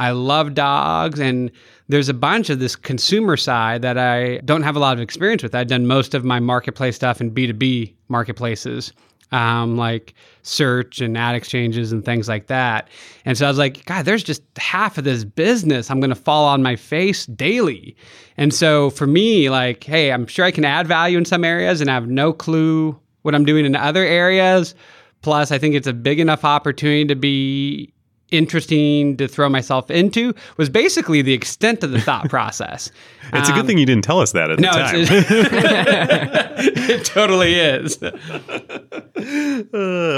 I 0.00 0.12
love 0.12 0.54
dogs, 0.54 1.20
and 1.20 1.50
there's 1.88 2.08
a 2.08 2.14
bunch 2.14 2.48
of 2.48 2.58
this 2.58 2.74
consumer 2.74 3.36
side 3.36 3.82
that 3.82 3.98
I 3.98 4.38
don't 4.38 4.62
have 4.62 4.74
a 4.74 4.78
lot 4.78 4.94
of 4.94 5.00
experience 5.00 5.42
with. 5.42 5.54
I've 5.54 5.66
done 5.66 5.86
most 5.86 6.14
of 6.14 6.24
my 6.24 6.40
marketplace 6.40 6.96
stuff 6.96 7.20
in 7.20 7.30
B2B 7.30 7.92
marketplaces, 8.08 8.94
um, 9.30 9.76
like 9.76 10.14
search 10.42 11.02
and 11.02 11.18
ad 11.18 11.34
exchanges 11.34 11.92
and 11.92 12.02
things 12.02 12.28
like 12.28 12.46
that. 12.46 12.88
And 13.26 13.36
so 13.36 13.44
I 13.44 13.50
was 13.50 13.58
like, 13.58 13.84
God, 13.84 14.06
there's 14.06 14.24
just 14.24 14.42
half 14.56 14.96
of 14.96 15.04
this 15.04 15.22
business 15.22 15.90
I'm 15.90 16.00
going 16.00 16.08
to 16.08 16.16
fall 16.16 16.46
on 16.46 16.62
my 16.62 16.76
face 16.76 17.26
daily. 17.26 17.94
And 18.38 18.54
so 18.54 18.88
for 18.88 19.06
me, 19.06 19.50
like, 19.50 19.84
hey, 19.84 20.12
I'm 20.12 20.26
sure 20.26 20.46
I 20.46 20.50
can 20.50 20.64
add 20.64 20.86
value 20.86 21.18
in 21.18 21.26
some 21.26 21.44
areas 21.44 21.82
and 21.82 21.90
I 21.90 21.94
have 21.94 22.08
no 22.08 22.32
clue 22.32 22.98
what 23.20 23.34
I'm 23.34 23.44
doing 23.44 23.66
in 23.66 23.76
other 23.76 24.02
areas. 24.02 24.74
Plus, 25.20 25.52
I 25.52 25.58
think 25.58 25.74
it's 25.74 25.86
a 25.86 25.92
big 25.92 26.18
enough 26.18 26.42
opportunity 26.42 27.04
to 27.04 27.14
be 27.14 27.92
interesting 28.30 29.16
to 29.16 29.28
throw 29.28 29.48
myself 29.48 29.90
into 29.90 30.34
was 30.56 30.68
basically 30.68 31.22
the 31.22 31.32
extent 31.32 31.82
of 31.82 31.90
the 31.90 32.00
thought 32.00 32.28
process. 32.30 32.90
it's 33.32 33.48
um, 33.48 33.54
a 33.54 33.58
good 33.58 33.66
thing 33.66 33.78
you 33.78 33.86
didn't 33.86 34.04
tell 34.04 34.20
us 34.20 34.32
that 34.32 34.50
at 34.50 34.58
no, 34.58 34.72
the 34.72 34.78
time. 34.78 34.96
it 36.90 37.04
totally 37.04 37.54
is. 37.54 38.02
Uh, 38.02 38.12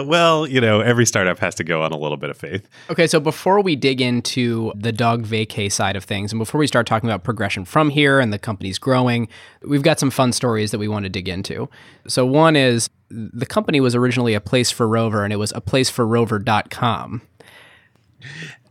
well, 0.07 0.47
you 0.47 0.61
know, 0.61 0.81
every 0.81 1.07
startup 1.07 1.39
has 1.39 1.55
to 1.57 1.65
go 1.65 1.83
on 1.83 1.93
a 1.93 1.99
little 1.99 2.17
bit 2.17 2.31
of 2.31 2.37
faith. 2.37 2.69
Okay, 2.91 3.07
so 3.07 3.21
before 3.21 3.61
we 3.61 3.77
dig 3.77 4.01
into 4.01 4.73
the 4.75 4.93
dog 4.93 5.25
vacay 5.25 5.71
side 5.71 5.97
of 5.97 6.05
things, 6.05 6.33
and 6.33 6.39
before 6.39 6.59
we 6.59 6.67
start 6.67 6.87
talking 6.87 7.09
about 7.09 7.25
progression 7.25 7.65
from 7.65 7.91
here 7.91 8.21
and 8.21 8.33
the 8.33 8.39
company's 8.39 8.79
growing, 8.79 9.29
we've 9.63 9.83
got 9.83 9.99
some 9.99 10.11
fun 10.11 10.33
stories 10.33 10.71
that 10.71 10.79
we 10.79 10.89
want 10.89 11.05
to 11.05 11.09
dig 11.09 11.29
into. 11.29 11.69
So 12.07 12.27
one 12.27 12.57
is 12.57 12.91
the 13.11 13.47
company 13.47 13.81
was 13.81 13.95
originally 13.95 14.35
a 14.35 14.41
place 14.41 14.71
for 14.71 14.89
Rover 14.89 15.25
and 15.25 15.33
it 15.33 15.37
was 15.37 15.53
a 15.53 15.61
place 15.61 15.91
for 15.91 16.07
rover.com. 16.07 17.23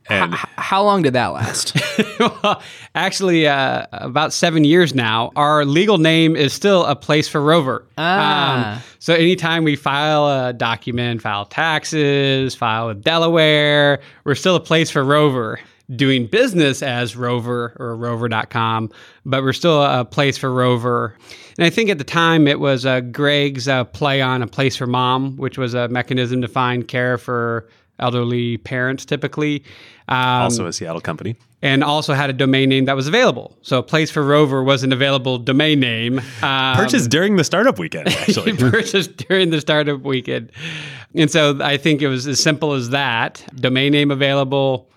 And 0.10 0.34
H- 0.34 0.40
how 0.58 0.84
long 0.84 1.04
did 1.04 1.14
that 1.14 1.28
last? 1.28 1.76
well, 2.20 2.62
actually, 2.96 3.48
uh, 3.48 3.86
about 3.92 4.34
seven 4.34 4.64
years 4.64 4.94
now. 4.96 5.32
Our 5.36 5.64
legal 5.64 5.98
name 6.00 6.36
is 6.36 6.54
still 6.54 6.86
a 6.86 6.96
place 6.96 7.28
for 7.28 7.42
Rover. 7.42 7.86
Ah. 7.98 8.76
Um, 8.76 8.82
so 9.00 9.14
anytime 9.14 9.64
we 9.64 9.76
file 9.76 10.28
a 10.28 10.54
document, 10.54 11.22
file 11.22 11.46
taxes, 11.46 12.56
file 12.56 12.88
with 12.88 13.04
Delaware, 13.04 14.02
we're 14.24 14.36
still 14.36 14.56
a 14.56 14.62
place 14.62 14.90
for 14.90 15.04
Rover. 15.04 15.60
Doing 15.96 16.26
business 16.26 16.82
as 16.82 17.18
Rover 17.18 17.76
or 17.78 17.98
Rover.com, 17.98 18.92
but 19.26 19.44
we're 19.44 19.52
still 19.52 19.84
a 19.84 20.06
place 20.06 20.38
for 20.38 20.50
Rover. 20.52 21.18
And 21.58 21.66
I 21.66 21.70
think 21.70 21.90
at 21.90 21.98
the 21.98 22.06
time 22.06 22.48
it 22.48 22.62
was 22.62 22.86
uh, 22.86 23.02
Greg's 23.02 23.68
uh, 23.68 23.84
play 23.84 24.22
on 24.22 24.42
a 24.42 24.48
place 24.48 24.78
for 24.78 24.88
mom, 24.88 25.36
which 25.36 25.58
was 25.58 25.74
a 25.74 25.90
mechanism 25.90 26.42
to 26.44 26.48
find 26.48 26.88
care 26.88 27.18
for 27.18 27.68
elderly 28.02 28.58
parents 28.58 29.06
typically. 29.06 29.64
Um, 30.08 30.44
also 30.44 30.68
a 30.68 30.74
Seattle 30.74 31.02
company. 31.02 31.36
And 31.64 31.84
also 31.84 32.14
had 32.14 32.30
a 32.30 32.34
domain 32.34 32.70
name 32.70 32.86
that 32.86 32.96
was 32.96 33.08
available. 33.08 33.56
So 33.62 33.82
Place 33.84 34.10
for 34.10 34.24
Rover 34.24 34.64
was 34.64 34.84
an 34.84 34.92
available 34.92 35.38
domain 35.38 35.80
name. 35.80 36.20
Um, 36.42 36.76
purchased 36.76 37.12
during 37.12 37.36
the 37.36 37.44
startup 37.44 37.78
weekend, 37.78 38.08
actually. 38.10 38.54
purchased 38.58 39.18
during 39.18 39.52
the 39.52 39.62
startup 39.62 40.02
weekend. 40.02 40.52
And 41.16 41.30
so 41.30 41.60
I 41.62 41.78
think 41.78 42.02
it 42.02 42.08
was 42.08 42.26
as 42.28 42.42
simple 42.42 42.74
as 42.74 42.90
that. 42.90 43.46
Domain 43.56 43.92
name 43.92 44.10
available, 44.10 44.90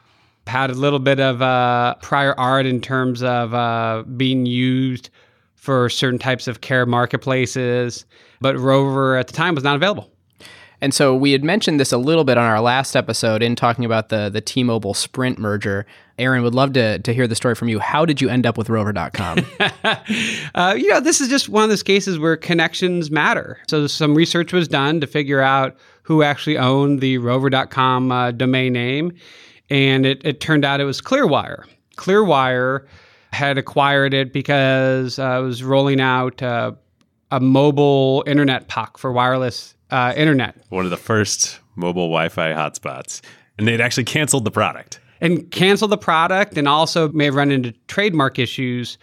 had 0.46 0.70
a 0.70 0.74
little 0.74 0.98
bit 0.98 1.20
of 1.20 1.42
uh, 1.42 1.96
prior 2.02 2.38
art 2.38 2.66
in 2.66 2.80
terms 2.80 3.22
of 3.22 3.54
uh, 3.54 4.02
being 4.16 4.46
used 4.46 5.10
for 5.54 5.88
certain 5.88 6.18
types 6.18 6.46
of 6.46 6.60
care 6.60 6.84
marketplaces, 6.84 8.04
but 8.40 8.58
Rover 8.58 9.16
at 9.16 9.28
the 9.28 9.32
time 9.32 9.54
was 9.54 9.64
not 9.64 9.76
available. 9.76 10.10
And 10.80 10.92
so 10.92 11.14
we 11.14 11.32
had 11.32 11.44
mentioned 11.44 11.80
this 11.80 11.92
a 11.92 11.98
little 11.98 12.24
bit 12.24 12.36
on 12.36 12.44
our 12.44 12.60
last 12.60 12.96
episode 12.96 13.42
in 13.42 13.56
talking 13.56 13.84
about 13.84 14.08
the 14.08 14.28
the 14.28 14.40
T-Mobile 14.40 14.94
Sprint 14.94 15.38
merger. 15.38 15.86
Aaron 16.18 16.42
would 16.42 16.54
love 16.54 16.72
to 16.74 16.98
to 16.98 17.14
hear 17.14 17.26
the 17.26 17.34
story 17.34 17.54
from 17.54 17.68
you. 17.68 17.78
How 17.78 18.04
did 18.04 18.20
you 18.20 18.28
end 18.28 18.46
up 18.46 18.58
with 18.58 18.68
Rover.com? 18.68 19.38
uh, 20.54 20.74
you 20.76 20.88
know, 20.88 21.00
this 21.00 21.20
is 21.20 21.28
just 21.28 21.48
one 21.48 21.64
of 21.64 21.70
those 21.70 21.82
cases 21.82 22.18
where 22.18 22.36
connections 22.36 23.10
matter. 23.10 23.58
So 23.68 23.86
some 23.86 24.14
research 24.14 24.52
was 24.52 24.68
done 24.68 25.00
to 25.00 25.06
figure 25.06 25.40
out 25.40 25.76
who 26.02 26.22
actually 26.22 26.58
owned 26.58 27.00
the 27.00 27.18
Rover.com 27.18 28.12
uh, 28.12 28.30
domain 28.32 28.72
name, 28.74 29.12
and 29.70 30.04
it, 30.04 30.24
it 30.24 30.40
turned 30.40 30.64
out 30.64 30.80
it 30.80 30.84
was 30.84 31.00
Clearwire. 31.00 31.64
Clearwire 31.96 32.86
had 33.32 33.58
acquired 33.58 34.14
it 34.14 34.32
because 34.32 35.18
uh, 35.18 35.40
it 35.40 35.42
was 35.42 35.62
rolling 35.62 36.00
out 36.00 36.42
uh, 36.42 36.72
a 37.30 37.40
mobile 37.40 38.22
internet 38.26 38.68
puck 38.68 38.98
for 38.98 39.12
wireless 39.12 39.73
uh, 39.94 40.12
internet. 40.16 40.56
One 40.70 40.84
of 40.84 40.90
the 40.90 40.96
first 40.96 41.60
mobile 41.76 42.08
Wi-Fi 42.08 42.52
hotspots, 42.52 43.20
and 43.58 43.68
they'd 43.68 43.80
actually 43.80 44.04
canceled 44.04 44.44
the 44.44 44.50
product 44.50 45.00
and 45.20 45.48
canceled 45.52 45.92
the 45.92 45.96
product, 45.96 46.58
and 46.58 46.66
also 46.66 47.08
may 47.12 47.26
have 47.26 47.36
run 47.36 47.52
into 47.52 47.72
trademark 47.86 48.38
issues 48.38 48.98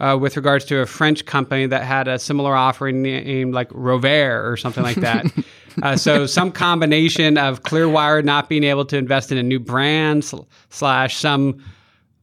uh, 0.00 0.18
with 0.20 0.36
regards 0.36 0.66
to 0.66 0.80
a 0.80 0.86
French 0.86 1.24
company 1.24 1.66
that 1.66 1.82
had 1.82 2.08
a 2.08 2.18
similar 2.18 2.54
offering 2.54 3.00
named 3.00 3.54
like 3.54 3.68
Rover 3.72 4.46
or 4.46 4.56
something 4.58 4.82
like 4.82 4.96
that. 4.96 5.26
uh, 5.82 5.96
so 5.96 6.26
some 6.26 6.52
combination 6.52 7.38
of 7.38 7.62
Clearwire 7.62 8.22
not 8.22 8.50
being 8.50 8.64
able 8.64 8.84
to 8.84 8.98
invest 8.98 9.32
in 9.32 9.38
a 9.38 9.42
new 9.42 9.58
brand 9.58 10.24
sl- 10.24 10.42
slash 10.68 11.16
some 11.16 11.64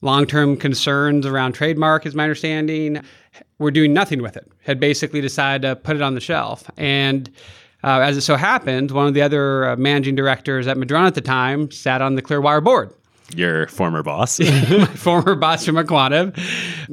long-term 0.02 0.58
concerns 0.58 1.26
around 1.26 1.54
trademark 1.54 2.06
is 2.06 2.14
my 2.14 2.24
understanding. 2.24 3.02
We're 3.58 3.72
doing 3.72 3.94
nothing 3.94 4.22
with 4.22 4.38
it. 4.38 4.48
Had 4.64 4.80
basically 4.80 5.22
decided 5.22 5.68
to 5.68 5.76
put 5.76 5.96
it 5.96 6.02
on 6.04 6.14
the 6.14 6.22
shelf 6.22 6.70
and 6.78 7.32
uh, 7.84 8.00
as 8.00 8.18
it 8.18 8.22
so 8.22 8.36
happened, 8.36 8.92
one 8.92 9.08
of 9.08 9.14
the 9.14 9.22
other 9.22 9.70
uh, 9.70 9.76
managing 9.76 10.16
directors 10.16 10.68
at 10.68 10.78
Madrona 10.78 11.08
at 11.08 11.16
the 11.16 11.22
time 11.22 11.72
sat 11.72 12.02
on 12.02 12.16
the 12.16 12.22
Clearwire 12.22 12.64
board. 12.64 12.94
Your 13.36 13.68
former 13.68 14.04
boss, 14.04 14.40
my 14.40 14.86
former 14.88 15.36
boss 15.36 15.66
from 15.66 15.76
Aquantive. 15.76 16.38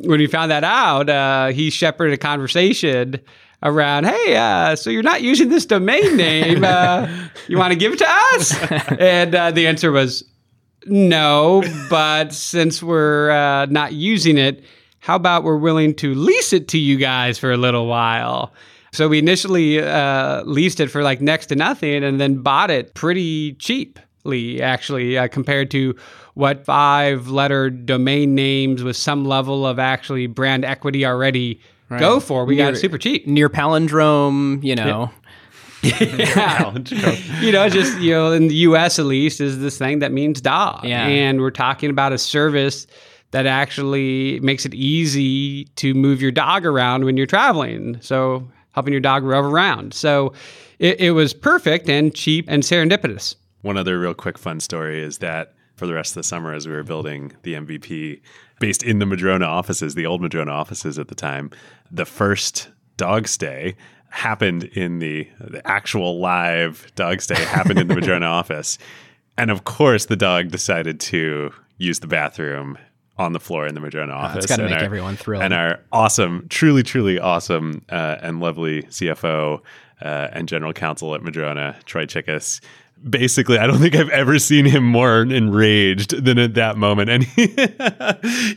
When 0.06 0.20
he 0.20 0.26
found 0.26 0.50
that 0.50 0.64
out, 0.64 1.10
uh, 1.10 1.48
he 1.48 1.68
shepherded 1.70 2.14
a 2.14 2.16
conversation 2.16 3.20
around, 3.62 4.06
"Hey, 4.06 4.36
uh, 4.36 4.76
so 4.76 4.88
you're 4.88 5.02
not 5.02 5.20
using 5.20 5.48
this 5.48 5.66
domain 5.66 6.16
name? 6.16 6.62
Uh, 6.64 7.08
you 7.48 7.58
want 7.58 7.72
to 7.72 7.78
give 7.78 7.92
it 7.92 7.98
to 7.98 8.08
us?" 8.08 8.54
and 9.00 9.34
uh, 9.34 9.50
the 9.50 9.66
answer 9.66 9.90
was 9.90 10.22
no. 10.86 11.64
But 11.90 12.32
since 12.32 12.82
we're 12.82 13.66
not 13.66 13.94
using 13.94 14.38
it, 14.38 14.62
how 15.00 15.16
about 15.16 15.42
we're 15.42 15.56
willing 15.56 15.94
to 15.96 16.14
lease 16.14 16.52
it 16.52 16.68
to 16.68 16.78
you 16.78 16.98
guys 16.98 17.36
for 17.36 17.50
a 17.50 17.56
little 17.56 17.86
while? 17.86 18.52
So 18.92 19.08
we 19.08 19.18
initially 19.18 19.80
uh, 19.80 20.42
leased 20.44 20.80
it 20.80 20.88
for 20.88 21.02
like 21.02 21.20
next 21.20 21.46
to 21.46 21.56
nothing 21.56 22.02
and 22.02 22.20
then 22.20 22.42
bought 22.42 22.70
it 22.70 22.94
pretty 22.94 23.52
cheaply, 23.54 24.62
actually, 24.62 25.18
uh, 25.18 25.28
compared 25.28 25.70
to 25.72 25.94
what 26.34 26.64
five 26.64 27.28
letter 27.28 27.68
domain 27.68 28.34
names 28.34 28.82
with 28.82 28.96
some 28.96 29.24
level 29.24 29.66
of 29.66 29.78
actually 29.78 30.26
brand 30.26 30.64
equity 30.64 31.04
already 31.04 31.60
right. 31.88 32.00
go 32.00 32.20
for. 32.20 32.44
We 32.44 32.56
near, 32.56 32.66
got 32.66 32.74
it 32.74 32.76
super 32.78 32.98
cheap. 32.98 33.26
Near 33.26 33.48
palindrome, 33.48 34.62
you 34.62 34.74
know. 34.74 35.10
yeah. 35.82 36.72
you 37.40 37.52
know, 37.52 37.68
just, 37.68 37.98
you 38.00 38.12
know, 38.12 38.32
in 38.32 38.48
the 38.48 38.54
US 38.54 38.98
at 38.98 39.06
least, 39.06 39.40
is 39.40 39.60
this 39.60 39.78
thing 39.78 39.98
that 39.98 40.12
means 40.12 40.40
dog. 40.40 40.84
Yeah. 40.84 41.06
And 41.06 41.40
we're 41.40 41.50
talking 41.50 41.90
about 41.90 42.12
a 42.12 42.18
service 42.18 42.86
that 43.30 43.46
actually 43.46 44.40
makes 44.40 44.64
it 44.64 44.74
easy 44.74 45.64
to 45.76 45.92
move 45.92 46.22
your 46.22 46.30
dog 46.30 46.64
around 46.64 47.04
when 47.04 47.16
you're 47.16 47.26
traveling. 47.26 47.98
So 48.00 48.48
helping 48.78 48.92
your 48.92 49.00
dog 49.00 49.24
rove 49.24 49.44
around. 49.44 49.92
So 49.92 50.32
it, 50.78 51.00
it 51.00 51.10
was 51.10 51.34
perfect 51.34 51.88
and 51.88 52.14
cheap 52.14 52.44
and 52.46 52.62
serendipitous. 52.62 53.34
One 53.62 53.76
other 53.76 53.98
real 53.98 54.14
quick 54.14 54.38
fun 54.38 54.60
story 54.60 55.02
is 55.02 55.18
that 55.18 55.54
for 55.74 55.88
the 55.88 55.94
rest 55.94 56.12
of 56.12 56.20
the 56.20 56.22
summer, 56.22 56.54
as 56.54 56.68
we 56.68 56.72
were 56.72 56.84
building 56.84 57.32
the 57.42 57.54
MVP 57.54 58.20
based 58.60 58.84
in 58.84 59.00
the 59.00 59.06
Madrona 59.06 59.46
offices, 59.46 59.96
the 59.96 60.06
old 60.06 60.22
Madrona 60.22 60.52
offices 60.52 60.96
at 60.96 61.08
the 61.08 61.16
time, 61.16 61.50
the 61.90 62.04
first 62.04 62.68
dog 62.96 63.26
stay 63.26 63.74
happened 64.10 64.64
in 64.64 65.00
the, 65.00 65.28
the 65.40 65.66
actual 65.66 66.20
live 66.20 66.86
dog 66.94 67.20
stay 67.20 67.34
happened 67.34 67.80
in 67.80 67.88
the 67.88 67.94
Madrona 67.96 68.26
office. 68.26 68.78
And 69.36 69.50
of 69.50 69.64
course, 69.64 70.06
the 70.06 70.16
dog 70.16 70.52
decided 70.52 71.00
to 71.00 71.50
use 71.78 71.98
the 71.98 72.06
bathroom 72.06 72.78
on 73.18 73.32
the 73.32 73.40
floor 73.40 73.66
in 73.66 73.74
the 73.74 73.80
Madrona 73.80 74.12
office. 74.12 74.36
Oh, 74.36 74.38
it's 74.38 74.46
got 74.46 74.56
to 74.56 74.64
make 74.64 74.74
our, 74.74 74.84
everyone 74.84 75.16
thrilled. 75.16 75.42
And 75.42 75.52
our 75.52 75.80
awesome, 75.92 76.46
truly, 76.48 76.82
truly 76.82 77.18
awesome 77.18 77.84
uh, 77.88 78.16
and 78.22 78.40
lovely 78.40 78.84
CFO 78.84 79.60
uh, 80.00 80.28
and 80.32 80.48
general 80.48 80.72
counsel 80.72 81.14
at 81.14 81.22
Madrona, 81.22 81.76
Troy 81.84 82.06
Cichos, 82.06 82.60
basically, 83.08 83.58
I 83.58 83.66
don't 83.66 83.78
think 83.78 83.94
I've 83.94 84.08
ever 84.10 84.38
seen 84.38 84.64
him 84.64 84.84
more 84.84 85.22
enraged 85.22 86.24
than 86.24 86.38
at 86.38 86.54
that 86.54 86.76
moment. 86.76 87.10
And 87.10 87.24
he, 87.24 87.54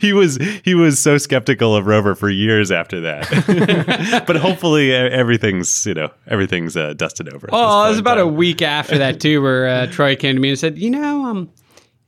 he 0.00 0.12
was 0.12 0.38
he 0.64 0.74
was 0.74 0.98
so 0.98 1.18
skeptical 1.18 1.74
of 1.74 1.86
Rover 1.86 2.14
for 2.14 2.28
years 2.30 2.70
after 2.70 3.00
that. 3.00 4.24
but 4.26 4.36
hopefully, 4.36 4.94
everything's 4.94 5.86
you 5.86 5.94
know 5.94 6.10
everything's 6.26 6.76
uh, 6.76 6.94
dusted 6.94 7.32
over. 7.32 7.48
Oh, 7.52 7.86
it 7.86 7.90
was 7.90 7.98
about 7.98 8.18
a 8.18 8.26
week 8.26 8.62
after 8.62 8.98
that 8.98 9.20
too, 9.20 9.42
where 9.42 9.68
uh, 9.68 9.86
Troy 9.86 10.16
came 10.16 10.36
to 10.36 10.40
me 10.40 10.50
and 10.50 10.58
said, 10.58 10.78
"You 10.78 10.90
know, 10.90 11.26
um." 11.26 11.50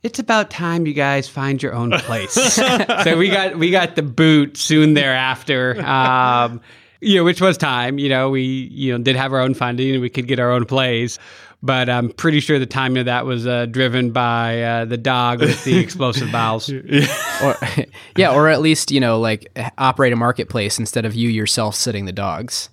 It's 0.05 0.19
about 0.19 0.51
time 0.51 0.85
you 0.85 0.93
guys 0.93 1.27
find 1.27 1.61
your 1.63 1.73
own 1.73 1.89
place. 1.91 2.33
so 2.53 3.17
we 3.17 3.29
got 3.29 3.57
we 3.57 3.71
got 3.71 3.95
the 3.95 4.03
boot 4.03 4.55
soon 4.55 4.93
thereafter. 4.93 5.81
Um, 5.83 6.61
you 7.01 7.17
know, 7.17 7.23
which 7.23 7.41
was 7.41 7.57
time. 7.57 7.97
You 7.97 8.09
know, 8.09 8.29
we 8.29 8.43
you 8.43 8.91
know 8.91 9.03
did 9.03 9.15
have 9.15 9.33
our 9.33 9.39
own 9.39 9.55
funding 9.55 9.93
and 9.93 10.01
we 10.01 10.09
could 10.09 10.27
get 10.27 10.39
our 10.39 10.51
own 10.51 10.65
place 10.65 11.17
but 11.65 11.89
I'm 11.89 12.09
pretty 12.09 12.41
sure 12.41 12.59
the 12.59 12.67
timing 12.67 12.99
of 12.99 13.05
that 13.05 13.25
was 13.25 13.47
uh, 13.47 13.65
driven 13.65 14.11
by 14.11 14.61
uh, 14.61 14.85
the 14.85 14.97
dog 14.97 15.39
with 15.39 15.63
the 15.63 15.79
explosive 15.79 16.31
bowels. 16.31 16.69
or, 17.43 17.55
yeah, 18.15 18.33
or 18.33 18.49
at 18.49 18.61
least 18.61 18.91
you 18.91 18.99
know, 18.99 19.19
like 19.19 19.51
operate 19.79 20.13
a 20.13 20.15
marketplace 20.15 20.77
instead 20.77 21.05
of 21.05 21.15
you 21.15 21.29
yourself 21.29 21.75
sitting 21.75 22.05
the 22.05 22.11
dogs. 22.11 22.69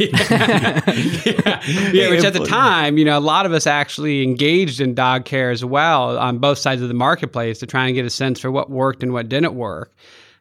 Yeah. 0.00 0.80
yeah, 1.92 2.10
which 2.10 2.24
at 2.24 2.32
the 2.32 2.44
time, 2.46 2.98
you 2.98 3.04
know, 3.04 3.18
a 3.18 3.20
lot 3.20 3.46
of 3.46 3.52
us 3.52 3.66
actually 3.66 4.22
engaged 4.22 4.80
in 4.80 4.94
dog 4.94 5.24
care 5.24 5.50
as 5.50 5.64
well 5.64 6.18
on 6.18 6.38
both 6.38 6.58
sides 6.58 6.82
of 6.82 6.88
the 6.88 6.94
marketplace 6.94 7.58
to 7.60 7.66
try 7.66 7.86
and 7.86 7.94
get 7.94 8.04
a 8.04 8.10
sense 8.10 8.40
for 8.40 8.50
what 8.50 8.70
worked 8.70 9.02
and 9.02 9.12
what 9.12 9.28
didn't 9.28 9.54
work. 9.54 9.94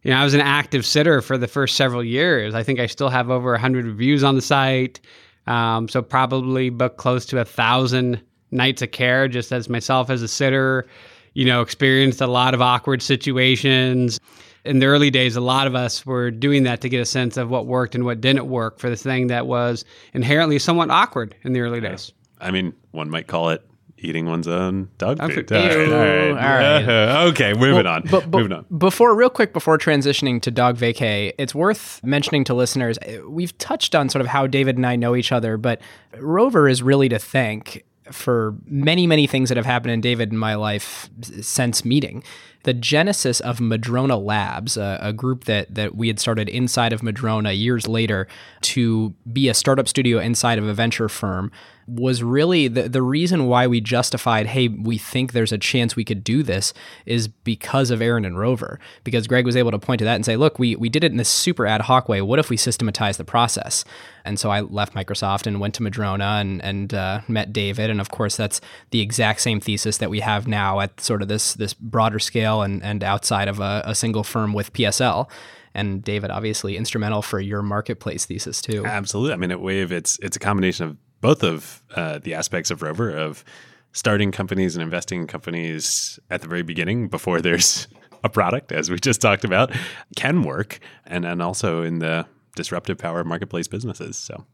You 0.04 0.12
know, 0.12 0.18
I 0.18 0.24
was 0.24 0.34
an 0.34 0.42
active 0.42 0.86
sitter 0.86 1.22
for 1.22 1.38
the 1.38 1.48
first 1.48 1.76
several 1.76 2.04
years. 2.04 2.54
I 2.54 2.64
think 2.64 2.80
I 2.80 2.88
still 2.88 3.10
have 3.10 3.30
over 3.30 3.52
100 3.52 3.86
reviews 3.86 4.24
on 4.24 4.36
the 4.36 4.42
site. 4.42 5.00
Um, 5.48 5.88
so 5.88 6.02
probably 6.02 6.70
booked 6.70 6.98
close 6.98 7.26
to 7.28 7.40
a 7.40 7.46
thousand 7.46 8.22
nights 8.52 8.82
of 8.82 8.92
care 8.92 9.28
just 9.28 9.52
as 9.52 9.70
myself 9.70 10.10
as 10.10 10.22
a 10.22 10.28
sitter. 10.28 10.86
You 11.34 11.46
know, 11.46 11.62
experienced 11.62 12.22
a 12.22 12.28
lot 12.28 12.54
of 12.54 12.62
awkward 12.62 13.02
situations. 13.02 14.20
In 14.66 14.80
the 14.80 14.86
early 14.86 15.12
days, 15.12 15.36
a 15.36 15.42
lot 15.42 15.68
of 15.68 15.76
us 15.76 16.06
were 16.06 16.32
doing 16.32 16.64
that 16.64 16.82
to 16.82 16.90
get 16.90 17.02
a 17.02 17.06
sense 17.06 17.36
of 17.36 17.50
what 17.50 17.66
worked 17.66 17.96
and 17.96 18.06
what 18.06 18.22
didn't 18.22 18.48
work 18.48 18.80
for 18.80 18.90
the 18.90 18.96
thing 18.96 19.28
that 19.28 19.46
was 19.46 19.84
inherently 20.14 20.58
somewhat 20.60 20.90
awkward 20.90 21.36
in 21.44 21.54
the 21.54 21.60
early 21.60 21.82
days. 21.82 22.12
I 22.40 22.52
mean, 22.52 22.74
one 22.92 23.10
might 23.10 23.28
call 23.28 23.50
it 23.50 23.66
eating 24.04 24.26
one's 24.26 24.48
own 24.48 24.90
dog 24.98 25.20
food. 25.20 25.52
All 25.52 25.58
right. 25.58 25.78
All 25.78 25.98
right. 25.98 26.30
All 26.30 26.36
right. 26.36 27.26
okay, 27.30 27.54
moving 27.54 27.86
well, 27.86 27.96
on. 27.96 28.02
But, 28.04 28.30
but 28.30 28.40
moving 28.40 28.54
on. 28.54 28.66
Before, 28.78 29.16
real 29.16 29.30
quick, 29.30 29.54
before 29.54 29.78
transitioning 29.78 30.42
to 30.42 30.52
dog 30.52 30.78
vacay, 30.78 31.34
it's 31.38 31.56
worth 31.56 32.02
mentioning 32.04 32.44
to 32.46 32.54
listeners. 32.54 32.98
Uh, 33.00 33.28
we've 33.28 33.58
touched 33.58 33.96
on 33.96 34.10
sort 34.10 34.22
of 34.22 34.28
how 34.28 34.48
David 34.48 34.76
and 34.76 34.86
I 34.86 34.96
know 34.96 35.16
each 35.16 35.32
other, 35.32 35.58
but 35.58 35.82
Rover 36.18 36.68
is 36.68 36.84
really 36.84 37.10
to 37.10 37.20
thank 37.20 37.84
for 38.12 38.56
many, 38.66 39.08
many 39.08 39.28
things 39.28 39.50
that 39.50 39.58
have 39.58 39.66
happened 39.66 39.92
in 39.92 40.02
David 40.02 40.32
and 40.32 40.40
my 40.40 40.56
life 40.56 41.10
since 41.42 41.86
meeting. 41.86 42.24
The 42.64 42.74
genesis 42.74 43.40
of 43.40 43.60
Madrona 43.60 44.18
Labs, 44.18 44.78
a, 44.78 44.98
a, 45.02 45.12
group 45.12 45.46
that 45.46 45.74
that 45.76 45.96
we 45.96 46.08
had 46.08 46.20
started 46.20 46.48
inside 46.48 46.94
of 46.94 47.04
Madrona 47.04 47.52
years 47.52 47.88
later 47.88 48.28
to 48.62 49.14
be 49.32 49.50
a 49.50 49.54
startup 49.54 49.88
studio 49.88 50.20
inside 50.20 50.58
of 50.58 50.66
a 50.66 50.74
venture 50.74 51.10
firm, 51.10 51.52
was 51.88 52.24
really 52.24 52.68
the, 52.68 52.88
the 52.88 53.02
reason 53.02 53.48
why 53.48 53.68
we 53.68 53.82
justified, 53.82 54.48
hey, 54.48 54.68
we 54.68 54.98
think 54.98 55.32
there's 55.32 55.52
a 55.52 55.58
chance 55.58 55.96
we 55.96 56.06
could 56.06 56.24
do 56.24 56.44
this 56.44 56.74
is 57.06 57.28
because 57.28 57.92
of 57.92 58.02
Aaron 58.02 58.26
and 58.26 58.38
Rover. 58.38 58.80
Because 59.04 59.28
Greg 59.28 59.46
was 59.46 59.56
able 59.56 59.72
to 59.72 59.80
point 59.80 60.00
to 60.00 60.06
that 60.06 60.16
and 60.16 60.26
say, 60.26 60.36
look, 60.36 60.60
we, 60.60 60.76
we 60.76 60.90
did 60.90 61.04
it 61.04 61.12
in 61.12 61.18
this 61.18 61.30
super 61.30 61.66
ad 61.66 61.82
hoc 61.82 62.08
way. 62.08 62.22
What 62.22 62.40
if 62.40 62.50
we 62.50 62.58
systematize 62.58 63.18
the 63.18 63.26
process? 63.26 63.84
And 64.26 64.40
so 64.40 64.50
I 64.50 64.62
left 64.62 64.94
Microsoft 64.94 65.46
and 65.48 65.60
went 65.60 65.76
to 65.76 65.84
Madrona 65.84 66.38
and, 66.40 66.64
and 66.64 66.94
uh, 66.94 67.22
met 67.28 67.52
David. 67.52 67.90
And 67.90 68.00
of 68.00 68.10
course, 68.10 68.38
that's 68.38 68.62
the 68.92 69.02
exact 69.02 69.42
same 69.42 69.60
thesis 69.60 69.98
that 69.98 70.10
we 70.10 70.22
have 70.22 70.48
now 70.48 70.80
at 70.80 71.00
sort 71.02 71.22
of 71.22 71.28
this, 71.28 71.54
this 71.54 71.74
broader 71.74 72.20
scale 72.20 72.62
and, 72.62 72.82
and 72.84 73.04
outside 73.04 73.48
of 73.48 73.60
a, 73.60 73.84
a 73.86 73.96
single 73.96 74.24
firm 74.24 74.54
with 74.54 74.74
PSL 74.74 75.30
and 75.74 76.04
David 76.04 76.30
obviously 76.30 76.78
instrumental 76.78 77.22
for 77.22 77.40
your 77.40 77.62
marketplace 77.62 78.26
thesis 78.26 78.62
too. 78.62 78.86
Absolutely. 78.86 79.34
I 79.34 79.38
mean, 79.38 79.52
at 79.52 79.60
Wave, 79.60 79.92
it's 79.92 80.20
it's 80.22 80.36
a 80.36 80.40
combination 80.40 80.88
of 80.88 80.98
both 81.24 81.42
of 81.42 81.82
uh, 81.96 82.20
the 82.20 82.34
aspects 82.34 82.70
of 82.70 82.82
Rover 82.82 83.10
of 83.10 83.46
starting 83.94 84.30
companies 84.32 84.76
and 84.76 84.84
investing 84.84 85.22
in 85.22 85.28
companies 85.28 86.20
at 86.30 86.42
the 86.42 86.48
very 86.50 86.64
beginning 86.64 87.08
before 87.08 87.40
there's 87.40 87.88
a 88.26 88.30
product, 88.30 88.74
as 88.74 88.92
we 88.92 89.00
just 89.00 89.22
talked 89.22 89.46
about, 89.46 89.72
can 90.18 90.44
work, 90.44 90.80
and 91.06 91.26
and 91.26 91.42
also 91.42 91.82
in 91.82 92.00
the 92.00 92.26
disruptive 92.56 92.98
power 92.98 93.22
of 93.22 93.26
marketplace 93.26 93.68
businesses. 93.68 94.18
So. 94.18 94.46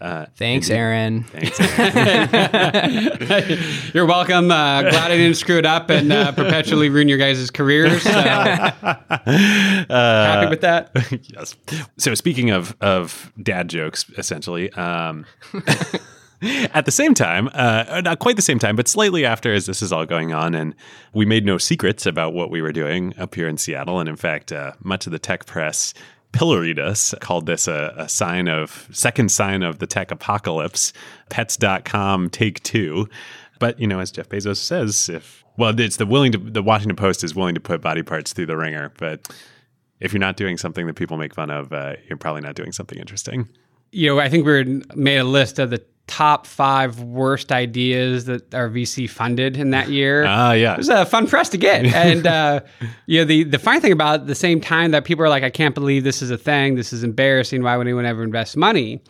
Uh, 0.00 0.26
Thanks, 0.36 0.70
Aaron. 0.70 1.24
Thanks, 1.24 1.58
Aaron. 1.60 3.58
You're 3.94 4.06
welcome. 4.06 4.50
Uh, 4.50 4.82
glad 4.82 5.10
I 5.10 5.16
didn't 5.16 5.36
screw 5.36 5.58
it 5.58 5.66
up 5.66 5.90
and 5.90 6.12
uh, 6.12 6.32
perpetually 6.32 6.88
ruin 6.88 7.08
your 7.08 7.18
guys' 7.18 7.50
careers. 7.50 8.02
So. 8.02 8.10
happy 8.12 8.76
with 10.48 10.60
that. 10.60 10.90
yes. 11.34 11.56
So 11.96 12.14
speaking 12.14 12.50
of 12.50 12.76
of 12.80 13.32
dad 13.42 13.68
jokes, 13.68 14.08
essentially. 14.16 14.70
Um, 14.72 15.26
at 16.42 16.84
the 16.84 16.92
same 16.92 17.14
time, 17.14 17.48
uh, 17.52 18.00
not 18.04 18.20
quite 18.20 18.36
the 18.36 18.42
same 18.42 18.60
time, 18.60 18.76
but 18.76 18.86
slightly 18.86 19.24
after 19.24 19.52
as 19.52 19.66
this 19.66 19.82
is 19.82 19.92
all 19.92 20.06
going 20.06 20.32
on, 20.32 20.54
and 20.54 20.74
we 21.12 21.26
made 21.26 21.44
no 21.44 21.58
secrets 21.58 22.06
about 22.06 22.32
what 22.32 22.50
we 22.50 22.62
were 22.62 22.72
doing 22.72 23.12
up 23.18 23.34
here 23.34 23.48
in 23.48 23.58
Seattle. 23.58 23.98
And 23.98 24.08
in 24.08 24.16
fact, 24.16 24.52
uh, 24.52 24.72
much 24.80 25.06
of 25.06 25.12
the 25.12 25.18
tech 25.18 25.46
press 25.46 25.94
pilloried 26.32 26.78
us, 26.78 27.14
called 27.20 27.46
this 27.46 27.66
a, 27.68 27.94
a, 27.96 28.08
sign 28.08 28.48
of 28.48 28.88
second 28.92 29.30
sign 29.30 29.62
of 29.62 29.78
the 29.78 29.86
tech 29.86 30.10
apocalypse. 30.10 30.92
Pets.com 31.30 32.30
take 32.30 32.62
two. 32.62 33.08
But 33.58 33.78
you 33.80 33.86
know, 33.86 33.98
as 33.98 34.10
Jeff 34.10 34.28
Bezos 34.28 34.56
says, 34.56 35.08
if 35.08 35.44
well, 35.56 35.78
it's 35.78 35.96
the 35.96 36.06
willing 36.06 36.32
to 36.32 36.38
the 36.38 36.62
Washington 36.62 36.96
Post 36.96 37.24
is 37.24 37.34
willing 37.34 37.54
to 37.54 37.60
put 37.60 37.80
body 37.80 38.02
parts 38.02 38.32
through 38.32 38.46
the 38.46 38.56
ringer, 38.56 38.92
but 38.98 39.28
if 40.00 40.12
you're 40.12 40.20
not 40.20 40.36
doing 40.36 40.56
something 40.56 40.86
that 40.86 40.94
people 40.94 41.16
make 41.16 41.34
fun 41.34 41.50
of, 41.50 41.72
uh, 41.72 41.94
you're 42.08 42.18
probably 42.18 42.42
not 42.42 42.54
doing 42.54 42.72
something 42.72 42.98
interesting. 42.98 43.48
You 43.90 44.14
know, 44.14 44.20
I 44.20 44.28
think 44.28 44.46
we 44.46 44.82
made 44.94 45.18
a 45.18 45.24
list 45.24 45.58
of 45.58 45.70
the 45.70 45.82
top 46.08 46.46
five 46.46 47.00
worst 47.00 47.52
ideas 47.52 48.24
that 48.24 48.52
are 48.54 48.68
VC 48.68 49.08
funded 49.08 49.56
in 49.56 49.70
that 49.70 49.88
year. 49.88 50.24
Ah, 50.26 50.48
uh, 50.48 50.52
yeah. 50.52 50.72
It 50.72 50.78
was 50.78 50.88
a 50.88 51.06
fun 51.06 51.28
press 51.28 51.48
to 51.50 51.58
get. 51.58 51.86
And, 52.08 52.26
uh, 52.26 52.60
you 53.06 53.20
know, 53.20 53.24
the, 53.24 53.44
the 53.44 53.58
funny 53.58 53.80
thing 53.80 53.92
about 53.92 54.26
the 54.26 54.34
same 54.34 54.60
time 54.60 54.92
that 54.92 55.04
people 55.04 55.24
are 55.24 55.28
like, 55.28 55.42
I 55.42 55.50
can't 55.50 55.74
believe 55.74 56.04
this 56.04 56.22
is 56.22 56.30
a 56.30 56.38
thing. 56.38 56.74
This 56.76 56.92
is 56.92 57.04
embarrassing. 57.04 57.62
Why 57.62 57.76
would 57.76 57.86
anyone 57.86 58.06
ever 58.06 58.22
invest 58.22 58.56
money? 58.56 59.02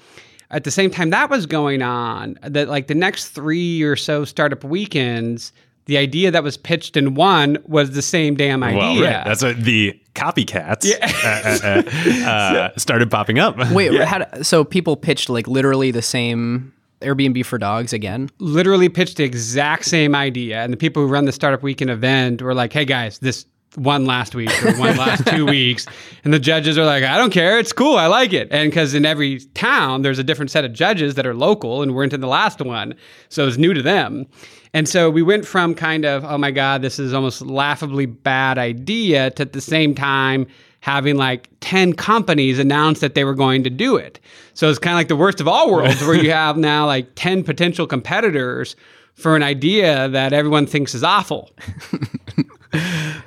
At 0.51 0.65
the 0.65 0.71
same 0.71 0.91
time 0.91 1.11
that 1.11 1.31
was 1.31 1.47
going 1.47 1.83
on, 1.83 2.39
that 2.43 2.69
like 2.69 2.87
the 2.87 2.95
next 2.95 3.29
three 3.29 3.83
or 3.83 3.95
so 3.95 4.25
startup 4.25 4.65
weekends, 4.65 5.53
the 5.85 5.99
idea 5.99 6.31
that 6.31 6.43
was 6.43 6.57
pitched 6.57 6.97
in 6.97 7.15
one 7.15 7.59
was 7.67 7.93
the 7.93 8.03
same 8.03 8.35
damn 8.35 8.63
idea. 8.63 8.79
Well, 8.79 9.03
right. 9.03 9.25
That's 9.25 9.43
what 9.43 9.63
the 9.63 9.99
copycats 10.15 10.85
yeah. 10.85 11.63
uh, 11.65 12.27
uh, 12.27 12.31
uh 12.31 12.71
started 12.79 13.11
popping 13.11 13.39
up. 13.39 13.57
Wait, 13.71 13.93
yeah. 13.95 14.43
so 14.43 14.65
people 14.65 14.97
pitched 14.97 15.29
like 15.29 15.47
literally 15.47 15.91
the 15.91 16.03
same 16.03 16.73
Airbnb 17.01 17.45
for 17.47 17.59
dogs 17.59 17.93
again? 17.93 18.31
Literally 18.39 18.89
pitched 18.89 19.17
the 19.17 19.25
exact 19.25 19.85
same 19.85 20.15
idea. 20.15 20.63
And 20.63 20.73
the 20.73 20.77
people 20.77 21.03
who 21.03 21.09
run 21.09 21.25
the 21.25 21.33
Startup 21.33 21.63
Weekend 21.63 21.91
event 21.91 22.43
were 22.43 22.55
like, 22.55 22.73
hey 22.73 22.85
guys, 22.85 23.19
this 23.19 23.47
one 23.75 24.07
last 24.07 24.35
week 24.35 24.51
or 24.65 24.77
one 24.79 24.97
last 24.99 25.27
two 25.27 25.47
weeks. 25.47 25.87
And 26.25 26.33
the 26.33 26.39
judges 26.39 26.79
are 26.79 26.85
like, 26.85 27.05
I 27.05 27.17
don't 27.17 27.33
care. 27.33 27.59
It's 27.59 27.73
cool. 27.73 27.97
I 27.97 28.07
like 28.07 28.33
it. 28.33 28.49
And 28.51 28.71
because 28.71 28.95
in 28.95 29.05
every 29.05 29.41
town, 29.55 30.03
there's 30.03 30.19
a 30.19 30.25
different 30.25 30.51
set 30.51 30.65
of 30.65 30.73
judges 30.73 31.15
that 31.15 31.27
are 31.27 31.35
local 31.35 31.83
and 31.83 31.95
weren't 31.95 32.13
in 32.13 32.21
the 32.21 32.29
last 32.29 32.61
one. 32.61 32.95
So 33.29 33.47
it's 33.47 33.59
new 33.59 33.75
to 33.75 33.83
them. 33.83 34.27
And 34.75 34.89
so 34.89 35.11
we 35.11 35.23
went 35.23 35.47
from 35.47 35.75
kind 35.75 36.05
of, 36.05 36.25
oh 36.25 36.39
my 36.39 36.51
God, 36.51 36.83
this 36.83 36.99
is 36.99 37.15
almost 37.15 37.43
laughably 37.43 38.07
bad 38.07 38.59
idea 38.59 39.31
to 39.33 39.43
at 39.43 39.53
the 39.53 39.61
same 39.61 39.95
time 39.95 40.47
having 40.81 41.17
like 41.17 41.49
10 41.61 41.95
companies 41.95 42.59
announce 42.59 43.01
that 43.01 43.15
they 43.15 43.25
were 43.25 43.35
going 43.35 43.65
to 43.65 43.71
do 43.71 43.97
it. 43.97 44.21
So 44.55 44.69
it's 44.71 44.79
kind 44.79 44.95
of 44.95 44.99
like 44.99 45.09
the 45.09 45.17
worst 45.17 45.41
of 45.41 45.49
all 45.49 45.73
worlds 45.73 46.01
where 46.03 46.15
you 46.15 46.31
have 46.33 46.57
now 46.57 46.87
like 46.87 47.15
10 47.15 47.45
potential 47.45 47.87
competitors 47.87 48.77
for 49.15 49.35
an 49.35 49.43
idea 49.43 50.09
that 50.09 50.33
everyone 50.33 50.67
thinks 50.67 50.95
is 50.95 51.03
awful. 51.03 51.51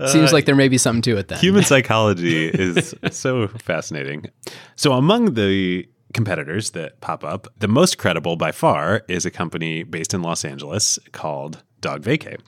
Seems 0.08 0.32
uh, 0.32 0.34
like 0.34 0.46
there 0.46 0.56
may 0.56 0.68
be 0.68 0.78
something 0.78 1.02
to 1.04 1.18
it 1.18 1.28
then. 1.28 1.40
Human 1.40 1.64
psychology 1.66 2.48
is 2.48 2.96
so 3.12 3.48
fascinating. 3.48 4.28
So 4.76 4.94
among 4.94 5.34
the 5.34 5.88
competitors 6.14 6.72
that 6.72 7.02
pop 7.02 7.24
up, 7.24 7.48
the 7.58 7.68
most 7.68 7.98
credible 7.98 8.36
by 8.36 8.52
far 8.52 9.04
is 9.08 9.26
a 9.26 9.32
company 9.32 9.84
based 9.84 10.14
in 10.14 10.22
Los 10.22 10.46
Angeles 10.46 11.00
called 11.12 11.64
Dog 11.82 12.04
Vacay. 12.04 12.40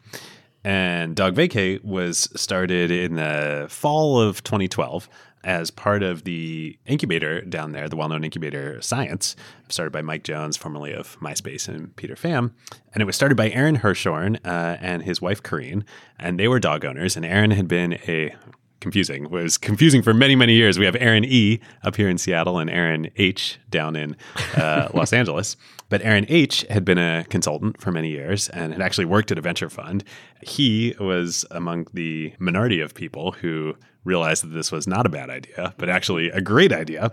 And 0.64 1.16
Dog 1.16 1.36
Vacay 1.36 1.84
was 1.84 2.30
started 2.36 2.90
in 2.90 3.16
the 3.16 3.68
fall 3.70 4.20
of 4.20 4.44
2012 4.44 5.10
as 5.44 5.72
part 5.72 6.04
of 6.04 6.24
the 6.24 6.78
incubator 6.86 7.42
down 7.42 7.74
there, 7.74 7.90
the 7.90 7.98
well 7.98 8.08
known 8.08 8.24
incubator 8.24 8.82
Science, 8.82 9.36
started 9.68 9.92
by 9.92 10.02
Mike 10.02 10.24
Jones, 10.24 10.56
formerly 10.56 10.94
of 10.94 11.20
MySpace 11.20 11.68
and 11.68 11.94
Peter 11.96 12.16
Pham. 12.16 12.52
And 12.94 13.02
it 13.02 13.06
was 13.06 13.16
started 13.16 13.36
by 13.36 13.50
Aaron 13.50 13.80
Hirschhorn 13.80 14.38
uh, 14.46 14.78
and 14.80 15.04
his 15.04 15.22
wife, 15.22 15.44
Karine. 15.44 15.84
And 16.18 16.40
they 16.40 16.48
were 16.48 16.60
dog 16.60 16.86
owners. 16.86 17.18
And 17.18 17.26
Aaron 17.26 17.52
had 17.52 17.68
been 17.68 17.94
a 18.08 18.36
confusing. 18.84 19.24
It 19.24 19.32
was 19.32 19.58
confusing 19.58 20.04
for 20.04 20.14
many, 20.14 20.36
many 20.36 20.54
years. 20.54 20.78
We 20.78 20.86
have 20.86 20.96
Aaron 21.00 21.26
E 21.26 21.60
up 21.84 21.96
here 21.96 22.10
in 22.10 22.20
Seattle 22.20 22.60
and 22.60 22.70
Aaron 22.70 23.10
H 23.16 23.58
down 23.72 23.96
in 23.96 24.16
uh, 24.56 24.90
Los 24.94 25.12
Angeles. 25.22 25.58
But 25.90 26.02
Aaron 26.04 26.26
H 26.30 26.66
had 26.70 26.86
been 26.86 26.98
a 26.98 27.26
consultant 27.30 27.82
for 27.82 27.92
many 27.92 28.10
years 28.10 28.50
and 28.50 28.74
had 28.74 28.82
actually 28.82 29.06
worked 29.06 29.32
at 29.32 29.38
a 29.38 29.42
venture 29.42 29.70
fund. 29.70 30.04
He 30.42 30.96
was 31.00 31.46
among 31.50 31.88
the 31.94 32.34
minority 32.40 32.80
of 32.82 32.94
people 32.94 33.32
who 33.32 33.76
realized 34.04 34.44
that 34.44 34.50
this 34.50 34.72
was 34.72 34.86
not 34.86 35.06
a 35.06 35.10
bad 35.10 35.30
idea, 35.30 35.74
but 35.78 35.90
actually 35.90 36.30
a 36.32 36.42
great 36.42 36.74
idea. 36.74 37.12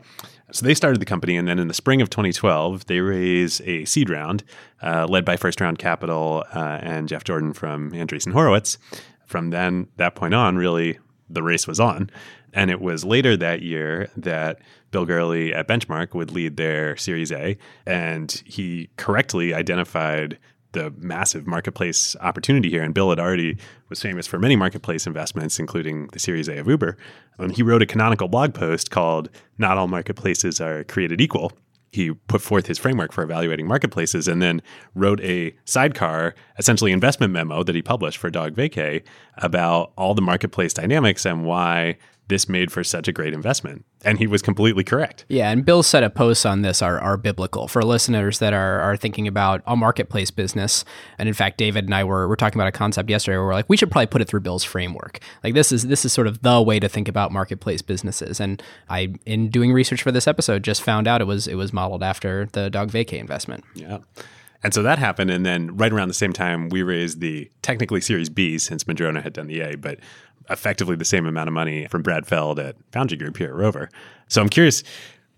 So 0.50 0.66
they 0.66 0.74
started 0.74 1.00
the 1.00 1.06
company, 1.06 1.36
and 1.36 1.46
then 1.46 1.60
in 1.60 1.68
the 1.68 1.74
spring 1.74 2.02
of 2.02 2.10
2012, 2.10 2.86
they 2.86 3.00
raised 3.00 3.62
a 3.62 3.84
seed 3.84 4.10
round 4.10 4.42
uh, 4.82 5.06
led 5.08 5.24
by 5.24 5.36
First 5.36 5.60
Round 5.60 5.78
Capital 5.78 6.44
uh, 6.52 6.78
and 6.82 7.08
Jeff 7.08 7.22
Jordan 7.22 7.52
from 7.52 7.92
Andreessen 7.92 8.32
Horowitz. 8.32 8.76
From 9.24 9.50
then 9.50 9.86
that 9.96 10.16
point 10.16 10.34
on, 10.34 10.56
really 10.56 10.98
the 11.32 11.42
race 11.42 11.66
was 11.66 11.80
on. 11.80 12.10
And 12.52 12.70
it 12.70 12.80
was 12.80 13.04
later 13.04 13.36
that 13.36 13.62
year 13.62 14.10
that 14.16 14.58
Bill 14.90 15.06
Gurley 15.06 15.54
at 15.54 15.68
Benchmark 15.68 16.14
would 16.14 16.32
lead 16.32 16.56
their 16.56 16.96
Series 16.96 17.30
A, 17.30 17.56
and 17.86 18.42
he 18.44 18.90
correctly 18.96 19.54
identified 19.54 20.38
the 20.72 20.92
massive 20.98 21.46
marketplace 21.46 22.14
opportunity 22.20 22.70
here. 22.70 22.82
And 22.82 22.94
Bill 22.94 23.10
had 23.10 23.18
already 23.18 23.56
was 23.88 24.00
famous 24.00 24.26
for 24.26 24.38
many 24.38 24.56
marketplace 24.56 25.06
investments, 25.06 25.58
including 25.58 26.08
the 26.12 26.18
Series 26.18 26.48
A 26.48 26.58
of 26.58 26.68
Uber. 26.68 26.96
And 27.38 27.54
he 27.54 27.62
wrote 27.62 27.82
a 27.82 27.86
canonical 27.86 28.28
blog 28.28 28.54
post 28.54 28.90
called 28.90 29.30
"Not 29.58 29.78
All 29.78 29.88
Marketplaces 29.88 30.60
Are 30.60 30.84
Created 30.84 31.20
Equal." 31.20 31.52
He 31.92 32.12
put 32.12 32.40
forth 32.40 32.66
his 32.66 32.78
framework 32.78 33.12
for 33.12 33.22
evaluating 33.24 33.66
marketplaces, 33.66 34.28
and 34.28 34.40
then 34.40 34.62
wrote 34.94 35.20
a 35.20 35.54
sidecar, 35.64 36.34
essentially 36.58 36.92
investment 36.92 37.32
memo 37.32 37.62
that 37.64 37.74
he 37.74 37.82
published 37.82 38.18
for 38.18 38.30
DogVacay 38.30 39.02
about 39.38 39.92
all 39.96 40.14
the 40.14 40.22
marketplace 40.22 40.72
dynamics 40.72 41.26
and 41.26 41.44
why 41.44 41.96
this 42.30 42.48
made 42.48 42.72
for 42.72 42.82
such 42.82 43.06
a 43.06 43.12
great 43.12 43.34
investment. 43.34 43.84
And 44.02 44.18
he 44.18 44.26
was 44.26 44.40
completely 44.40 44.82
correct. 44.82 45.26
Yeah, 45.28 45.50
and 45.50 45.62
Bill's 45.62 45.86
set 45.86 46.02
of 46.02 46.14
posts 46.14 46.46
on 46.46 46.62
this 46.62 46.80
are, 46.80 46.98
are 46.98 47.18
biblical 47.18 47.68
for 47.68 47.82
listeners 47.82 48.38
that 48.38 48.54
are, 48.54 48.80
are 48.80 48.96
thinking 48.96 49.28
about 49.28 49.62
a 49.66 49.76
marketplace 49.76 50.30
business. 50.30 50.86
And 51.18 51.28
in 51.28 51.34
fact, 51.34 51.58
David 51.58 51.84
and 51.84 51.94
I 51.94 52.04
were, 52.04 52.26
were 52.26 52.36
talking 52.36 52.58
about 52.58 52.68
a 52.68 52.72
concept 52.72 53.10
yesterday 53.10 53.36
where 53.36 53.44
we're 53.44 53.52
like, 53.52 53.68
we 53.68 53.76
should 53.76 53.90
probably 53.90 54.06
put 54.06 54.22
it 54.22 54.28
through 54.28 54.40
Bill's 54.40 54.64
framework. 54.64 55.20
Like 55.44 55.52
this 55.52 55.70
is 55.70 55.86
this 55.86 56.06
is 56.06 56.12
sort 56.14 56.26
of 56.26 56.40
the 56.40 56.62
way 56.62 56.80
to 56.80 56.88
think 56.88 57.08
about 57.08 57.30
marketplace 57.30 57.82
businesses. 57.82 58.40
And 58.40 58.62
I 58.88 59.12
in 59.26 59.50
doing 59.50 59.72
research 59.72 60.02
for 60.02 60.12
this 60.12 60.26
episode 60.26 60.64
just 60.64 60.82
found 60.82 61.06
out 61.06 61.20
it 61.20 61.26
was 61.26 61.46
it 61.46 61.56
was 61.56 61.72
modeled 61.72 62.02
after 62.02 62.48
the 62.52 62.70
DogVacay 62.70 63.18
investment. 63.18 63.64
Yeah. 63.74 63.98
And 64.62 64.74
so 64.74 64.82
that 64.82 64.98
happened. 64.98 65.30
And 65.30 65.44
then 65.44 65.76
right 65.76 65.92
around 65.92 66.08
the 66.08 66.14
same 66.14 66.32
time, 66.32 66.68
we 66.68 66.82
raised 66.82 67.20
the 67.20 67.50
technically 67.62 68.00
Series 68.00 68.28
B 68.28 68.58
since 68.58 68.86
Madrona 68.86 69.22
had 69.22 69.32
done 69.32 69.46
the 69.46 69.60
A, 69.60 69.76
but 69.76 69.98
effectively 70.50 70.96
the 70.96 71.04
same 71.04 71.26
amount 71.26 71.48
of 71.48 71.54
money 71.54 71.86
from 71.88 72.02
Brad 72.02 72.26
Feld 72.26 72.58
at 72.58 72.76
Foundry 72.92 73.16
Group 73.16 73.36
here 73.36 73.48
at 73.48 73.54
Rover. 73.54 73.88
So 74.28 74.40
I'm 74.40 74.48
curious, 74.48 74.82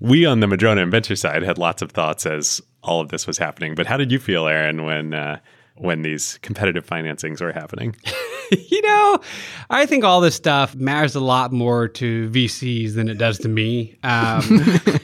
we 0.01 0.27
on 0.27 0.41
the 0.41 0.47
Madrona 0.47 0.83
and 0.83 0.91
venture 0.91 1.17
side 1.17 1.43
had 1.43 1.59
lots 1.59 1.83
of 1.83 1.93
thoughts 1.93 2.27
as 2.27 2.61
all 2.83 3.01
of 3.01 3.09
this 3.09 3.27
was 3.27 3.39
happening. 3.39 3.75
But 3.75 3.87
how 3.87 3.97
did 3.97 4.11
you 4.11 4.19
feel, 4.19 4.47
Aaron, 4.47 4.85
when 4.85 5.15
uh, 5.15 5.39
when 5.77 6.03
these 6.03 6.39
competitive 6.43 6.87
financings 6.87 7.41
were 7.41 7.53
happening? 7.53 7.97
you 8.69 8.83
know, 8.83 9.21
I 9.71 9.87
think 9.87 10.05
all 10.05 10.21
this 10.21 10.35
stuff 10.35 10.75
matters 10.75 11.15
a 11.15 11.21
lot 11.21 11.53
more 11.53 11.89
to 11.89 12.29
VCs 12.31 12.95
than 12.95 13.09
it 13.09 13.19
does 13.19 13.39
to 13.39 13.49
me. 13.49 13.97
Um, 14.03 14.43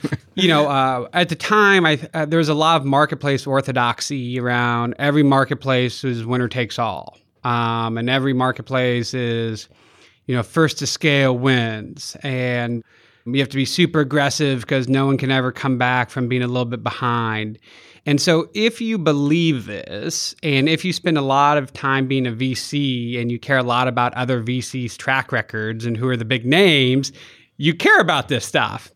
you 0.34 0.48
know, 0.48 0.68
uh, 0.68 1.08
at 1.12 1.28
the 1.28 1.36
time, 1.36 1.86
I 1.86 2.00
uh, 2.14 2.26
there 2.26 2.38
was 2.38 2.48
a 2.48 2.54
lot 2.54 2.80
of 2.80 2.86
marketplace 2.86 3.46
orthodoxy 3.46 4.38
around 4.38 4.94
every 4.98 5.22
marketplace 5.22 6.04
is 6.04 6.24
winner 6.24 6.48
takes 6.48 6.78
all, 6.78 7.16
um, 7.44 7.98
and 7.98 8.10
every 8.10 8.32
marketplace 8.32 9.14
is, 9.14 9.68
you 10.28 10.36
know, 10.36 10.42
first 10.42 10.78
to 10.78 10.86
scale 10.86 11.36
wins, 11.36 12.16
and 12.22 12.84
you 13.24 13.40
have 13.40 13.48
to 13.48 13.56
be 13.56 13.64
super 13.64 14.00
aggressive 14.00 14.60
because 14.60 14.88
no 14.88 15.06
one 15.06 15.16
can 15.16 15.30
ever 15.30 15.50
come 15.50 15.78
back 15.78 16.10
from 16.10 16.28
being 16.28 16.42
a 16.42 16.46
little 16.46 16.66
bit 16.66 16.82
behind. 16.82 17.58
And 18.04 18.20
so, 18.20 18.48
if 18.54 18.80
you 18.80 18.98
believe 18.98 19.66
this, 19.66 20.36
and 20.42 20.68
if 20.68 20.84
you 20.84 20.92
spend 20.92 21.18
a 21.18 21.22
lot 21.22 21.56
of 21.56 21.72
time 21.72 22.06
being 22.06 22.26
a 22.26 22.30
VC 22.30 23.20
and 23.20 23.32
you 23.32 23.38
care 23.38 23.58
a 23.58 23.62
lot 23.62 23.88
about 23.88 24.14
other 24.14 24.42
VCs' 24.42 24.96
track 24.96 25.32
records 25.32 25.86
and 25.86 25.96
who 25.96 26.08
are 26.08 26.16
the 26.16 26.26
big 26.26 26.44
names, 26.46 27.10
you 27.56 27.74
care 27.74 27.98
about 27.98 28.28
this 28.28 28.44
stuff. 28.44 28.92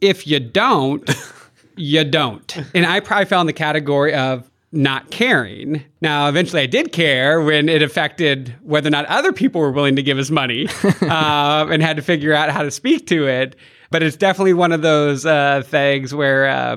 If 0.00 0.26
you 0.26 0.40
don't, 0.40 1.08
you 1.76 2.04
don't. 2.04 2.56
And 2.74 2.86
I 2.86 3.00
probably 3.00 3.26
fell 3.26 3.42
in 3.42 3.46
the 3.46 3.52
category 3.52 4.14
of 4.14 4.50
not 4.72 5.10
caring. 5.10 5.82
Now, 6.00 6.28
eventually 6.28 6.62
I 6.62 6.66
did 6.66 6.92
care 6.92 7.40
when 7.42 7.68
it 7.68 7.82
affected 7.82 8.54
whether 8.62 8.86
or 8.88 8.90
not 8.92 9.04
other 9.06 9.32
people 9.32 9.60
were 9.60 9.72
willing 9.72 9.96
to 9.96 10.02
give 10.02 10.18
us 10.18 10.30
money 10.30 10.68
uh, 11.02 11.66
and 11.70 11.82
had 11.82 11.96
to 11.96 12.02
figure 12.02 12.32
out 12.32 12.50
how 12.50 12.62
to 12.62 12.70
speak 12.70 13.06
to 13.08 13.26
it. 13.26 13.56
But 13.90 14.02
it's 14.04 14.16
definitely 14.16 14.52
one 14.54 14.70
of 14.70 14.82
those 14.82 15.26
uh, 15.26 15.62
things 15.66 16.14
where 16.14 16.46
uh, 16.46 16.76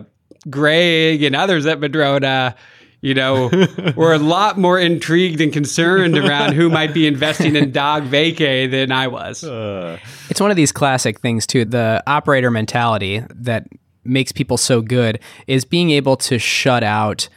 Greg 0.49 1.21
and 1.21 1.35
others 1.35 1.67
at 1.67 1.79
Madrona, 1.79 2.55
you 3.01 3.13
know, 3.13 3.51
were 3.95 4.13
a 4.13 4.17
lot 4.17 4.57
more 4.57 4.79
intrigued 4.79 5.39
and 5.39 5.53
concerned 5.53 6.17
around 6.17 6.53
who 6.53 6.69
might 6.69 6.95
be 6.95 7.05
investing 7.05 7.55
in 7.55 7.71
Dog 7.71 8.05
Vacay 8.05 8.71
than 8.71 8.91
I 8.91 9.07
was. 9.07 9.43
Uh, 9.43 9.99
It's 10.31 10.41
one 10.41 10.49
of 10.49 10.57
these 10.57 10.71
classic 10.71 11.19
things 11.19 11.45
too. 11.45 11.65
The 11.65 12.01
operator 12.07 12.49
mentality 12.49 13.23
that 13.29 13.67
makes 14.03 14.31
people 14.31 14.57
so 14.57 14.81
good 14.81 15.19
is 15.45 15.63
being 15.63 15.91
able 15.91 16.15
to 16.17 16.39
shut 16.39 16.83
out 16.83 17.29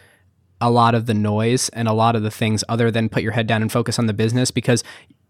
a 0.60 0.70
lot 0.70 0.94
of 0.94 1.06
the 1.06 1.14
noise 1.14 1.68
and 1.70 1.88
a 1.88 1.92
lot 1.92 2.16
of 2.16 2.22
the 2.22 2.30
things 2.30 2.64
other 2.68 2.90
than 2.90 3.08
put 3.08 3.22
your 3.22 3.32
head 3.32 3.46
down 3.46 3.62
and 3.62 3.70
focus 3.70 3.98
on 3.98 4.06
the 4.06 4.14
business 4.14 4.50
because 4.50 4.82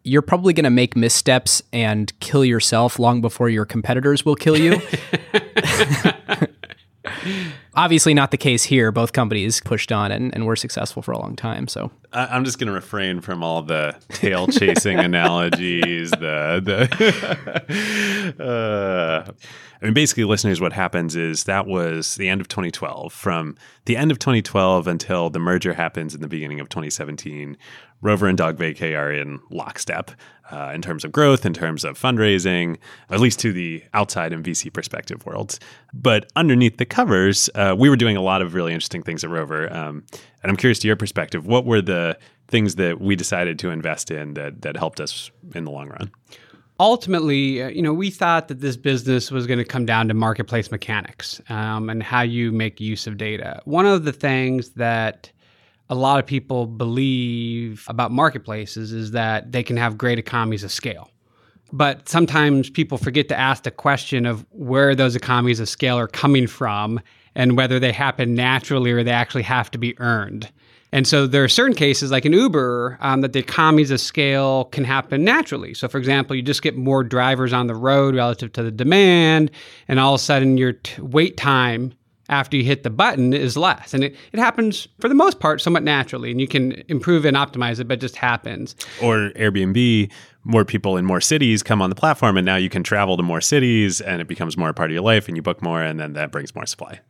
you're 0.04 0.22
probably 0.22 0.52
going 0.52 0.64
to 0.64 0.70
make 0.70 0.94
missteps 0.94 1.62
and 1.72 2.18
kill 2.20 2.44
yourself 2.44 2.98
long 2.98 3.20
before 3.20 3.48
your 3.48 3.64
competitors 3.64 4.24
will 4.24 4.36
kill 4.36 4.56
you. 4.56 4.80
Obviously, 7.74 8.14
not 8.14 8.30
the 8.30 8.36
case 8.36 8.64
here. 8.64 8.90
Both 8.90 9.12
companies 9.12 9.60
pushed 9.60 9.92
on 9.92 10.10
and, 10.10 10.34
and 10.34 10.46
were 10.46 10.56
successful 10.56 11.02
for 11.02 11.12
a 11.12 11.18
long 11.18 11.36
time. 11.36 11.68
So 11.68 11.90
I, 12.12 12.26
I'm 12.26 12.44
just 12.44 12.58
going 12.58 12.68
to 12.68 12.72
refrain 12.72 13.20
from 13.20 13.42
all 13.42 13.62
the 13.62 13.96
tail 14.10 14.46
chasing 14.46 14.98
analogies. 15.00 16.10
The 16.10 16.62
the. 16.64 18.34
uh, 19.28 19.32
I 19.80 19.84
mean, 19.84 19.94
basically, 19.94 20.24
listeners, 20.24 20.60
what 20.60 20.72
happens 20.72 21.16
is 21.16 21.44
that 21.44 21.66
was 21.66 22.14
the 22.16 22.28
end 22.28 22.40
of 22.40 22.48
2012. 22.48 23.12
From 23.12 23.56
the 23.84 23.96
end 23.96 24.10
of 24.10 24.18
2012 24.18 24.86
until 24.86 25.28
the 25.28 25.38
merger 25.38 25.74
happens 25.74 26.14
in 26.14 26.22
the 26.22 26.28
beginning 26.28 26.60
of 26.60 26.68
2017, 26.70 27.58
Rover 28.02 28.26
and 28.26 28.38
DogVacay 28.38 28.96
are 28.96 29.12
in 29.12 29.40
lockstep 29.50 30.10
uh, 30.50 30.70
in 30.74 30.82
terms 30.82 31.04
of 31.04 31.12
growth, 31.12 31.44
in 31.44 31.52
terms 31.52 31.84
of 31.84 31.98
fundraising, 31.98 32.76
at 33.10 33.20
least 33.20 33.40
to 33.40 33.52
the 33.52 33.82
outside 33.94 34.32
and 34.32 34.44
VC 34.44 34.72
perspective 34.72 35.24
world. 35.26 35.58
But 35.92 36.30
underneath 36.36 36.76
the 36.76 36.84
covers, 36.84 37.50
uh, 37.54 37.74
we 37.76 37.88
were 37.88 37.96
doing 37.96 38.16
a 38.16 38.22
lot 38.22 38.42
of 38.42 38.54
really 38.54 38.72
interesting 38.72 39.02
things 39.02 39.24
at 39.24 39.30
Rover. 39.30 39.72
Um, 39.72 40.04
and 40.42 40.50
I'm 40.50 40.56
curious 40.56 40.78
to 40.80 40.86
your 40.86 40.96
perspective, 40.96 41.46
what 41.46 41.64
were 41.64 41.82
the 41.82 42.18
things 42.48 42.76
that 42.76 43.00
we 43.00 43.16
decided 43.16 43.58
to 43.60 43.70
invest 43.70 44.10
in 44.10 44.34
that 44.34 44.62
that 44.62 44.76
helped 44.76 45.00
us 45.00 45.30
in 45.54 45.64
the 45.64 45.70
long 45.70 45.88
run? 45.88 46.10
ultimately, 46.78 47.62
uh, 47.62 47.68
you 47.68 47.82
know, 47.82 47.92
we 47.92 48.10
thought 48.10 48.48
that 48.48 48.60
this 48.60 48.76
business 48.76 49.30
was 49.30 49.46
going 49.46 49.58
to 49.58 49.64
come 49.64 49.86
down 49.86 50.08
to 50.08 50.14
marketplace 50.14 50.70
mechanics 50.70 51.40
um, 51.48 51.88
and 51.88 52.02
how 52.02 52.22
you 52.22 52.52
make 52.52 52.80
use 52.80 53.06
of 53.06 53.16
data. 53.16 53.60
One 53.64 53.86
of 53.86 54.04
the 54.04 54.12
things 54.12 54.70
that 54.70 55.30
a 55.88 55.94
lot 55.94 56.18
of 56.18 56.26
people 56.26 56.66
believe 56.66 57.84
about 57.88 58.10
marketplaces 58.10 58.92
is 58.92 59.12
that 59.12 59.52
they 59.52 59.62
can 59.62 59.76
have 59.76 59.96
great 59.96 60.18
economies 60.18 60.64
of 60.64 60.72
scale. 60.72 61.10
But 61.72 62.08
sometimes 62.08 62.70
people 62.70 62.98
forget 62.98 63.28
to 63.28 63.38
ask 63.38 63.64
the 63.64 63.70
question 63.70 64.26
of 64.26 64.46
where 64.50 64.94
those 64.94 65.16
economies 65.16 65.60
of 65.60 65.68
scale 65.68 65.98
are 65.98 66.08
coming 66.08 66.46
from 66.46 67.00
and 67.34 67.56
whether 67.56 67.78
they 67.78 67.92
happen 67.92 68.34
naturally 68.34 68.92
or 68.92 69.02
they 69.02 69.10
actually 69.10 69.42
have 69.42 69.70
to 69.72 69.78
be 69.78 69.98
earned. 69.98 70.50
And 70.92 71.06
so 71.06 71.26
there 71.26 71.42
are 71.42 71.48
certain 71.48 71.74
cases, 71.74 72.10
like 72.10 72.24
in 72.24 72.32
Uber, 72.32 72.96
um, 73.00 73.20
that 73.20 73.32
the 73.32 73.40
economies 73.40 73.90
of 73.90 74.00
scale 74.00 74.66
can 74.66 74.84
happen 74.84 75.24
naturally. 75.24 75.74
So, 75.74 75.88
for 75.88 75.98
example, 75.98 76.36
you 76.36 76.42
just 76.42 76.62
get 76.62 76.76
more 76.76 77.02
drivers 77.02 77.52
on 77.52 77.66
the 77.66 77.74
road 77.74 78.14
relative 78.14 78.52
to 78.52 78.62
the 78.62 78.70
demand, 78.70 79.50
and 79.88 79.98
all 79.98 80.14
of 80.14 80.20
a 80.20 80.22
sudden 80.22 80.56
your 80.56 80.74
t- 80.74 81.02
wait 81.02 81.36
time 81.36 81.92
after 82.28 82.56
you 82.56 82.64
hit 82.64 82.82
the 82.82 82.90
button 82.90 83.32
is 83.32 83.56
less. 83.56 83.94
And 83.94 84.04
it, 84.04 84.16
it 84.32 84.38
happens 84.38 84.88
for 85.00 85.08
the 85.08 85.14
most 85.14 85.40
part 85.40 85.60
somewhat 85.60 85.82
naturally, 85.82 86.30
and 86.30 86.40
you 86.40 86.48
can 86.48 86.72
improve 86.88 87.24
and 87.24 87.36
optimize 87.36 87.80
it, 87.80 87.88
but 87.88 87.94
it 87.94 88.00
just 88.00 88.16
happens. 88.16 88.74
Or 89.02 89.30
Airbnb, 89.36 90.10
more 90.44 90.64
people 90.64 90.96
in 90.96 91.04
more 91.04 91.20
cities 91.20 91.62
come 91.62 91.82
on 91.82 91.90
the 91.90 91.96
platform, 91.96 92.36
and 92.36 92.44
now 92.44 92.56
you 92.56 92.68
can 92.68 92.82
travel 92.82 93.16
to 93.16 93.22
more 93.22 93.40
cities, 93.40 94.00
and 94.00 94.20
it 94.20 94.28
becomes 94.28 94.56
more 94.56 94.70
a 94.70 94.74
part 94.74 94.90
of 94.90 94.94
your 94.94 95.02
life, 95.02 95.28
and 95.28 95.36
you 95.36 95.42
book 95.42 95.62
more, 95.62 95.82
and 95.82 96.00
then 96.00 96.14
that 96.14 96.32
brings 96.32 96.54
more 96.54 96.66
supply. 96.66 97.00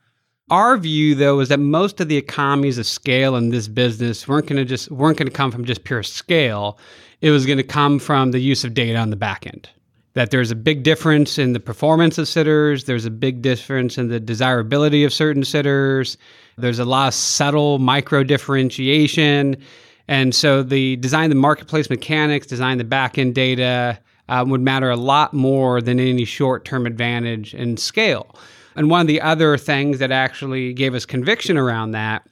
Our 0.48 0.78
view, 0.78 1.16
though, 1.16 1.40
is 1.40 1.48
that 1.48 1.58
most 1.58 2.00
of 2.00 2.08
the 2.08 2.16
economies 2.16 2.78
of 2.78 2.86
scale 2.86 3.34
in 3.34 3.50
this 3.50 3.66
business 3.66 4.28
weren't 4.28 4.46
going 4.46 4.58
to 4.58 4.64
just 4.64 4.90
weren't 4.92 5.18
going 5.18 5.26
to 5.26 5.34
come 5.34 5.50
from 5.50 5.64
just 5.64 5.82
pure 5.82 6.04
scale. 6.04 6.78
It 7.20 7.30
was 7.30 7.46
going 7.46 7.58
to 7.58 7.64
come 7.64 7.98
from 7.98 8.30
the 8.30 8.38
use 8.38 8.62
of 8.62 8.72
data 8.72 8.96
on 8.96 9.10
the 9.10 9.16
back 9.16 9.46
end. 9.46 9.68
That 10.16 10.30
there's 10.30 10.50
a 10.50 10.56
big 10.56 10.82
difference 10.82 11.38
in 11.38 11.52
the 11.52 11.60
performance 11.60 12.16
of 12.16 12.26
sitters. 12.26 12.84
There's 12.84 13.04
a 13.04 13.10
big 13.10 13.42
difference 13.42 13.98
in 13.98 14.08
the 14.08 14.18
desirability 14.18 15.04
of 15.04 15.12
certain 15.12 15.44
sitters. 15.44 16.16
There's 16.56 16.78
a 16.78 16.86
lot 16.86 17.08
of 17.08 17.14
subtle 17.14 17.78
micro 17.78 18.24
differentiation. 18.24 19.58
And 20.08 20.34
so 20.34 20.62
the 20.62 20.96
design 20.96 21.28
the 21.28 21.36
marketplace 21.36 21.90
mechanics, 21.90 22.46
design 22.46 22.78
the 22.78 22.84
back 22.84 23.18
end 23.18 23.34
data, 23.34 23.98
um, 24.30 24.48
would 24.48 24.62
matter 24.62 24.88
a 24.88 24.96
lot 24.96 25.34
more 25.34 25.82
than 25.82 26.00
any 26.00 26.24
short 26.24 26.64
term 26.64 26.86
advantage 26.86 27.52
in 27.52 27.76
scale. 27.76 28.34
And 28.74 28.88
one 28.88 29.02
of 29.02 29.06
the 29.08 29.20
other 29.20 29.58
things 29.58 29.98
that 29.98 30.10
actually 30.10 30.72
gave 30.72 30.94
us 30.94 31.04
conviction 31.04 31.58
around 31.58 31.90
that 31.90 32.26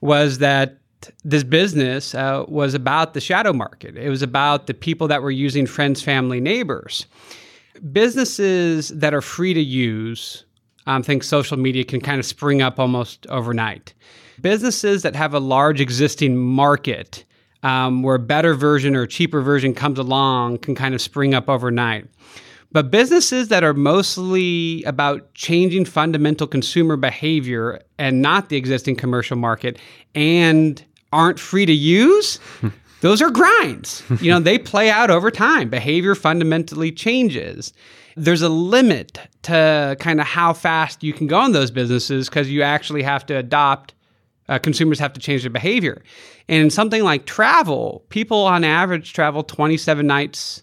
was 0.00 0.38
that 0.38 0.78
this 1.24 1.44
business 1.44 2.14
uh, 2.14 2.44
was 2.48 2.74
about 2.74 3.14
the 3.14 3.20
shadow 3.20 3.52
market. 3.52 3.96
It 3.96 4.08
was 4.08 4.22
about 4.22 4.66
the 4.66 4.74
people 4.74 5.08
that 5.08 5.22
were 5.22 5.30
using 5.30 5.66
friends, 5.66 6.02
family, 6.02 6.40
neighbors. 6.40 7.06
Businesses 7.92 8.88
that 8.88 9.14
are 9.14 9.22
free 9.22 9.54
to 9.54 9.60
use, 9.60 10.44
um, 10.86 11.02
think 11.02 11.22
social 11.22 11.56
media 11.56 11.84
can 11.84 12.00
kind 12.00 12.18
of 12.18 12.26
spring 12.26 12.62
up 12.62 12.78
almost 12.80 13.26
overnight. 13.28 13.94
Businesses 14.40 15.02
that 15.02 15.14
have 15.14 15.34
a 15.34 15.40
large 15.40 15.80
existing 15.80 16.36
market 16.36 17.24
um, 17.62 18.02
where 18.02 18.16
a 18.16 18.20
better 18.20 18.54
version 18.54 18.96
or 18.96 19.02
a 19.02 19.08
cheaper 19.08 19.40
version 19.40 19.74
comes 19.74 19.98
along 19.98 20.58
can 20.58 20.74
kind 20.74 20.94
of 20.94 21.00
spring 21.00 21.34
up 21.34 21.48
overnight. 21.48 22.06
But 22.70 22.90
businesses 22.90 23.48
that 23.48 23.64
are 23.64 23.72
mostly 23.72 24.82
about 24.84 25.32
changing 25.34 25.86
fundamental 25.86 26.46
consumer 26.46 26.96
behavior 26.96 27.80
and 27.98 28.20
not 28.20 28.50
the 28.50 28.56
existing 28.56 28.96
commercial 28.96 29.36
market 29.36 29.78
and 30.14 30.84
aren't 31.12 31.38
free 31.38 31.66
to 31.66 31.72
use, 31.72 32.38
those 33.00 33.22
are 33.22 33.30
grinds. 33.30 34.02
You 34.20 34.30
know, 34.30 34.40
they 34.40 34.58
play 34.58 34.90
out 34.90 35.10
over 35.10 35.30
time. 35.30 35.68
Behavior 35.68 36.14
fundamentally 36.14 36.92
changes. 36.92 37.72
There's 38.16 38.42
a 38.42 38.48
limit 38.48 39.18
to 39.42 39.96
kind 40.00 40.20
of 40.20 40.26
how 40.26 40.52
fast 40.52 41.02
you 41.02 41.12
can 41.12 41.26
go 41.26 41.44
in 41.44 41.52
those 41.52 41.70
businesses 41.70 42.28
because 42.28 42.50
you 42.50 42.62
actually 42.62 43.02
have 43.02 43.24
to 43.26 43.34
adopt 43.36 43.94
uh, 44.48 44.58
consumers 44.58 44.98
have 44.98 45.12
to 45.12 45.20
change 45.20 45.42
their 45.42 45.50
behavior. 45.50 46.02
And 46.48 46.64
in 46.64 46.70
something 46.70 47.02
like 47.04 47.26
travel, 47.26 48.04
people 48.08 48.44
on 48.44 48.64
average 48.64 49.12
travel 49.12 49.42
27 49.42 50.06
nights 50.06 50.62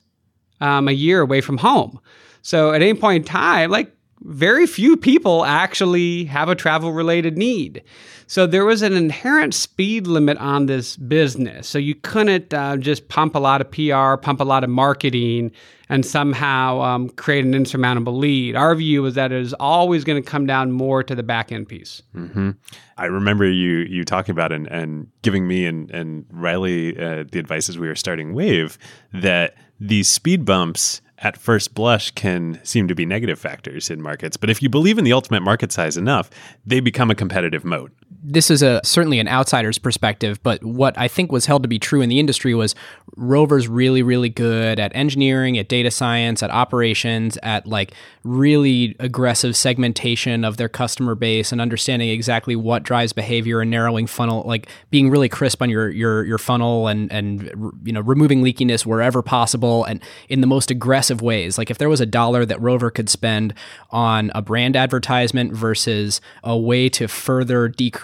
um, 0.60 0.88
a 0.88 0.92
year 0.92 1.22
away 1.22 1.42
from 1.42 1.58
home. 1.58 2.00
So 2.42 2.74
at 2.74 2.82
any 2.82 2.94
point 2.94 3.24
in 3.24 3.28
time, 3.28 3.70
like 3.70 3.95
very 4.22 4.66
few 4.66 4.98
people 4.98 5.46
actually 5.46 6.26
have 6.26 6.50
a 6.50 6.56
travel 6.56 6.92
related 6.92 7.38
need. 7.38 7.84
So 8.28 8.48
there 8.48 8.66
was 8.66 8.82
an 8.82 8.94
inherent 8.94 9.54
speed 9.54 10.08
limit 10.08 10.38
on 10.40 10.66
this 10.66 10.98
business. 10.98 11.68
So 11.68 11.78
you 11.78 11.94
couldn't 11.94 12.54
uh, 12.54 12.78
just 12.78 13.08
pump 13.08 13.36
a 13.36 13.40
lot 13.40 13.62
of 13.62 13.70
PR, 13.70 14.20
pump 14.20 14.40
a 14.40 14.44
lot 14.44 14.64
of 14.64 14.70
marketing, 14.70 15.52
and 15.90 16.04
somehow 16.04 16.82
um, 16.82 17.10
create 17.10 17.46
an 17.46 17.54
insurmountable 17.54 18.18
lead. 18.18 18.56
Our 18.56 18.74
view 18.74 19.04
was 19.04 19.14
that 19.14 19.32
it 19.32 19.42
is 19.42 19.54
always 19.54 20.04
going 20.04 20.22
to 20.22 20.28
come 20.28 20.48
down 20.48 20.72
more 20.72 21.04
to 21.04 21.14
the 21.14 21.22
back 21.22 21.52
end 21.52 21.68
piece. 21.68 22.02
Mm-hmm. 22.16 22.52
I 22.98 23.06
remember 23.06 23.50
you 23.50 23.80
you 23.80 24.04
talking 24.04 24.32
about 24.32 24.52
and, 24.52 24.68
and 24.68 25.08
giving 25.22 25.48
me 25.48 25.68
and 25.68 25.92
and 25.92 26.26
Riley 26.32 26.98
uh, 26.98 27.26
the 27.32 27.38
advice 27.38 27.70
as 27.70 27.78
we 27.78 27.88
were 27.88 27.96
starting 27.96 28.34
Wave 28.34 28.80
that 29.14 29.56
these 29.80 30.08
speed 30.08 30.46
bumps 30.46 31.02
at 31.20 31.38
first 31.38 31.74
blush 31.74 32.12
can 32.12 32.60
seem 32.64 32.88
to 32.88 32.96
be 32.96 33.06
negative 33.06 33.40
factors 33.40 33.90
in 33.90 34.02
markets. 34.02 34.38
But 34.38 34.50
if 34.50 34.62
you 34.62 34.70
believe 34.70 34.98
in 34.98 35.04
the 35.04 35.14
ultimate 35.14 35.42
market 35.42 35.72
size 35.72 35.98
enough, 35.98 36.30
they 36.66 36.80
become 36.80 37.10
a 37.10 37.16
competitive 37.16 37.64
moat. 37.64 37.92
This 38.28 38.50
is 38.50 38.62
a 38.62 38.82
certainly 38.84 39.20
an 39.20 39.28
outsider's 39.28 39.78
perspective, 39.78 40.42
but 40.44 40.64
what 40.64 40.98
I 40.98 41.08
think 41.08 41.32
was 41.32 41.46
held 41.46 41.64
to 41.64 41.70
be 41.70 41.80
true 41.80 42.02
in 42.02 42.10
the 42.10 42.20
industry 42.20 42.54
was 42.54 42.76
Rover's 43.16 43.68
really, 43.68 44.04
really 44.04 44.30
good 44.30 44.80
at 44.80 44.96
engineering, 44.96 45.58
at 45.58 45.70
data 45.70 45.90
science, 45.90 46.44
at 46.44 46.52
operations, 46.52 47.38
at 47.44 47.68
like 47.68 47.94
really 48.24 48.96
aggressive 49.00 49.56
segmentation 49.56 50.44
of 50.44 50.58
their 50.58 50.70
customer 50.70 51.16
base 51.16 51.52
and 51.52 51.62
understanding 51.62 52.10
exactly 52.10 52.56
what 52.56 52.84
drives 52.84 53.14
behavior 53.14 53.62
and 53.62 53.72
narrowing 53.72 54.08
funnel, 54.08 54.44
like 54.46 54.70
being 54.90 55.10
really 55.10 55.30
crisp 55.30 55.62
on 55.62 55.70
your 55.70 55.90
your 55.90 56.24
your 56.26 56.38
funnel 56.38 56.88
and 56.88 57.12
and 57.12 57.44
you 57.84 57.94
know 57.94 58.02
removing 58.02 58.44
leakiness 58.44 58.86
wherever 58.86 59.22
possible 59.22 59.84
and 59.86 60.02
in 60.30 60.42
the 60.42 60.48
most 60.48 60.70
aggressive 60.70 61.22
ways. 61.22 61.58
Like 61.58 61.72
if 61.72 61.78
there 61.78 61.90
was 61.90 62.02
a 62.02 62.06
dollar 62.06 62.46
that 62.46 62.60
Rover 62.62 62.92
could 62.92 63.10
spend 63.10 63.54
on 63.92 64.32
a 64.36 64.42
brand 64.42 64.76
advertisement 64.76 65.54
versus 65.54 66.22
a 66.44 66.58
way 66.58 66.90
to 66.90 67.08
further 67.08 67.68
decrease 67.68 67.95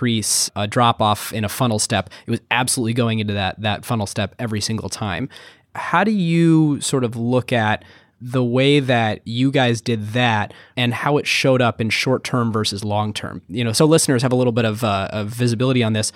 a 0.55 0.67
drop 0.67 1.01
off 1.01 1.33
in 1.33 1.43
a 1.43 1.49
funnel 1.49 1.79
step, 1.79 2.09
it 2.25 2.31
was 2.31 2.41
absolutely 2.49 2.93
going 2.93 3.19
into 3.19 3.33
that 3.33 3.61
that 3.61 3.85
funnel 3.85 4.07
step 4.07 4.35
every 4.39 4.61
single 4.61 4.89
time. 4.89 5.29
How 5.75 6.03
do 6.03 6.11
you 6.11 6.81
sort 6.81 7.03
of 7.03 7.15
look 7.15 7.53
at 7.53 7.83
the 8.21 8.43
way 8.43 8.79
that 8.79 9.19
you 9.25 9.51
guys 9.51 9.81
did 9.81 10.09
that 10.09 10.53
and 10.77 10.93
how 10.93 11.17
it 11.17 11.25
showed 11.25 11.61
up 11.61 11.81
in 11.81 11.89
short 11.89 12.23
term 12.23 12.51
versus 12.51 12.83
long 12.83 13.13
term. 13.13 13.41
You 13.47 13.63
know, 13.63 13.73
so 13.73 13.85
listeners 13.85 14.21
have 14.21 14.31
a 14.31 14.35
little 14.35 14.53
bit 14.53 14.63
of, 14.63 14.83
uh, 14.83 15.09
of 15.11 15.29
visibility 15.29 15.81
on 15.81 15.93
this. 15.93 16.11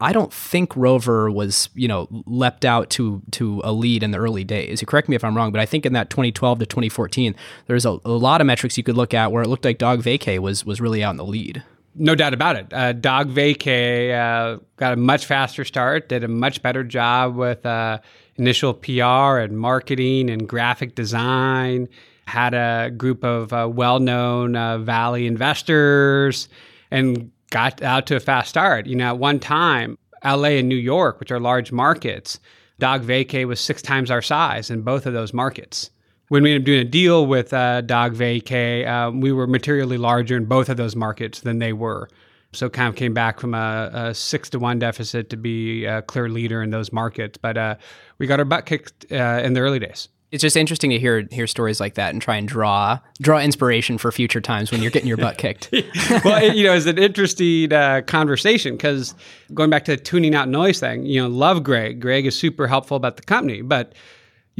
I 0.00 0.12
don't 0.12 0.32
think 0.32 0.74
Rover 0.76 1.30
was, 1.30 1.68
you 1.74 1.86
know, 1.86 2.08
leapt 2.24 2.64
out 2.64 2.88
to 2.90 3.20
to 3.32 3.60
a 3.64 3.72
lead 3.72 4.02
in 4.02 4.12
the 4.12 4.18
early 4.18 4.44
days. 4.44 4.80
You 4.80 4.86
correct 4.86 5.10
me 5.10 5.16
if 5.16 5.22
I'm 5.22 5.36
wrong, 5.36 5.52
but 5.52 5.60
I 5.60 5.66
think 5.66 5.84
in 5.84 5.92
that 5.92 6.08
2012 6.08 6.60
to 6.60 6.66
2014, 6.66 7.34
there's 7.66 7.84
a, 7.84 7.98
a 8.04 8.10
lot 8.10 8.40
of 8.40 8.46
metrics 8.46 8.78
you 8.78 8.82
could 8.82 8.96
look 8.96 9.12
at 9.12 9.30
where 9.30 9.42
it 9.42 9.48
looked 9.48 9.64
like 9.64 9.76
Dog 9.76 10.00
Vacay 10.02 10.38
was 10.38 10.64
was 10.64 10.80
really 10.80 11.04
out 11.04 11.10
in 11.10 11.16
the 11.18 11.24
lead. 11.24 11.62
No 12.00 12.14
doubt 12.14 12.32
about 12.32 12.56
it. 12.56 12.72
Uh, 12.72 12.94
Dog 12.94 13.28
Vacay 13.28 14.10
uh, 14.10 14.58
got 14.76 14.94
a 14.94 14.96
much 14.96 15.26
faster 15.26 15.66
start, 15.66 16.08
did 16.08 16.24
a 16.24 16.28
much 16.28 16.62
better 16.62 16.82
job 16.82 17.36
with 17.36 17.66
uh, 17.66 17.98
initial 18.36 18.72
PR 18.72 19.36
and 19.36 19.58
marketing 19.58 20.30
and 20.30 20.48
graphic 20.48 20.94
design, 20.94 21.88
had 22.26 22.54
a 22.54 22.90
group 22.90 23.22
of 23.22 23.52
uh, 23.52 23.68
well 23.70 24.00
known 24.00 24.56
uh, 24.56 24.78
Valley 24.78 25.26
investors, 25.26 26.48
and 26.90 27.30
got 27.50 27.82
out 27.82 28.06
to 28.06 28.16
a 28.16 28.20
fast 28.20 28.48
start. 28.48 28.86
You 28.86 28.96
know, 28.96 29.08
at 29.08 29.18
one 29.18 29.38
time, 29.38 29.98
LA 30.24 30.56
and 30.56 30.70
New 30.70 30.76
York, 30.76 31.20
which 31.20 31.30
are 31.30 31.38
large 31.38 31.70
markets, 31.70 32.40
Dog 32.78 33.04
Vacay 33.04 33.46
was 33.46 33.60
six 33.60 33.82
times 33.82 34.10
our 34.10 34.22
size 34.22 34.70
in 34.70 34.80
both 34.80 35.04
of 35.04 35.12
those 35.12 35.34
markets. 35.34 35.90
When 36.30 36.44
we 36.44 36.52
ended 36.52 36.62
up 36.62 36.66
doing 36.66 36.80
a 36.80 36.84
deal 36.84 37.26
with 37.26 37.52
uh, 37.52 37.80
Dog 37.80 38.14
Vacay, 38.14 38.86
um, 38.86 39.20
we 39.20 39.32
were 39.32 39.48
materially 39.48 39.98
larger 39.98 40.36
in 40.36 40.44
both 40.44 40.68
of 40.68 40.76
those 40.76 40.94
markets 40.94 41.40
than 41.40 41.58
they 41.58 41.72
were. 41.72 42.08
So 42.52 42.70
kind 42.70 42.88
of 42.88 42.94
came 42.94 43.12
back 43.12 43.40
from 43.40 43.52
a, 43.52 43.90
a, 43.92 44.14
six 44.14 44.48
to 44.50 44.60
one 44.60 44.78
deficit 44.78 45.28
to 45.30 45.36
be 45.36 45.86
a 45.86 46.02
clear 46.02 46.28
leader 46.28 46.62
in 46.62 46.70
those 46.70 46.92
markets. 46.92 47.36
But 47.36 47.58
uh, 47.58 47.74
we 48.18 48.28
got 48.28 48.38
our 48.38 48.44
butt 48.44 48.64
kicked 48.64 49.10
uh, 49.10 49.40
in 49.42 49.54
the 49.54 49.60
early 49.60 49.80
days. 49.80 50.08
It's 50.30 50.42
just 50.42 50.56
interesting 50.56 50.90
to 50.90 51.00
hear 51.00 51.26
hear 51.32 51.48
stories 51.48 51.80
like 51.80 51.94
that 51.94 52.12
and 52.12 52.22
try 52.22 52.36
and 52.36 52.46
draw 52.46 53.00
draw 53.20 53.40
inspiration 53.40 53.98
for 53.98 54.12
future 54.12 54.40
times 54.40 54.70
when 54.70 54.82
you're 54.82 54.92
getting 54.92 55.08
your 55.08 55.16
butt 55.16 55.36
kicked. 55.36 55.68
well, 56.24 56.44
it, 56.44 56.54
you 56.54 56.62
know, 56.62 56.74
it's 56.74 56.86
an 56.86 56.98
interesting 56.98 57.72
uh, 57.72 58.02
conversation 58.06 58.76
because 58.76 59.16
going 59.52 59.70
back 59.70 59.84
to 59.86 59.96
the 59.96 60.00
tuning 60.00 60.36
out 60.36 60.48
noise 60.48 60.78
thing, 60.78 61.06
you 61.06 61.20
know, 61.20 61.28
love 61.28 61.64
Greg. 61.64 61.98
Greg 61.98 62.24
is 62.24 62.38
super 62.38 62.68
helpful 62.68 62.96
about 62.96 63.16
the 63.16 63.24
company, 63.24 63.62
but 63.62 63.94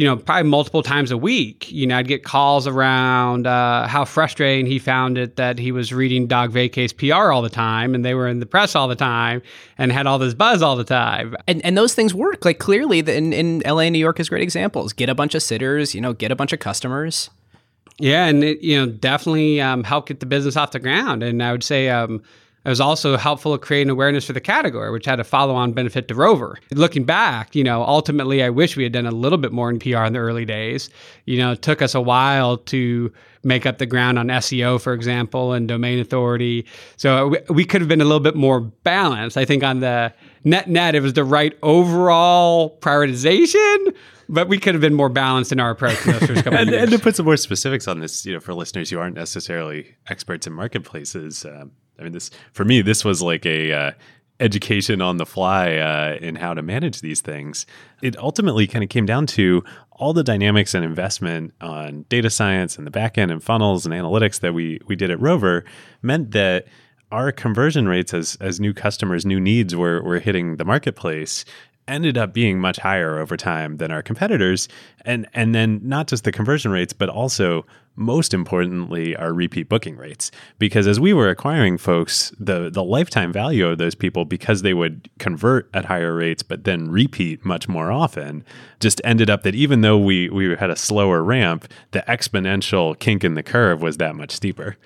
you 0.01 0.07
know, 0.07 0.17
probably 0.17 0.49
multiple 0.49 0.83
times 0.83 1.11
a 1.11 1.19
week, 1.19 1.71
you 1.71 1.87
know, 1.87 1.99
I'd 1.99 2.09
get 2.09 2.25
calls 2.25 2.67
around 2.67 3.47
uh, 3.47 3.87
how 3.87 4.07
frustrating 4.07 4.65
he 4.65 4.79
found 4.79 5.19
it 5.19 5.37
that 5.37 5.59
he 5.59 5.73
was 5.73 5.93
reading 5.93 6.27
Dog 6.27 6.53
Vacay's 6.53 6.91
PR 6.91 7.31
all 7.31 7.43
the 7.43 7.51
time 7.51 7.95
and 7.95 8.03
they 8.03 8.15
were 8.15 8.27
in 8.27 8.41
the 8.41 8.47
press 8.47 8.75
all 8.75 8.89
the 8.89 8.97
time 8.97 9.43
and 9.77 9.93
had 9.93 10.07
all 10.07 10.19
this 10.19 10.33
buzz 10.33 10.63
all 10.63 10.75
the 10.75 10.85
time. 10.85 11.37
And, 11.47 11.63
and 11.67 11.77
those 11.77 11.93
things 11.93 12.15
work. 12.15 12.47
Like 12.47 12.59
clearly 12.59 13.01
in, 13.01 13.35
in 13.35 13.59
LA 13.67 13.81
and 13.81 13.93
New 13.93 13.99
York 13.99 14.19
is 14.19 14.31
great 14.31 14.41
examples. 14.41 14.95
Get 14.95 15.11
a 15.11 15.15
bunch 15.15 15.35
of 15.35 15.43
sitters, 15.43 15.95
you 15.95 16.01
know, 16.01 16.15
get 16.15 16.33
a 16.33 16.35
bunch 16.35 16.55
of 16.55 16.61
customers. 16.61 17.29
Yeah. 17.99 18.25
And 18.25 18.43
it, 18.43 18.63
you 18.63 18.81
know, 18.81 18.91
definitely 18.91 19.61
um, 19.61 19.85
help 19.85 20.09
get 20.09 20.21
the 20.21 20.25
business 20.25 20.57
off 20.57 20.71
the 20.71 20.79
ground. 20.79 21.23
And 21.23 21.43
I 21.43 21.53
would 21.53 21.63
say, 21.63 21.91
um, 21.91 22.23
was 22.71 22.81
also 22.81 23.17
helpful 23.17 23.53
at 23.55 23.61
creating 23.61 23.91
awareness 23.91 24.25
for 24.25 24.33
the 24.33 24.41
category, 24.41 24.91
which 24.91 25.05
had 25.05 25.21
a 25.21 25.25
follow 25.25 25.55
on 25.55 25.73
benefit 25.73 26.09
to 26.09 26.15
Rover. 26.15 26.59
Looking 26.71 27.05
back, 27.05 27.55
you 27.55 27.65
know, 27.65 27.83
ultimately, 27.83 28.43
I 28.43 28.49
wish 28.49 28.77
we 28.77 28.85
had 28.85 28.93
done 28.93 29.07
a 29.07 29.11
little 29.11 29.39
bit 29.39 29.53
more 29.53 29.69
in 29.69 29.79
PR 29.79 30.05
in 30.05 30.15
the 30.15 30.21
early 30.21 30.45
days. 30.45 30.89
You 31.27 31.39
know, 31.39 31.53
it 31.53 31.63
took 31.63 31.83
us 31.83 31.95
a 31.95 32.01
while 32.01 32.57
to 32.57 33.13
make 33.43 33.67
up 33.67 33.79
the 33.79 33.87
ground 33.87 34.19
on 34.19 34.29
SEO, 34.29 34.81
for 34.81 34.93
example, 34.93 35.53
and 35.53 35.67
domain 35.67 35.99
authority. 35.99 36.67
So 36.97 37.29
we, 37.29 37.39
we 37.51 37.65
could 37.65 37.81
have 37.81 37.89
been 37.89 38.01
a 38.01 38.05
little 38.05 38.21
bit 38.21 38.37
more 38.37 38.61
balanced. 38.61 39.37
I 39.37 39.45
think 39.45 39.63
on 39.63 39.81
the 39.81 40.13
net 40.45 40.69
net, 40.69 40.95
it 40.95 41.01
was 41.01 41.15
the 41.15 41.25
right 41.25 41.57
overall 41.63 42.79
prioritization, 42.81 43.95
but 44.29 44.49
we 44.49 44.59
could 44.59 44.75
have 44.75 44.81
been 44.81 44.95
more 44.95 45.09
balanced 45.09 45.53
in 45.53 45.61
our 45.61 45.71
approach 45.71 46.07
in 46.07 46.13
those 46.13 46.23
first 46.23 46.45
couple 46.45 46.59
and, 46.59 46.69
of 46.69 46.75
years. 46.75 46.83
And 46.85 46.93
to 46.93 46.99
put 46.99 47.17
some 47.17 47.27
more 47.27 47.37
specifics 47.37 47.89
on 47.89 48.01
this, 48.01 48.25
you 48.25 48.35
know, 48.35 48.41
for 48.41 48.55
listeners 48.55 48.91
who 48.91 48.99
aren't 48.99 49.17
necessarily 49.17 49.97
experts 50.09 50.47
in 50.47 50.53
marketplaces, 50.53 51.45
um, 51.45 51.73
I 52.01 52.05
mean, 52.05 52.13
this 52.13 52.31
for 52.53 52.65
me, 52.65 52.83
this 52.83 53.05
was 53.05 53.21
like 53.21 53.45
a 53.47 53.73
uh, 53.73 53.91
education 54.41 55.03
on 55.03 55.19
the 55.19 55.27
fly 55.27 55.77
uh, 55.77 56.17
in 56.21 56.35
how 56.35 56.55
to 56.55 56.63
manage 56.63 57.03
these 57.03 57.21
things. 57.21 57.67
It 58.03 58.19
ultimately 58.19 58.67
kind 58.67 58.83
of 58.83 58.89
came 58.89 59.07
down 59.07 59.27
to 59.29 59.63
all 59.93 60.13
the 60.15 60.25
dynamics 60.25 60.75
and 60.75 60.85
investment 60.85 61.53
on 61.61 62.07
data 62.09 62.31
science 62.31 62.79
and 62.79 62.87
the 62.87 62.91
backend 62.91 63.31
and 63.31 63.43
funnels 63.43 63.85
and 63.85 63.95
analytics 63.95 64.41
that 64.41 64.55
we 64.55 64.81
we 64.87 64.97
did 64.97 65.11
at 65.11 65.21
Rover 65.21 65.65
meant 66.03 66.31
that 66.33 66.67
our 67.13 67.33
conversion 67.33 67.87
rates 67.87 68.15
as 68.15 68.37
as 68.41 68.59
new 68.59 68.73
customers, 68.73 69.27
new 69.27 69.41
needs 69.41 69.77
were 69.77 70.03
were 70.03 70.21
hitting 70.21 70.57
the 70.57 70.65
marketplace 70.65 71.45
ended 71.91 72.17
up 72.17 72.33
being 72.33 72.61
much 72.61 72.79
higher 72.79 73.19
over 73.19 73.37
time 73.37 73.77
than 73.77 73.91
our 73.91 74.03
competitors. 74.03 74.69
And 75.05 75.27
and 75.35 75.55
then 75.55 75.81
not 75.83 76.07
just 76.07 76.25
the 76.25 76.33
conversion 76.33 76.71
rates 76.71 76.93
but 76.93 77.09
also 77.09 77.67
most 77.97 78.33
importantly 78.33 79.15
our 79.17 79.33
repeat 79.35 79.69
booking 79.69 79.97
rates. 79.97 80.31
Because 80.59 80.87
as 80.87 80.99
we 81.01 81.13
were 81.13 81.29
acquiring 81.29 81.77
folks 81.77 82.33
the 82.39 82.71
the 82.71 82.85
lifetime 82.85 83.33
value 83.33 83.67
of 83.67 83.79
those 83.79 83.95
people 83.95 84.25
because 84.25 84.63
they 84.63 84.75
would 84.75 85.11
convert 85.19 85.69
at 85.75 85.85
higher 85.85 86.15
rates 86.15 86.43
but 86.43 86.65
then 86.65 86.91
repeat 86.91 87.45
much 87.45 87.69
more 87.69 87.91
often 87.91 88.45
just 88.79 89.01
ended 89.05 89.29
up 89.29 89.43
that 89.43 89.55
even 89.55 89.81
though 89.81 89.99
we 89.99 90.29
we 90.31 90.55
had 90.57 90.71
a 90.71 90.77
slower 90.77 91.23
ramp 91.23 91.71
the 91.91 92.03
exponential 92.09 92.99
kink 92.99 93.25
in 93.25 93.35
the 93.35 93.43
curve 93.43 93.83
was 93.83 93.97
that 93.97 94.15
much 94.15 94.31
steeper 94.31 94.77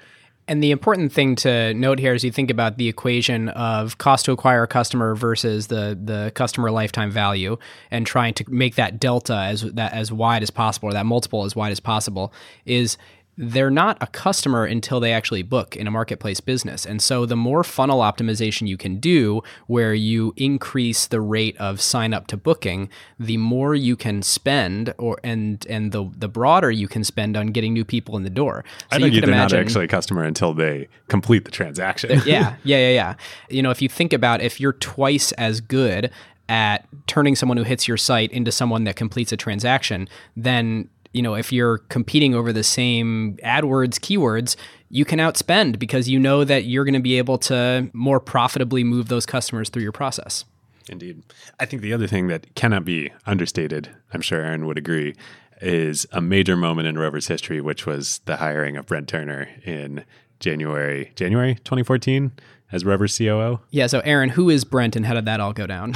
and 0.47 0.63
the 0.63 0.71
important 0.71 1.13
thing 1.13 1.37
to 1.37 1.73
note 1.75 1.99
here 1.99 2.13
as 2.13 2.23
you 2.23 2.31
think 2.31 2.51
about 2.51 2.77
the 2.77 2.89
equation 2.89 3.49
of 3.51 3.99
cost 3.99 4.25
to 4.27 4.33
acquire 4.33 4.63
a 4.63 4.69
customer 4.69 5.15
versus 5.15 5.69
the 5.69 5.99
the 6.03 6.33
customer 6.35 6.71
lifetime 6.71 7.11
value 7.11 7.57
and 7.91 8.07
trying 8.07 8.35
to 8.35 8.45
make 8.49 8.75
that 8.75 9.01
delta 9.01 9.37
as 9.37 9.63
that 9.63 9.93
as 9.93 10.13
wide 10.13 10.43
as 10.43 10.51
possible 10.51 10.89
or 10.89 10.93
that 10.93 11.07
multiple 11.07 11.45
as 11.45 11.57
wide 11.57 11.73
as 11.73 11.81
possible 11.81 12.33
is 12.67 12.97
they're 13.37 13.71
not 13.71 13.97
a 14.01 14.07
customer 14.07 14.65
until 14.65 15.01
they 15.01 15.13
actually 15.13 15.43
book 15.43 15.77
in 15.77 15.87
a 15.87 15.91
marketplace 15.91 16.41
business. 16.41 16.87
And 16.87 17.03
so 17.03 17.27
the 17.27 17.37
more 17.37 17.65
funnel 17.65 18.01
optimization 18.01 18.69
you 18.69 18.77
can 18.77 19.01
do 19.01 19.43
where 19.67 19.95
you 19.95 20.33
increase 20.37 21.07
the 21.07 21.21
rate 21.21 21.57
of 21.59 21.81
sign 21.81 22.15
up 22.15 22.27
to 22.29 22.37
booking, 22.37 22.89
the 23.19 23.37
more 23.37 23.75
you 23.75 23.97
can 23.97 24.23
spend 24.23 24.95
or 24.99 25.19
and 25.25 25.67
and 25.69 25.93
the 25.93 26.09
the 26.17 26.29
broader 26.29 26.71
you 26.71 26.87
can 26.87 27.03
spend 27.03 27.37
on 27.37 27.49
getting 27.49 27.73
new 27.73 27.85
people 27.85 28.17
in 28.17 28.23
the 28.23 28.31
door. 28.31 28.65
So 28.91 28.97
I 28.97 28.99
know 28.99 29.07
you 29.07 29.21
they're 29.21 29.31
imagine, 29.31 29.59
not 29.59 29.65
actually 29.65 29.85
a 29.87 29.89
customer 29.89 30.23
until 30.23 30.55
they 30.55 30.89
complete 31.09 31.45
the 31.45 31.51
transaction. 31.51 32.23
yeah, 32.25 32.57
yeah, 32.65 32.79
yeah, 32.79 32.91
yeah. 32.91 33.15
You 33.49 33.63
know, 33.63 33.71
if 33.71 33.83
you 33.83 33.89
think 33.89 34.13
about 34.13 34.43
if 34.43 34.61
you're 34.61 34.75
twice 34.75 35.33
as 35.33 35.61
good 35.61 36.11
at 36.49 36.87
turning 37.07 37.35
someone 37.35 37.57
who 37.57 37.65
hits 37.65 37.89
your 37.89 37.97
site 37.97 38.31
into 38.31 38.53
someone 38.53 38.85
that 38.85 38.97
completes 38.97 39.33
a 39.33 39.37
transaction, 39.37 40.09
then 40.37 40.89
you 41.15 41.23
know, 41.23 41.35
if 41.35 41.53
you're 41.53 41.79
competing 41.79 42.35
over 42.35 42.53
the 42.53 42.65
same 42.65 43.39
AdWords 43.43 43.99
keywords, 44.01 44.57
you 44.91 45.05
can 45.05 45.19
outspend 45.19 45.79
because 45.79 46.09
you 46.09 46.19
know 46.19 46.45
that 46.45 46.65
you're 46.65 46.85
going 46.85 46.95
to 46.95 47.01
be 47.01 47.17
able 47.17 47.39
to 47.39 47.89
more 47.93 48.21
profitably 48.21 48.85
move 48.85 49.09
those 49.09 49.25
customers 49.25 49.71
through 49.71 49.83
your 49.83 49.93
process. 49.93 50.45
Indeed. 50.89 51.23
I 51.59 51.65
think 51.65 51.83
the 51.83 51.93
other 51.93 52.07
thing 52.07 52.27
that 52.29 52.55
cannot 52.55 52.85
be 52.85 53.11
understated, 53.27 53.89
I'm 54.13 54.21
sure 54.21 54.41
Aaron 54.41 54.67
would 54.67 54.77
agree, 54.77 55.15
is 55.61 56.07
a 56.13 56.21
major 56.21 56.57
moment 56.57 56.89
in 56.89 56.99
Rover's 56.99 57.29
history, 57.29 57.61
which 57.61 57.87
was 57.87 58.21
the 58.27 58.37
hiring 58.37 58.77
of 58.77 58.87
Brent 58.87 59.09
Turner 59.09 59.49
in 59.65 60.05
January 60.41 61.13
January 61.15 61.55
2014 61.65 62.33
as 62.75 62.85
Rover's 62.85 63.17
COO. 63.17 63.61
Yeah. 63.71 63.87
So, 63.87 64.01
Aaron, 64.01 64.29
who 64.29 64.51
is 64.51 64.65
Brent, 64.65 64.97
and 64.97 65.07
how 65.07 65.15
did 65.15 65.27
that 65.27 65.39
all 65.39 65.53
go 65.53 65.67
down? 65.67 65.95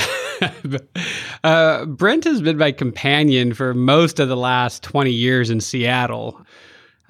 uh, 1.45 1.85
Brent 1.87 2.23
has 2.23 2.41
been 2.41 2.57
my 2.57 2.71
companion 2.71 3.53
for 3.53 3.75
most 3.75 4.21
of 4.21 4.29
the 4.29 4.37
last 4.37 4.85
20 4.85 5.11
years 5.11 5.51
in 5.51 5.61
Seattle. 5.61 6.41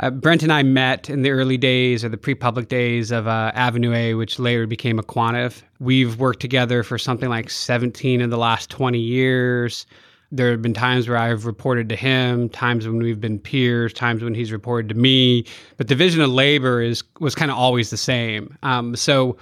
Uh, 0.00 0.10
Brent 0.10 0.42
and 0.42 0.52
I 0.52 0.62
met 0.62 1.10
in 1.10 1.20
the 1.20 1.30
early 1.30 1.58
days 1.58 2.02
or 2.02 2.08
the 2.08 2.16
pre 2.16 2.34
public 2.34 2.68
days 2.68 3.10
of 3.10 3.26
uh, 3.26 3.52
Avenue 3.54 3.92
A, 3.92 4.14
which 4.14 4.38
later 4.38 4.66
became 4.66 4.98
Aquantive. 4.98 5.62
We've 5.80 6.18
worked 6.18 6.40
together 6.40 6.82
for 6.82 6.96
something 6.96 7.28
like 7.28 7.50
17 7.50 8.22
of 8.22 8.30
the 8.30 8.38
last 8.38 8.70
20 8.70 8.98
years. 8.98 9.86
There 10.30 10.50
have 10.50 10.60
been 10.60 10.74
times 10.74 11.08
where 11.08 11.16
I've 11.16 11.46
reported 11.46 11.88
to 11.88 11.96
him, 11.96 12.50
times 12.50 12.86
when 12.86 12.98
we've 12.98 13.20
been 13.20 13.38
peers, 13.38 13.92
times 13.94 14.22
when 14.22 14.34
he's 14.34 14.52
reported 14.52 14.88
to 14.90 14.94
me. 14.94 15.46
But 15.78 15.88
the 15.88 15.94
vision 15.94 16.20
of 16.20 16.30
labor 16.30 16.82
is 16.82 17.02
was 17.20 17.34
kind 17.34 17.50
of 17.50 17.56
always 17.56 17.90
the 17.90 17.96
same. 17.96 18.56
Um, 18.62 18.94
so 18.94 19.38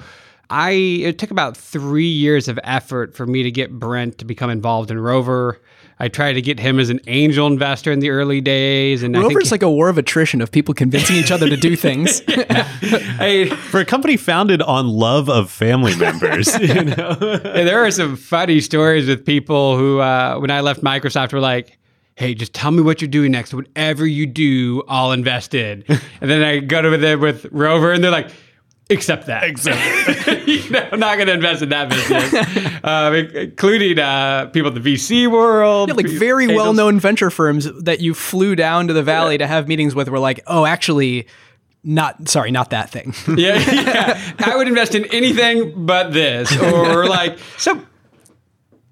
I 0.50 0.70
it 0.70 1.18
took 1.18 1.30
about 1.30 1.56
three 1.56 2.06
years 2.06 2.46
of 2.46 2.58
effort 2.62 3.14
for 3.16 3.26
me 3.26 3.42
to 3.42 3.50
get 3.50 3.78
Brent 3.78 4.18
to 4.18 4.24
become 4.24 4.50
involved 4.50 4.90
in 4.90 4.98
Rover. 4.98 5.60
I 5.98 6.08
tried 6.08 6.34
to 6.34 6.42
get 6.42 6.60
him 6.60 6.78
as 6.78 6.90
an 6.90 7.00
angel 7.06 7.46
investor 7.46 7.90
in 7.90 8.00
the 8.00 8.10
early 8.10 8.42
days, 8.42 9.02
and 9.02 9.16
Rover's 9.16 9.50
like 9.50 9.62
a 9.62 9.70
war 9.70 9.88
of 9.88 9.96
attrition 9.96 10.42
of 10.42 10.52
people 10.52 10.74
convincing 10.74 11.16
each 11.16 11.30
other 11.30 11.48
to 11.48 11.56
do 11.56 11.74
things. 11.74 12.22
I, 12.28 13.46
For 13.70 13.80
a 13.80 13.84
company 13.86 14.18
founded 14.18 14.60
on 14.60 14.88
love 14.88 15.30
of 15.30 15.50
family 15.50 15.96
members, 15.96 16.58
you 16.60 16.84
know, 16.84 17.14
there 17.14 17.82
are 17.82 17.90
some 17.90 18.16
funny 18.16 18.60
stories 18.60 19.08
with 19.08 19.24
people 19.24 19.78
who, 19.78 20.00
uh, 20.00 20.38
when 20.38 20.50
I 20.50 20.60
left 20.60 20.82
Microsoft, 20.82 21.32
were 21.32 21.40
like, 21.40 21.78
hey, 22.16 22.34
just 22.34 22.52
tell 22.52 22.70
me 22.72 22.82
what 22.82 23.00
you're 23.00 23.08
doing 23.08 23.32
next. 23.32 23.54
Whatever 23.54 24.06
you 24.06 24.26
do, 24.26 24.82
I'll 24.88 25.12
invest 25.12 25.54
in. 25.54 25.82
and 25.88 26.30
then 26.30 26.42
I 26.42 26.58
go 26.58 26.82
to 26.82 26.96
them 26.96 27.20
with 27.20 27.46
Rover, 27.50 27.92
and 27.92 28.04
they're 28.04 28.10
like, 28.10 28.30
Except 28.88 29.26
that. 29.26 29.42
Except 29.42 30.46
you 30.46 30.70
know, 30.70 30.88
I'm 30.92 31.00
not 31.00 31.16
going 31.16 31.26
to 31.26 31.34
invest 31.34 31.60
in 31.60 31.70
that 31.70 31.90
business, 31.90 32.80
uh, 32.84 33.24
including 33.34 33.98
uh, 33.98 34.46
people 34.46 34.74
at 34.74 34.80
the 34.80 34.94
VC 34.94 35.30
world. 35.30 35.88
Yeah, 35.88 35.94
like 35.94 36.06
very 36.06 36.46
well 36.46 36.72
known 36.72 37.00
venture 37.00 37.30
firms 37.30 37.68
that 37.82 38.00
you 38.00 38.14
flew 38.14 38.54
down 38.54 38.86
to 38.86 38.92
the 38.92 39.02
valley 39.02 39.34
yeah. 39.34 39.38
to 39.38 39.46
have 39.48 39.66
meetings 39.66 39.96
with 39.96 40.08
were 40.08 40.20
like, 40.20 40.40
oh, 40.46 40.64
actually, 40.66 41.26
not 41.82 42.28
sorry, 42.28 42.52
not 42.52 42.70
that 42.70 42.90
thing. 42.90 43.12
yeah, 43.36 43.58
yeah, 43.58 44.32
I 44.44 44.56
would 44.56 44.68
invest 44.68 44.94
in 44.94 45.04
anything 45.06 45.84
but 45.84 46.12
this, 46.12 46.56
or 46.56 47.06
like 47.06 47.38
so. 47.58 47.84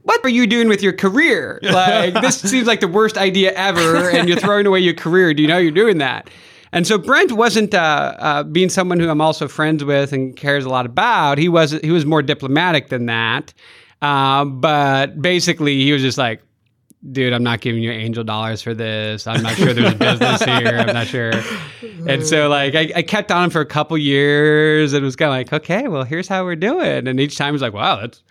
What 0.02 0.22
are 0.22 0.28
you 0.28 0.46
doing 0.46 0.68
with 0.68 0.82
your 0.82 0.92
career? 0.92 1.60
Like 1.62 2.14
this 2.14 2.38
seems 2.40 2.66
like 2.66 2.80
the 2.80 2.88
worst 2.88 3.16
idea 3.16 3.52
ever, 3.52 4.10
and 4.10 4.28
you're 4.28 4.38
throwing 4.38 4.66
away 4.66 4.80
your 4.80 4.92
career. 4.92 5.32
Do 5.32 5.40
you 5.40 5.48
know 5.48 5.56
you're 5.56 5.70
doing 5.70 5.98
that? 5.98 6.28
And 6.74 6.86
so 6.88 6.98
Brent 6.98 7.30
wasn't 7.32 7.72
uh, 7.72 8.16
uh, 8.18 8.42
being 8.42 8.68
someone 8.68 8.98
who 8.98 9.08
I'm 9.08 9.20
also 9.20 9.46
friends 9.46 9.84
with 9.84 10.12
and 10.12 10.36
cares 10.36 10.64
a 10.64 10.68
lot 10.68 10.86
about. 10.86 11.38
He 11.38 11.48
was 11.48 11.70
he 11.70 11.92
was 11.92 12.04
more 12.04 12.20
diplomatic 12.20 12.88
than 12.88 13.06
that. 13.06 13.54
Uh, 14.02 14.44
but 14.44 15.22
basically, 15.22 15.82
he 15.84 15.92
was 15.92 16.02
just 16.02 16.18
like, 16.18 16.42
dude, 17.12 17.32
I'm 17.32 17.44
not 17.44 17.60
giving 17.60 17.80
you 17.80 17.92
angel 17.92 18.24
dollars 18.24 18.60
for 18.60 18.74
this. 18.74 19.26
I'm 19.28 19.40
not 19.42 19.54
sure 19.54 19.72
there's 19.72 19.92
a 19.92 19.96
business 19.96 20.42
here. 20.42 20.78
I'm 20.78 20.92
not 20.92 21.06
sure. 21.06 21.32
And 22.08 22.26
so 22.26 22.48
like 22.48 22.74
I, 22.74 22.90
I 22.96 23.02
kept 23.02 23.30
on 23.30 23.50
for 23.50 23.60
a 23.60 23.66
couple 23.66 23.96
years 23.96 24.92
and 24.92 25.04
was 25.04 25.14
kind 25.14 25.28
of 25.28 25.34
like, 25.34 25.62
okay, 25.62 25.86
well, 25.86 26.02
here's 26.02 26.26
how 26.26 26.44
we're 26.44 26.56
doing. 26.56 27.06
And 27.06 27.20
each 27.20 27.38
time 27.38 27.52
was 27.52 27.62
like, 27.62 27.72
wow, 27.72 28.00
that's 28.00 28.22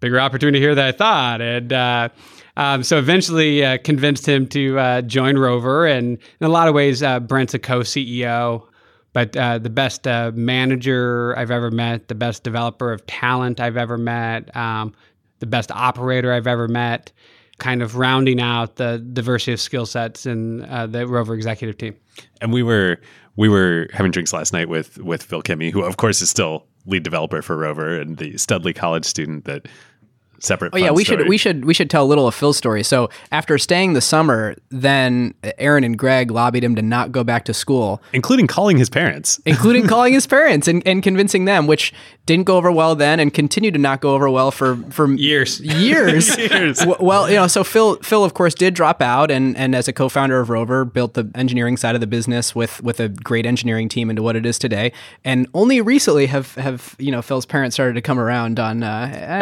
bigger 0.00 0.18
opportunity 0.20 0.58
here 0.58 0.74
than 0.74 0.84
I 0.84 0.92
thought. 0.92 1.40
And 1.40 1.72
uh, 1.72 2.08
um, 2.56 2.82
so 2.82 2.98
eventually 2.98 3.64
uh, 3.64 3.78
convinced 3.78 4.26
him 4.26 4.46
to 4.48 4.78
uh, 4.78 5.02
join 5.02 5.38
Rover. 5.38 5.86
And 5.86 6.18
in 6.40 6.46
a 6.46 6.50
lot 6.50 6.68
of 6.68 6.74
ways, 6.74 7.02
uh, 7.02 7.20
Brent's 7.20 7.54
a 7.54 7.58
co 7.58 7.80
CEO, 7.80 8.66
but 9.12 9.36
uh, 9.36 9.58
the 9.58 9.70
best 9.70 10.06
uh, 10.06 10.32
manager 10.34 11.34
I've 11.38 11.50
ever 11.50 11.70
met, 11.70 12.08
the 12.08 12.14
best 12.14 12.42
developer 12.42 12.92
of 12.92 13.06
talent 13.06 13.60
I've 13.60 13.76
ever 13.76 13.96
met, 13.96 14.54
um, 14.56 14.94
the 15.38 15.46
best 15.46 15.70
operator 15.70 16.32
I've 16.32 16.46
ever 16.46 16.68
met, 16.68 17.12
kind 17.58 17.82
of 17.82 17.96
rounding 17.96 18.40
out 18.40 18.76
the 18.76 18.98
diversity 19.12 19.52
of 19.52 19.60
skill 19.60 19.86
sets 19.86 20.26
in 20.26 20.64
uh, 20.66 20.86
the 20.86 21.06
Rover 21.06 21.34
executive 21.34 21.78
team. 21.78 21.96
And 22.40 22.52
we 22.52 22.62
were 22.62 22.98
we 23.36 23.48
were 23.48 23.88
having 23.92 24.12
drinks 24.12 24.32
last 24.32 24.52
night 24.52 24.68
with 24.68 24.98
with 24.98 25.22
Phil 25.22 25.42
Kimmey, 25.42 25.70
who 25.70 25.82
of 25.82 25.96
course 25.96 26.20
is 26.20 26.28
still 26.28 26.66
lead 26.86 27.02
developer 27.02 27.40
for 27.42 27.56
Rover 27.56 27.98
and 27.98 28.18
the 28.18 28.36
Studley 28.36 28.72
College 28.72 29.04
student 29.04 29.44
that 29.44 29.68
separate. 30.44 30.74
Oh 30.74 30.76
yeah, 30.76 30.90
we 30.90 31.04
story. 31.04 31.20
should 31.20 31.28
we 31.28 31.36
should 31.38 31.64
we 31.64 31.74
should 31.74 31.90
tell 31.90 32.04
a 32.04 32.06
little 32.06 32.26
of 32.26 32.34
Phil's 32.34 32.56
story. 32.56 32.82
So 32.82 33.10
after 33.30 33.58
staying 33.58 33.92
the 33.92 34.00
summer, 34.00 34.56
then 34.70 35.34
Aaron 35.58 35.84
and 35.84 35.98
Greg 35.98 36.30
lobbied 36.30 36.64
him 36.64 36.74
to 36.76 36.82
not 36.82 37.12
go 37.12 37.24
back 37.24 37.44
to 37.46 37.54
school, 37.54 38.02
including 38.12 38.46
calling 38.46 38.76
his 38.76 38.90
parents, 38.90 39.40
including 39.46 39.86
calling 39.86 40.12
his 40.12 40.26
parents 40.26 40.68
and, 40.68 40.86
and 40.86 41.02
convincing 41.02 41.44
them, 41.44 41.66
which 41.66 41.92
didn't 42.26 42.44
go 42.44 42.56
over 42.56 42.70
well 42.70 42.94
then, 42.94 43.20
and 43.20 43.32
continued 43.32 43.74
to 43.74 43.80
not 43.80 44.00
go 44.00 44.14
over 44.14 44.28
well 44.28 44.50
for 44.50 44.76
for 44.90 45.12
years, 45.12 45.60
years. 45.80 46.36
years. 46.38 46.84
well, 47.00 47.28
you 47.28 47.36
know, 47.36 47.46
so 47.46 47.64
Phil 47.64 47.96
Phil 47.96 48.24
of 48.24 48.34
course 48.34 48.54
did 48.54 48.74
drop 48.74 49.00
out, 49.00 49.30
and 49.30 49.56
and 49.56 49.74
as 49.74 49.88
a 49.88 49.92
co-founder 49.92 50.40
of 50.40 50.50
Rover, 50.50 50.84
built 50.84 51.14
the 51.14 51.30
engineering 51.34 51.76
side 51.76 51.94
of 51.94 52.00
the 52.00 52.06
business 52.06 52.54
with 52.54 52.82
with 52.82 53.00
a 53.00 53.08
great 53.08 53.46
engineering 53.46 53.88
team 53.88 54.10
into 54.10 54.22
what 54.22 54.36
it 54.36 54.44
is 54.44 54.58
today, 54.58 54.92
and 55.24 55.46
only 55.54 55.80
recently 55.80 56.26
have 56.26 56.54
have 56.56 56.96
you 56.98 57.10
know 57.10 57.22
Phil's 57.22 57.46
parents 57.46 57.74
started 57.76 57.94
to 57.94 58.02
come 58.02 58.18
around 58.18 58.58
on 58.58 58.82
uh, 58.82 58.88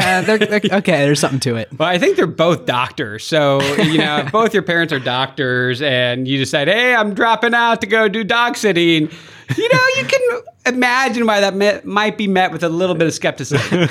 uh 0.00 0.22
they're, 0.22 0.38
they're, 0.38 0.60
okay 0.72 0.89
okay, 0.90 1.04
there's 1.04 1.20
something 1.20 1.40
to 1.40 1.56
it. 1.56 1.68
Well, 1.78 1.88
I 1.88 1.98
think 1.98 2.16
they're 2.16 2.26
both 2.26 2.66
doctors. 2.66 3.24
So, 3.24 3.62
you 3.76 3.98
know, 3.98 4.18
if 4.18 4.32
both 4.32 4.52
your 4.52 4.62
parents 4.62 4.92
are 4.92 4.98
doctors 4.98 5.80
and 5.82 6.26
you 6.26 6.38
decide, 6.38 6.68
hey, 6.68 6.94
I'm 6.94 7.14
dropping 7.14 7.54
out 7.54 7.80
to 7.82 7.86
go 7.86 8.08
do 8.08 8.24
dog 8.24 8.56
sitting, 8.56 9.08
you 9.56 9.68
know, 9.72 9.86
you 9.96 10.04
can 10.04 10.40
imagine 10.66 11.26
why 11.26 11.40
that 11.40 11.54
met, 11.54 11.84
might 11.84 12.18
be 12.18 12.26
met 12.26 12.52
with 12.52 12.62
a 12.62 12.68
little 12.68 12.94
bit 12.94 13.06
of 13.06 13.14
skepticism. 13.14 13.88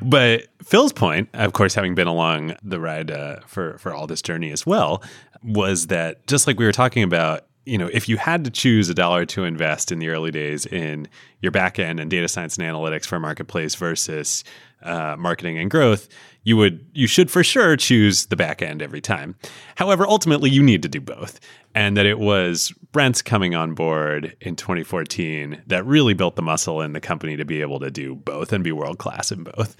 but 0.02 0.46
Phil's 0.62 0.92
point, 0.92 1.28
of 1.34 1.52
course, 1.52 1.74
having 1.74 1.94
been 1.94 2.08
along 2.08 2.56
the 2.62 2.80
ride 2.80 3.10
uh, 3.10 3.40
for, 3.46 3.78
for 3.78 3.92
all 3.92 4.06
this 4.06 4.22
journey 4.22 4.50
as 4.50 4.64
well, 4.64 5.02
was 5.42 5.88
that 5.88 6.26
just 6.26 6.46
like 6.46 6.58
we 6.58 6.64
were 6.64 6.72
talking 6.72 7.02
about, 7.02 7.46
you 7.64 7.78
know, 7.78 7.88
if 7.92 8.08
you 8.08 8.16
had 8.16 8.44
to 8.44 8.50
choose 8.50 8.88
a 8.88 8.94
dollar 8.94 9.24
to 9.26 9.44
invest 9.44 9.92
in 9.92 9.98
the 9.98 10.08
early 10.08 10.30
days 10.30 10.66
in 10.66 11.08
your 11.40 11.52
backend 11.52 12.00
and 12.00 12.10
data 12.10 12.28
science 12.28 12.56
and 12.56 12.66
analytics 12.66 13.06
for 13.06 13.16
a 13.16 13.20
marketplace 13.20 13.74
versus 13.74 14.42
uh, 14.82 15.16
marketing 15.18 15.58
and 15.58 15.70
growth, 15.70 16.08
you 16.44 16.56
would 16.56 16.84
you 16.92 17.06
should 17.06 17.30
for 17.30 17.44
sure 17.44 17.76
choose 17.76 18.26
the 18.26 18.36
back 18.36 18.62
end 18.62 18.82
every 18.82 19.00
time. 19.00 19.36
However, 19.76 20.06
ultimately 20.06 20.50
you 20.50 20.62
need 20.62 20.82
to 20.82 20.88
do 20.88 21.00
both. 21.00 21.38
And 21.74 21.96
that 21.96 22.04
it 22.04 22.18
was 22.18 22.70
Brent's 22.90 23.22
coming 23.22 23.54
on 23.54 23.74
board 23.74 24.36
in 24.40 24.56
2014 24.56 25.62
that 25.68 25.86
really 25.86 26.12
built 26.12 26.36
the 26.36 26.42
muscle 26.42 26.82
in 26.82 26.92
the 26.92 27.00
company 27.00 27.36
to 27.36 27.44
be 27.44 27.62
able 27.62 27.80
to 27.80 27.90
do 27.90 28.14
both 28.14 28.52
and 28.52 28.62
be 28.62 28.72
world 28.72 28.98
class 28.98 29.32
in 29.32 29.44
both. 29.44 29.76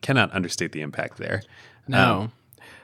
cannot 0.00 0.32
understate 0.32 0.72
the 0.72 0.80
impact 0.80 1.18
there. 1.18 1.42
No. 1.86 2.20
Um, 2.22 2.32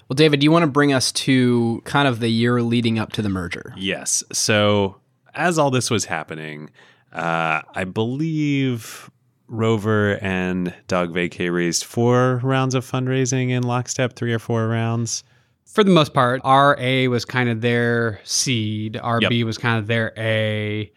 well, 0.08 0.14
David, 0.14 0.40
do 0.40 0.44
you 0.44 0.50
want 0.50 0.64
to 0.64 0.70
bring 0.70 0.92
us 0.92 1.12
to 1.12 1.82
kind 1.84 2.08
of 2.08 2.20
the 2.20 2.28
year 2.28 2.62
leading 2.62 2.98
up 2.98 3.12
to 3.12 3.22
the 3.22 3.28
merger? 3.28 3.74
Yes. 3.76 4.22
So, 4.32 4.96
as 5.34 5.58
all 5.58 5.70
this 5.70 5.90
was 5.90 6.04
happening, 6.04 6.70
uh, 7.12 7.62
I 7.74 7.84
believe 7.84 9.10
Rover 9.48 10.18
and 10.22 10.74
Dog 10.88 11.12
Vacay 11.12 11.52
raised 11.52 11.84
four 11.84 12.40
rounds 12.42 12.74
of 12.74 12.90
fundraising 12.90 13.50
in 13.50 13.62
lockstep, 13.62 14.14
three 14.14 14.32
or 14.32 14.38
four 14.38 14.66
rounds. 14.66 15.24
For 15.66 15.84
the 15.84 15.90
most 15.90 16.12
part, 16.14 16.40
RA 16.44 17.08
was 17.08 17.24
kind 17.24 17.48
of 17.48 17.60
their 17.60 18.20
seed, 18.24 18.94
RB 18.94 19.38
yep. 19.38 19.46
was 19.46 19.58
kind 19.58 19.78
of 19.78 19.86
their 19.86 20.12
A, 20.18 20.92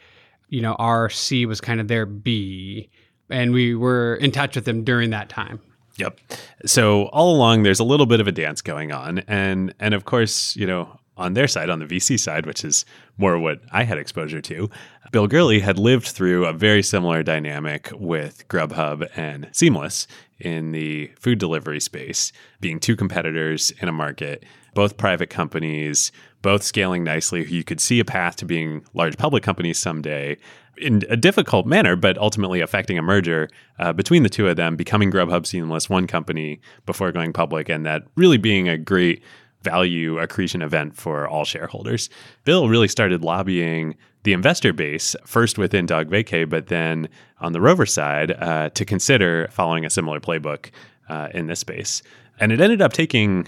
you 0.50 0.62
know, 0.62 0.76
RC 0.80 1.46
was 1.48 1.62
kind 1.62 1.80
of 1.80 1.88
their 1.88 2.06
B. 2.06 2.90
And 3.30 3.54
we 3.54 3.76
were 3.76 4.16
in 4.16 4.32
touch 4.32 4.56
with 4.56 4.66
them 4.66 4.84
during 4.84 5.10
that 5.10 5.30
time. 5.30 5.60
Yep. 5.98 6.20
So 6.66 7.06
all 7.06 7.36
along, 7.36 7.64
there's 7.64 7.80
a 7.80 7.86
little 7.86 8.06
bit 8.06 8.20
of 8.20 8.28
a 8.28 8.32
dance 8.32 8.62
going 8.62 8.92
on, 8.92 9.20
and 9.28 9.74
and 9.80 9.94
of 9.94 10.06
course, 10.06 10.56
you 10.56 10.68
know, 10.68 11.00
on 11.18 11.34
their 11.34 11.48
side, 11.48 11.70
on 11.70 11.80
the 11.80 11.86
VC 11.86 12.20
side, 12.20 12.46
which 12.46 12.66
is 12.66 12.86
more 13.18 13.40
what 13.40 13.62
I 13.72 13.84
had 13.84 13.98
exposure 13.98 14.42
to, 14.42 14.70
Bill 15.12 15.28
Gurley 15.28 15.62
had 15.62 15.80
lived 15.80 16.08
through 16.08 16.46
a 16.46 16.54
very 16.54 16.84
similar 16.84 17.24
dynamic 17.24 17.90
with 17.94 18.48
Grubhub 18.50 19.08
and 19.16 19.48
Seamless 19.54 20.08
in 20.40 20.74
the 20.74 21.10
food 21.18 21.40
delivery 21.40 21.80
space, 21.80 22.34
being 22.60 22.80
two 22.80 22.98
competitors 22.98 23.72
in 23.80 23.88
a 23.88 23.94
market, 23.94 24.44
both 24.74 24.98
private 24.98 25.30
companies, 25.30 26.12
both 26.42 26.64
scaling 26.64 27.06
nicely. 27.06 27.46
You 27.46 27.64
could 27.64 27.80
see 27.80 28.00
a 28.02 28.06
path 28.06 28.36
to 28.38 28.46
being 28.46 28.84
large 28.94 29.18
public 29.18 29.44
companies 29.44 29.80
someday, 29.80 30.38
in 30.78 31.04
a 31.10 31.18
difficult 31.18 31.66
manner, 31.66 31.96
but 31.96 32.18
ultimately 32.18 32.62
affecting 32.62 32.98
a 32.98 33.02
merger 33.02 33.50
uh, 33.80 33.94
between 33.94 34.24
the 34.24 34.30
two 34.30 34.48
of 34.48 34.56
them, 34.56 34.76
becoming 34.76 35.12
Grubhub 35.12 35.46
Seamless 35.46 35.90
one 35.90 36.08
company 36.08 36.60
before 36.86 37.12
going 37.12 37.34
public, 37.34 37.70
and 37.70 37.86
that 37.86 38.04
really 38.16 38.38
being 38.38 38.70
a 38.70 38.78
great 38.78 39.24
value 39.62 40.20
accretion 40.20 40.62
event 40.62 40.96
for 40.96 41.28
all 41.28 41.44
shareholders. 41.44 42.10
Bill 42.44 42.70
really 42.70 42.88
started 42.88 43.24
lobbying 43.24 43.96
the 44.24 44.34
investor 44.34 44.74
base, 44.74 45.16
first 45.26 45.58
within 45.58 45.86
Dog 45.86 46.10
Vacay, 46.10 46.50
but 46.50 46.68
then 46.68 47.10
on 47.40 47.54
the 47.54 47.62
Rover 47.62 47.86
side, 47.86 48.32
uh, 48.32 48.70
to 48.70 48.86
consider 48.86 49.48
following 49.52 49.86
a 49.86 49.90
similar 49.90 50.20
playbook 50.20 50.72
uh, 51.10 51.30
in 51.34 51.48
this 51.48 51.60
space. 51.60 52.02
And 52.40 52.52
it 52.52 52.62
ended 52.62 52.82
up 52.82 52.94
taking, 52.94 53.48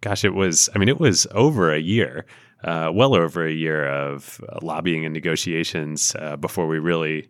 gosh, 0.00 0.24
it 0.24 0.34
was, 0.34 0.68
I 0.74 0.78
mean, 0.78 0.88
it 0.88 1.00
was 1.00 1.26
over 1.32 1.72
a 1.72 1.80
year 1.80 2.24
uh, 2.64 2.90
well 2.92 3.14
over 3.14 3.46
a 3.46 3.52
year 3.52 3.86
of 3.86 4.40
uh, 4.48 4.58
lobbying 4.62 5.04
and 5.04 5.12
negotiations 5.12 6.14
uh, 6.18 6.36
before 6.36 6.66
we 6.66 6.78
really 6.78 7.28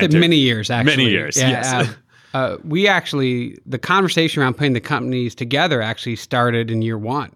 many 0.00 0.36
years 0.36 0.70
actually. 0.70 0.96
Many 0.96 1.10
years 1.10 1.36
yeah, 1.36 1.48
yes. 1.48 1.72
Uh, 1.72 1.94
uh, 2.34 2.56
we 2.62 2.86
actually 2.86 3.58
the 3.66 3.78
conversation 3.78 4.42
around 4.42 4.54
putting 4.54 4.74
the 4.74 4.80
companies 4.80 5.34
together 5.34 5.82
actually 5.82 6.16
started 6.16 6.70
in 6.70 6.82
year 6.82 6.98
one. 6.98 7.32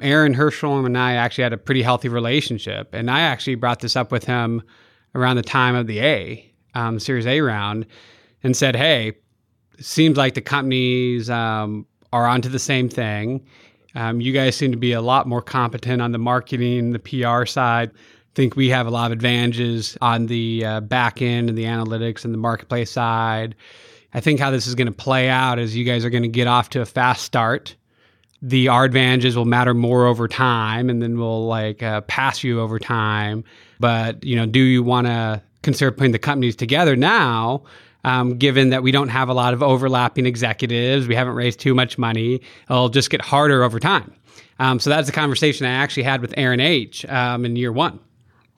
Aaron 0.00 0.34
Hirschhorn 0.34 0.84
and 0.84 0.98
i 0.98 1.12
actually 1.14 1.44
had 1.44 1.52
a 1.52 1.58
pretty 1.58 1.82
healthy 1.82 2.08
relationship 2.08 2.92
and 2.92 3.10
i 3.10 3.20
actually 3.20 3.54
brought 3.54 3.80
this 3.80 3.94
up 3.94 4.10
with 4.10 4.24
him 4.24 4.60
around 5.14 5.36
the 5.36 5.42
time 5.42 5.76
of 5.76 5.86
the 5.86 6.00
a 6.00 6.52
um, 6.74 6.98
series 6.98 7.26
a 7.26 7.40
round 7.40 7.86
and 8.42 8.56
said 8.56 8.74
hey 8.74 9.12
seems 9.78 10.16
like 10.16 10.34
the 10.34 10.40
companies 10.40 11.30
um, 11.30 11.86
are 12.12 12.26
onto 12.26 12.48
the 12.48 12.58
same 12.58 12.88
thing 12.88 13.44
um, 13.94 14.20
you 14.20 14.32
guys 14.32 14.56
seem 14.56 14.72
to 14.72 14.78
be 14.78 14.92
a 14.92 15.00
lot 15.00 15.26
more 15.26 15.42
competent 15.42 16.00
on 16.00 16.12
the 16.12 16.18
marketing, 16.18 16.92
the 16.92 16.98
PR 16.98 17.44
side. 17.44 17.90
I 17.90 18.34
think 18.34 18.56
we 18.56 18.70
have 18.70 18.86
a 18.86 18.90
lot 18.90 19.06
of 19.06 19.12
advantages 19.12 19.96
on 20.00 20.26
the 20.26 20.64
uh, 20.64 20.80
back 20.80 21.20
end 21.20 21.48
and 21.48 21.58
the 21.58 21.64
analytics 21.64 22.24
and 22.24 22.32
the 22.32 22.38
marketplace 22.38 22.90
side. 22.90 23.54
I 24.14 24.20
think 24.20 24.40
how 24.40 24.50
this 24.50 24.66
is 24.66 24.74
going 24.74 24.86
to 24.86 24.92
play 24.92 25.28
out 25.28 25.58
is 25.58 25.76
you 25.76 25.84
guys 25.84 26.04
are 26.04 26.10
going 26.10 26.22
to 26.22 26.28
get 26.28 26.46
off 26.46 26.70
to 26.70 26.80
a 26.80 26.86
fast 26.86 27.24
start. 27.24 27.74
The 28.40 28.68
our 28.68 28.84
advantages 28.84 29.36
will 29.36 29.44
matter 29.44 29.72
more 29.72 30.06
over 30.06 30.26
time, 30.26 30.90
and 30.90 31.00
then 31.00 31.18
we'll 31.18 31.46
like 31.46 31.82
uh, 31.82 32.00
pass 32.02 32.42
you 32.42 32.60
over 32.60 32.78
time. 32.78 33.44
But 33.78 34.24
you 34.24 34.34
know, 34.34 34.46
do 34.46 34.60
you 34.60 34.82
want 34.82 35.06
to 35.06 35.42
consider 35.62 35.92
putting 35.92 36.12
the 36.12 36.18
companies 36.18 36.56
together 36.56 36.96
now? 36.96 37.62
Um, 38.04 38.38
given 38.38 38.70
that 38.70 38.82
we 38.82 38.92
don't 38.92 39.08
have 39.08 39.28
a 39.28 39.34
lot 39.34 39.54
of 39.54 39.62
overlapping 39.62 40.26
executives. 40.26 41.06
We 41.06 41.14
haven't 41.14 41.34
raised 41.34 41.60
too 41.60 41.74
much 41.74 41.98
money. 41.98 42.40
It'll 42.68 42.88
just 42.88 43.10
get 43.10 43.20
harder 43.20 43.62
over 43.62 43.78
time. 43.78 44.12
Um, 44.58 44.78
so 44.78 44.90
that's 44.90 45.08
a 45.08 45.12
conversation 45.12 45.66
I 45.66 45.70
actually 45.70 46.04
had 46.04 46.20
with 46.20 46.34
Aaron 46.36 46.60
H. 46.60 47.04
Um, 47.06 47.44
in 47.44 47.56
year 47.56 47.72
one. 47.72 47.98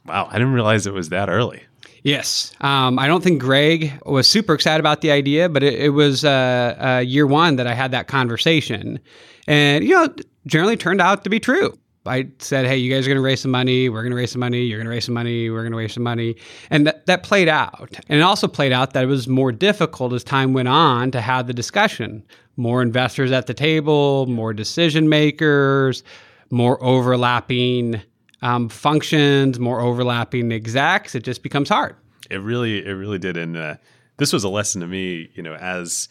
Wow, 0.07 0.29
I 0.31 0.35
didn't 0.35 0.53
realize 0.53 0.87
it 0.87 0.93
was 0.93 1.09
that 1.09 1.29
early. 1.29 1.63
Yes. 2.03 2.53
Um, 2.61 2.99
I 2.99 3.07
don't 3.07 3.25
think 3.25 3.41
Greg 3.41 3.93
was 4.05 4.27
super 4.27 4.53
excited 4.53 4.81
about 4.81 5.01
the 5.01 5.11
idea, 5.11 5.49
but 5.49 5.63
it, 5.63 5.75
it 5.75 5.89
was 5.91 6.23
uh, 6.23 6.77
uh, 6.79 6.99
year 6.99 7.27
one 7.27 7.57
that 7.57 7.67
I 7.67 7.73
had 7.73 7.93
that 7.93 8.09
conversation. 8.09 9.01
And, 9.47 9.83
you 9.83 9.95
know, 9.95 10.15
generally 10.47 10.77
turned 10.77 11.01
out 11.01 11.25
to 11.25 11.31
be 11.31 11.41
true. 11.41 11.79
I 12.07 12.29
said, 12.39 12.67
hey, 12.67 12.77
you 12.77 12.93
guys 12.93 13.07
are 13.07 13.09
going 13.09 13.17
to 13.17 13.23
raise 13.23 13.41
some 13.41 13.51
money. 13.51 13.89
We're 13.89 14.03
going 14.03 14.11
to 14.11 14.17
raise 14.17 14.33
some 14.33 14.41
money. 14.41 14.63
You're 14.63 14.79
going 14.79 14.87
to 14.87 14.91
raise 14.91 15.07
some 15.07 15.15
money. 15.15 15.49
We're 15.49 15.63
going 15.63 15.73
to 15.73 15.79
raise 15.79 15.95
some 15.95 16.03
money. 16.03 16.37
And 16.71 16.87
that, 16.87 17.07
that 17.07 17.23
played 17.23 17.49
out. 17.49 17.91
And 18.09 18.21
it 18.21 18.23
also 18.23 18.47
played 18.47 18.73
out 18.73 18.93
that 18.93 19.05
it 19.05 19.07
was 19.07 19.27
more 19.27 19.53
difficult 19.53 20.13
as 20.13 20.23
time 20.23 20.53
went 20.53 20.69
on 20.69 21.11
to 21.13 21.21
have 21.21 21.47
the 21.47 21.55
discussion. 21.55 22.23
More 22.57 22.83
investors 22.83 23.33
at 23.33 23.47
the 23.47 23.55
table, 23.55 24.27
more 24.27 24.53
decision 24.53 25.09
makers, 25.09 26.03
more 26.51 26.83
overlapping 26.85 28.03
um, 28.43 28.69
functions, 28.69 29.59
more 29.59 29.81
overlapping 29.81 30.53
execs. 30.53 31.15
It 31.15 31.25
just 31.25 31.43
becomes 31.43 31.69
hard. 31.71 31.97
It 32.31 32.37
really, 32.37 32.85
it 32.85 32.93
really 32.93 33.19
did. 33.19 33.37
And 33.37 33.57
uh, 33.57 33.77
this 34.19 34.33
was 34.33 34.45
a 34.45 34.49
lesson 34.49 34.83
to 34.83 34.87
me, 34.87 35.31
you 35.35 35.43
know, 35.43 35.55
as 35.55 36.09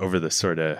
over 0.00 0.18
the 0.18 0.30
sort 0.30 0.58
of 0.58 0.78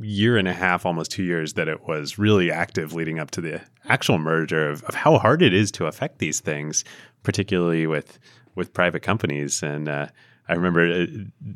year 0.00 0.36
and 0.36 0.48
a 0.48 0.52
half, 0.52 0.84
almost 0.84 1.10
two 1.10 1.22
years, 1.22 1.54
that 1.54 1.68
it 1.68 1.86
was 1.86 2.18
really 2.18 2.50
active 2.50 2.92
leading 2.92 3.18
up 3.18 3.30
to 3.32 3.40
the 3.40 3.60
actual 3.86 4.18
merger 4.18 4.68
of, 4.68 4.82
of 4.84 4.94
how 4.94 5.18
hard 5.18 5.42
it 5.42 5.54
is 5.54 5.70
to 5.72 5.86
affect 5.86 6.18
these 6.18 6.40
things, 6.40 6.84
particularly 7.22 7.86
with 7.86 8.18
with 8.54 8.72
private 8.72 9.02
companies. 9.02 9.62
And 9.62 9.88
uh, 9.88 10.08
I 10.48 10.54
remember 10.54 10.82
uh, 10.90 11.06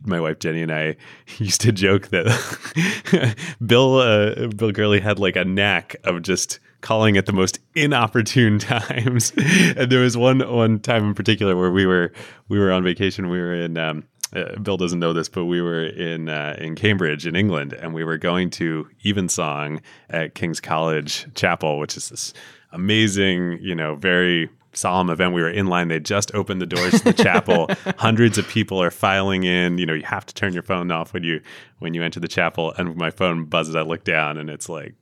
my 0.04 0.20
wife 0.20 0.38
Jenny 0.38 0.62
and 0.62 0.72
I 0.72 0.96
used 1.38 1.60
to 1.62 1.72
joke 1.72 2.08
that 2.08 3.36
Bill 3.66 3.98
uh, 3.98 4.48
Bill 4.48 4.72
Gurley 4.72 5.00
had 5.00 5.18
like 5.18 5.36
a 5.36 5.44
knack 5.44 5.96
of 6.04 6.22
just 6.22 6.60
calling 6.80 7.16
at 7.16 7.26
the 7.26 7.32
most 7.32 7.58
inopportune 7.74 8.58
times. 8.58 9.32
and 9.36 9.90
there 9.90 10.00
was 10.00 10.16
one 10.16 10.40
one 10.40 10.78
time 10.78 11.08
in 11.08 11.14
particular 11.14 11.56
where 11.56 11.70
we 11.70 11.86
were 11.86 12.12
we 12.48 12.58
were 12.58 12.70
on 12.70 12.84
vacation. 12.84 13.30
We 13.30 13.38
were 13.38 13.54
in 13.54 13.78
um, 13.78 14.04
uh, 14.34 14.56
Bill 14.58 14.76
doesn't 14.76 14.98
know 14.98 15.12
this, 15.12 15.28
but 15.28 15.44
we 15.44 15.60
were 15.60 15.84
in 15.84 16.28
uh, 16.28 16.56
in 16.58 16.74
Cambridge 16.74 17.26
in 17.26 17.36
England, 17.36 17.72
and 17.72 17.92
we 17.92 18.04
were 18.04 18.18
going 18.18 18.50
to 18.50 18.88
Evensong 19.04 19.80
at 20.08 20.34
King's 20.34 20.60
College 20.60 21.26
Chapel, 21.34 21.78
which 21.78 21.96
is 21.96 22.08
this 22.08 22.32
amazing, 22.72 23.58
you 23.60 23.74
know, 23.74 23.94
very 23.96 24.48
solemn 24.72 25.10
event. 25.10 25.34
We 25.34 25.42
were 25.42 25.50
in 25.50 25.66
line. 25.66 25.88
They 25.88 26.00
just 26.00 26.34
opened 26.34 26.62
the 26.62 26.66
doors 26.66 26.92
to 26.92 27.04
the 27.04 27.12
chapel. 27.12 27.68
Hundreds 27.98 28.38
of 28.38 28.48
people 28.48 28.82
are 28.82 28.90
filing 28.90 29.44
in. 29.44 29.78
You 29.78 29.86
know, 29.86 29.92
you 29.92 30.04
have 30.04 30.24
to 30.26 30.34
turn 30.34 30.54
your 30.54 30.62
phone 30.62 30.90
off 30.90 31.12
when 31.12 31.24
you 31.24 31.40
when 31.78 31.94
you 31.94 32.02
enter 32.02 32.20
the 32.20 32.28
chapel. 32.28 32.72
And 32.76 32.96
my 32.96 33.10
phone 33.10 33.44
buzzes. 33.44 33.76
I 33.76 33.82
look 33.82 34.04
down, 34.04 34.38
and 34.38 34.48
it's 34.48 34.68
like 34.68 34.94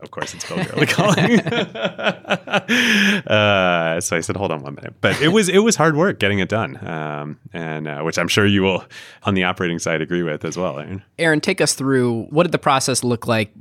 of 0.00 0.10
course, 0.10 0.34
it's 0.34 0.46
Bill 0.46 0.62
Gurley 0.62 0.86
calling. 0.86 1.40
uh, 3.26 4.00
so 4.00 4.16
I 4.16 4.20
said, 4.20 4.36
"Hold 4.36 4.52
on 4.52 4.62
one 4.62 4.74
minute." 4.74 4.94
But 5.00 5.22
it 5.22 5.28
was 5.28 5.48
it 5.48 5.60
was 5.60 5.76
hard 5.76 5.96
work 5.96 6.18
getting 6.18 6.38
it 6.38 6.50
done, 6.50 6.76
um, 6.86 7.40
and 7.54 7.88
uh, 7.88 8.02
which 8.02 8.18
I'm 8.18 8.28
sure 8.28 8.44
you 8.44 8.60
will, 8.62 8.84
on 9.22 9.32
the 9.32 9.44
operating 9.44 9.78
side, 9.78 10.02
agree 10.02 10.22
with 10.22 10.44
as 10.44 10.58
well, 10.58 10.78
Aaron. 10.78 11.02
Aaron, 11.18 11.40
take 11.40 11.62
us 11.62 11.72
through 11.72 12.24
what 12.24 12.42
did 12.42 12.52
the 12.52 12.58
process 12.58 13.02
look 13.02 13.26
like 13.26 13.52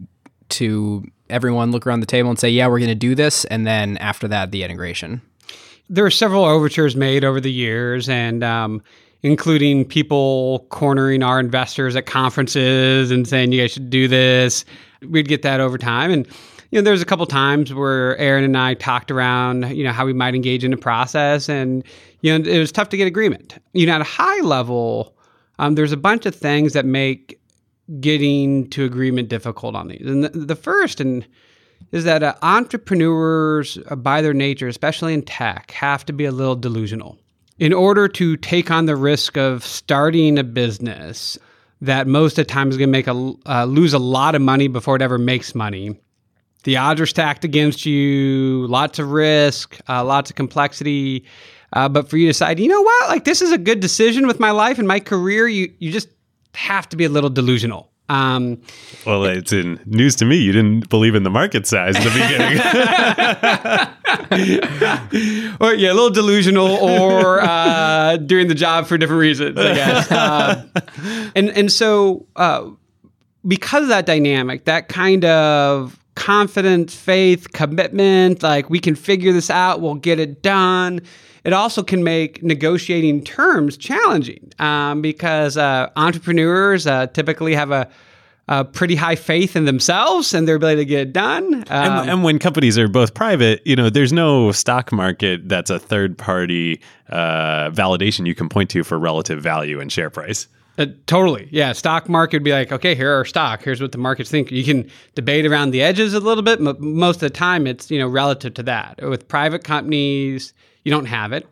to 0.50 1.06
everyone 1.30 1.72
look 1.72 1.88
around 1.88 2.02
the 2.02 2.06
table 2.06 2.30
and 2.30 2.38
say, 2.38 2.50
"Yeah, 2.50 2.68
we're 2.68 2.80
going 2.80 2.90
to 2.90 2.96
do 2.96 3.16
this," 3.16 3.46
and 3.46 3.66
then 3.66 3.96
after 3.98 4.28
that, 4.28 4.52
the 4.52 4.64
integration. 4.64 5.22
There 5.90 6.04
were 6.04 6.12
several 6.12 6.44
overtures 6.44 6.98
made 6.98 7.24
over 7.24 7.40
the 7.40 7.52
years, 7.52 8.10
and 8.10 8.44
um, 8.44 8.84
including 9.24 9.86
people 9.86 10.66
cornering 10.70 11.24
our 11.24 11.40
investors 11.40 11.96
at 11.96 12.08
conferences 12.08 13.10
and 13.10 13.26
saying, 13.26 13.54
"You 13.54 13.62
guys 13.62 13.72
should 13.72 13.90
do 13.90 14.10
this." 14.10 14.66
We'd 15.02 15.28
get 15.28 15.42
that 15.44 15.60
over 15.60 15.78
time. 15.78 16.12
And 16.12 16.28
you 16.72 16.80
know, 16.80 16.84
there's 16.84 17.02
a 17.02 17.06
couple 17.06 17.26
times 17.26 17.74
where 17.74 18.18
Aaron 18.18 18.44
and 18.44 18.58
I 18.58 18.74
talked 18.74 19.12
around, 19.12 19.76
you 19.76 19.84
know, 19.84 19.92
how 19.92 20.06
we 20.06 20.14
might 20.14 20.36
engage 20.36 20.64
in 20.64 20.72
the 20.72 20.78
process, 20.78 21.48
and 21.48 21.84
you 22.22 22.38
know, 22.38 22.50
it 22.50 22.60
was 22.60 22.72
tough 22.72 22.90
to 22.90 22.98
get 22.98 23.08
agreement. 23.08 23.58
You 23.74 23.86
know, 23.86 23.94
at 23.94 24.02
a 24.02 24.06
high 24.06 24.42
level, 24.42 25.16
um, 25.60 25.76
there's 25.76 25.92
a 25.92 25.98
bunch 25.98 26.26
of 26.26 26.36
things 26.36 26.74
that 26.74 26.86
make 26.86 27.40
getting 28.00 28.70
to 28.72 28.84
agreement 28.84 29.30
difficult 29.30 29.76
on 29.76 29.88
these. 29.88 30.06
And 30.06 30.24
the, 30.24 30.30
the 30.30 30.56
first 30.56 31.00
and 31.00 31.26
is 31.92 32.04
that 32.04 32.24
uh, 32.24 32.34
entrepreneurs, 32.42 33.78
uh, 33.90 33.96
by 33.96 34.22
their 34.22 34.34
nature, 34.34 34.68
especially 34.68 35.14
in 35.14 35.22
tech, 35.22 35.72
have 35.72 36.06
to 36.06 36.14
be 36.14 36.26
a 36.26 36.32
little 36.32 36.56
delusional. 36.56 37.18
In 37.60 37.72
order 37.72 38.08
to 38.10 38.36
take 38.38 38.70
on 38.70 38.86
the 38.86 38.96
risk 38.96 39.38
of 39.38 39.64
starting 39.64 40.38
a 40.38 40.44
business, 40.44 41.38
that 41.86 42.08
most 42.08 42.38
of 42.38 42.48
the 42.48 42.54
time 42.54 42.70
is 42.70 42.78
going 42.78 42.90
to 42.90 42.92
make 42.92 43.08
a 43.08 43.34
uh, 43.46 43.66
lose 43.66 43.94
a 43.94 44.00
lot 44.00 44.36
of 44.36 44.42
money 44.42 44.68
before 44.68 44.96
it 44.96 45.02
ever 45.02 45.18
makes 45.18 45.56
money. 45.56 45.98
The 46.64 46.78
odds 46.78 47.00
are 47.00 47.06
stacked 47.06 47.44
against 47.46 47.86
you, 47.86 48.66
lots 48.68 48.98
of 48.98 49.12
risk, 49.12 49.80
uh, 49.88 50.04
lots 50.04 50.32
of 50.32 50.36
complexity. 50.36 51.26
Uh, 51.74 51.90
but 51.90 52.10
for 52.10 52.18
you 52.18 52.26
to 52.26 52.30
decide, 52.30 52.60
you 52.60 52.68
know 52.68 52.82
what, 52.82 53.10
like 53.10 53.24
this 53.24 53.42
is 53.42 53.52
a 53.52 53.58
good 53.58 53.80
decision 53.80 54.28
with 54.28 54.40
my 54.40 54.52
life 54.52 54.80
and 54.80 54.88
my 54.88 55.00
career, 55.00 55.48
you 55.48 55.74
you 55.80 55.92
just 55.92 56.10
have 56.54 56.88
to 56.90 56.98
be 56.98 57.06
a 57.06 57.10
little 57.10 57.30
delusional. 57.30 57.92
Um, 58.08 58.62
well, 59.06 59.26
it's 59.26 59.52
in 59.52 59.80
news 59.86 60.16
to 60.18 60.26
me. 60.26 60.38
You 60.38 60.52
didn't 60.52 60.90
believe 60.90 61.16
in 61.16 61.24
the 61.24 61.30
market 61.30 61.66
size 61.66 61.96
in 61.98 62.04
the 62.04 62.10
beginning. 62.12 63.88
or 65.60 65.74
yeah, 65.74 65.92
a 65.92 65.94
little 65.94 66.10
delusional, 66.10 66.68
or 66.68 67.42
uh, 67.42 68.18
doing 68.18 68.48
the 68.48 68.56
job 68.56 68.88
for 68.88 68.98
different 68.98 69.20
reasons, 69.20 69.58
I 69.58 69.74
guess. 69.74 70.12
Uh, 70.16 70.66
and 71.36 71.50
and 71.50 71.72
so 71.72 72.26
uh, 72.36 72.70
because 73.48 73.84
of 73.84 73.90
that 73.90 74.06
dynamic, 74.06 74.66
that 74.66 74.88
kind 74.88 75.26
of 75.26 76.00
confidence, 76.16 76.96
faith, 76.96 77.52
commitment, 77.54 78.42
like 78.42 78.70
we 78.70 78.80
can 78.80 78.96
figure 78.96 79.34
this 79.34 79.50
out, 79.50 79.82
we'll 79.82 79.96
get 79.96 80.20
it 80.20 80.42
done. 80.42 81.02
It 81.44 81.54
also 81.54 81.84
can 81.84 82.04
make 82.04 82.42
negotiating 82.42 83.24
terms 83.24 83.78
challenging 83.78 84.52
um, 84.58 85.02
because 85.02 85.58
uh, 85.58 85.90
entrepreneurs 85.96 86.88
uh, 86.88 87.08
typically 87.08 87.54
have 87.54 87.72
a, 87.72 87.88
a, 88.48 88.66
pretty 88.66 88.96
high 88.96 89.16
faith 89.16 89.56
in 89.56 89.66
themselves 89.66 90.34
and 90.34 90.48
their 90.48 90.56
ability 90.56 90.82
to 90.82 90.86
get 90.86 91.00
it 91.02 91.14
done. 91.14 91.54
Um, 91.54 91.64
and, 91.70 92.10
and, 92.10 92.24
when 92.24 92.40
companies 92.40 92.78
are 92.78 92.88
both 92.88 93.14
private, 93.14 93.66
you 93.66 93.76
know, 93.76 93.90
there's 93.90 94.14
no 94.14 94.52
stock 94.52 94.92
market 94.92 95.48
that's 95.48 95.70
a 95.70 95.80
third 95.80 96.18
party 96.18 96.82
uh, 97.10 97.70
validation 97.72 98.26
you 98.26 98.36
can 98.36 98.50
point 98.50 98.70
to 98.72 98.84
for 98.84 99.00
relative 99.00 99.42
value 99.42 99.80
and 99.80 99.92
share 99.92 100.10
price. 100.10 100.48
Uh, 100.78 100.88
totally. 101.06 101.48
Yeah. 101.52 101.72
Stock 101.72 102.10
market 102.10 102.38
would 102.38 102.44
be 102.44 102.52
like, 102.52 102.72
okay, 102.72 102.96
here 102.96 103.14
are 103.14 103.18
our 103.18 103.26
stock. 103.26 103.64
Here's 103.64 103.82
what 103.82 103.94
the 103.94 103.98
markets 103.98 104.30
think. 104.30 104.52
You 104.52 104.64
can 104.64 104.90
debate 105.16 105.46
around 105.46 105.72
the 105.72 105.82
edges 105.82 106.14
a 106.14 106.20
little 106.20 106.44
bit, 106.44 106.62
but 106.62 106.82
most 106.82 107.16
of 107.18 107.22
the 107.22 107.30
time 107.30 107.66
it's, 107.66 107.90
you 107.90 107.98
know, 107.98 108.08
relative 108.08 108.54
to 108.56 108.64
that. 108.64 109.00
With 109.02 109.28
private 109.28 109.64
companies, 109.64 110.54
you 110.84 110.92
don't 110.92 111.06
have 111.06 111.32
it. 111.32 111.48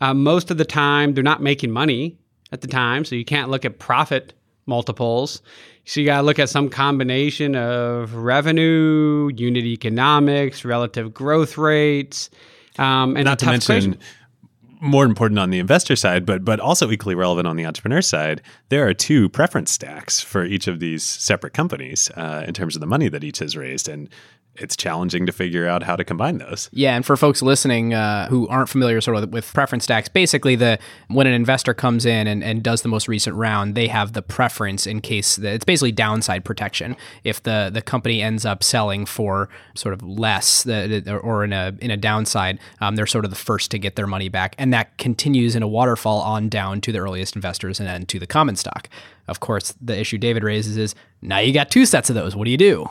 Uh, 0.00 0.14
most 0.14 0.50
of 0.50 0.58
the 0.58 0.64
time, 0.64 1.14
they're 1.14 1.24
not 1.24 1.42
making 1.42 1.72
money 1.72 2.16
at 2.52 2.60
the 2.60 2.68
time, 2.68 3.04
so 3.04 3.16
you 3.16 3.24
can't 3.24 3.50
look 3.50 3.64
at 3.64 3.80
profit 3.80 4.32
multiples. 4.66 5.42
So 5.88 6.00
you 6.00 6.06
got 6.06 6.18
to 6.18 6.22
look 6.22 6.38
at 6.38 6.50
some 6.50 6.68
combination 6.68 7.56
of 7.56 8.14
revenue, 8.14 9.30
unit 9.34 9.64
economics, 9.64 10.62
relative 10.62 11.14
growth 11.14 11.56
rates, 11.56 12.28
um, 12.78 13.16
and 13.16 13.24
not 13.24 13.38
to 13.38 13.46
mention 13.46 13.94
equation 13.94 13.98
more 14.80 15.04
important 15.04 15.38
on 15.38 15.50
the 15.50 15.58
investor 15.58 15.96
side, 15.96 16.24
but 16.24 16.44
but 16.44 16.60
also 16.60 16.90
equally 16.90 17.14
relevant 17.14 17.46
on 17.46 17.56
the 17.56 17.64
entrepreneur 17.64 18.02
side, 18.02 18.42
there 18.68 18.86
are 18.86 18.94
two 18.94 19.28
preference 19.28 19.70
stacks 19.70 20.20
for 20.20 20.44
each 20.44 20.68
of 20.68 20.78
these 20.78 21.04
separate 21.04 21.52
companies 21.52 22.10
uh, 22.16 22.44
in 22.46 22.54
terms 22.54 22.76
of 22.76 22.80
the 22.80 22.86
money 22.86 23.08
that 23.08 23.24
each 23.24 23.38
has 23.38 23.56
raised, 23.56 23.88
and 23.88 24.08
it's 24.58 24.76
challenging 24.76 25.26
to 25.26 25.32
figure 25.32 25.66
out 25.66 25.82
how 25.82 25.96
to 25.96 26.04
combine 26.04 26.38
those. 26.38 26.68
Yeah, 26.72 26.96
and 26.96 27.04
for 27.04 27.16
folks 27.16 27.42
listening 27.42 27.94
uh, 27.94 28.28
who 28.28 28.48
aren't 28.48 28.68
familiar 28.68 29.00
sort 29.00 29.16
of 29.16 29.32
with 29.32 29.52
preference 29.52 29.84
stacks, 29.84 30.08
basically 30.08 30.56
the 30.56 30.78
when 31.08 31.26
an 31.26 31.32
investor 31.32 31.74
comes 31.74 32.04
in 32.04 32.26
and, 32.26 32.42
and 32.42 32.62
does 32.62 32.82
the 32.82 32.88
most 32.88 33.08
recent 33.08 33.36
round, 33.36 33.74
they 33.74 33.88
have 33.88 34.12
the 34.12 34.22
preference 34.22 34.86
in 34.86 35.00
case 35.00 35.36
the, 35.36 35.48
it's 35.48 35.64
basically 35.64 35.92
downside 35.92 36.44
protection. 36.44 36.96
If 37.24 37.42
the 37.42 37.70
the 37.72 37.82
company 37.82 38.22
ends 38.22 38.44
up 38.44 38.62
selling 38.62 39.06
for 39.06 39.48
sort 39.74 39.92
of 39.92 40.02
less 40.02 40.62
the, 40.62 41.20
or 41.22 41.44
in 41.44 41.52
a 41.52 41.74
in 41.80 41.90
a 41.90 41.96
downside, 41.96 42.58
um, 42.80 42.96
they're 42.96 43.06
sort 43.06 43.24
of 43.24 43.30
the 43.30 43.36
first 43.36 43.70
to 43.70 43.78
get 43.78 43.96
their 43.96 44.06
money 44.06 44.28
back, 44.28 44.54
and 44.58 44.72
that 44.72 44.96
continues 44.98 45.54
in 45.56 45.62
a 45.62 45.68
waterfall 45.68 46.20
on 46.20 46.48
down 46.48 46.80
to 46.80 46.92
the 46.92 46.98
earliest 46.98 47.36
investors 47.36 47.78
and 47.80 47.88
then 47.88 48.06
to 48.06 48.18
the 48.18 48.26
common 48.26 48.56
stock. 48.56 48.88
Of 49.26 49.40
course, 49.40 49.74
the 49.80 49.98
issue 49.98 50.18
David 50.18 50.42
raises 50.42 50.76
is 50.76 50.94
now 51.20 51.38
you 51.38 51.52
got 51.52 51.70
two 51.70 51.86
sets 51.86 52.08
of 52.08 52.14
those. 52.14 52.34
What 52.34 52.44
do 52.44 52.50
you 52.50 52.56
do? 52.56 52.88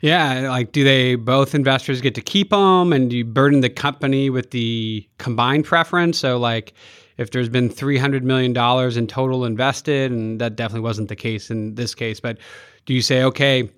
Yeah, 0.00 0.48
like 0.50 0.72
do 0.72 0.84
they 0.84 1.16
both 1.16 1.54
investors 1.54 2.00
get 2.00 2.14
to 2.14 2.20
keep 2.20 2.50
them, 2.50 2.92
and 2.92 3.10
do 3.10 3.16
you 3.16 3.24
burden 3.24 3.60
the 3.60 3.70
company 3.70 4.30
with 4.30 4.50
the 4.50 5.06
combined 5.18 5.64
preference? 5.64 6.18
So 6.18 6.38
like. 6.38 6.72
If 7.18 7.32
there's 7.32 7.48
been 7.48 7.68
three 7.68 7.98
hundred 7.98 8.22
million 8.22 8.52
dollars 8.52 8.96
in 8.96 9.08
total 9.08 9.44
invested, 9.44 10.12
and 10.12 10.40
that 10.40 10.54
definitely 10.54 10.82
wasn't 10.82 11.08
the 11.08 11.16
case 11.16 11.50
in 11.50 11.74
this 11.74 11.92
case, 11.92 12.20
but 12.20 12.38
do 12.86 12.94
you 12.94 13.02
say, 13.02 13.24
okay, 13.24 13.68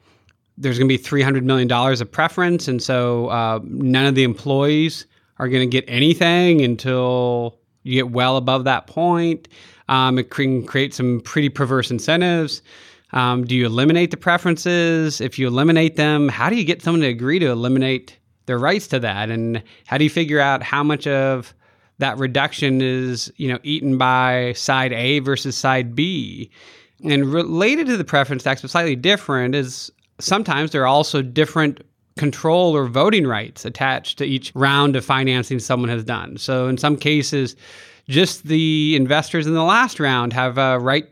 there's 0.61 0.79
going 0.79 0.89
to 0.89 0.97
be 0.97 1.03
$300 1.03 1.43
million 1.43 1.71
of 1.73 2.13
preference. 2.13 2.69
And 2.69 2.83
so 2.83 3.29
uh, 3.29 3.61
none 3.65 4.07
of 4.07 4.15
the 4.15 4.23
employees 4.23 5.07
are 5.39 5.49
going 5.49 5.69
to 5.69 5.73
get 5.73 5.85
anything 5.89 6.61
until 6.61 7.59
you 7.83 7.95
get 7.95 8.13
well 8.13 8.37
above 8.37 8.65
that 8.65 8.87
point. 8.87 9.49
Um, 9.89 10.19
it 10.19 10.31
can 10.31 10.65
create 10.67 10.95
some 10.95 11.23
pretty 11.23 11.49
perverse 11.49 11.91
incentives. 11.91 12.61
Um, 13.13 13.45
do 13.45 13.55
you 13.55 13.67
eliminate 13.67 14.11
the 14.11 14.17
preferences? 14.17 15.21
If 15.21 15.39
you 15.39 15.47
eliminate 15.47 15.97
them, 15.97 16.29
how 16.29 16.49
do 16.51 16.57
you 16.57 16.65
get 16.65 16.83
someone 16.83 17.01
to 17.03 17.09
agree 17.09 17.39
to 17.39 17.47
eliminate 17.47 18.19
their 18.47 18.59
rights 18.59 18.87
to 18.89 19.01
that? 19.01 19.31
And 19.31 19.63
how 19.87 19.99
do 19.99 20.05
you 20.05 20.11
figure 20.11 20.41
out 20.41 20.63
how 20.63 20.83
much 20.83 21.07
of 21.07 21.55
that 21.99 22.19
reduction 22.19 22.81
is, 22.81 23.33
you 23.37 23.49
know, 23.49 23.59
eaten 23.63 23.99
by 23.99 24.53
side 24.55 24.93
A 24.93 25.19
versus 25.21 25.57
side 25.57 25.95
B? 25.95 26.51
And 27.05 27.33
related 27.33 27.87
to 27.87 27.97
the 27.97 28.05
preference 28.05 28.43
stacks, 28.43 28.63
but 28.63 28.71
slightly 28.71 28.97
different, 28.97 29.55
is 29.55 29.91
sometimes 30.19 30.71
there 30.71 30.83
are 30.83 30.87
also 30.87 31.23
different 31.23 31.81
control 32.17 32.77
or 32.77 32.87
voting 32.87 33.27
rights 33.27 33.65
attached 33.65 34.19
to 34.19 34.25
each 34.25 34.53
round 34.55 34.95
of 34.97 35.05
financing 35.05 35.59
someone 35.59 35.89
has 35.89 36.05
done. 36.05 36.37
So 36.37 36.69
in 36.69 36.77
some 36.77 36.97
cases, 36.97 37.57
just 38.09 38.45
the 38.45 38.95
investors 38.97 39.47
in 39.47 39.55
the 39.55 39.63
last 39.63 39.99
round 39.99 40.33
have 40.33 40.59
a 40.59 40.79
right 40.79 41.09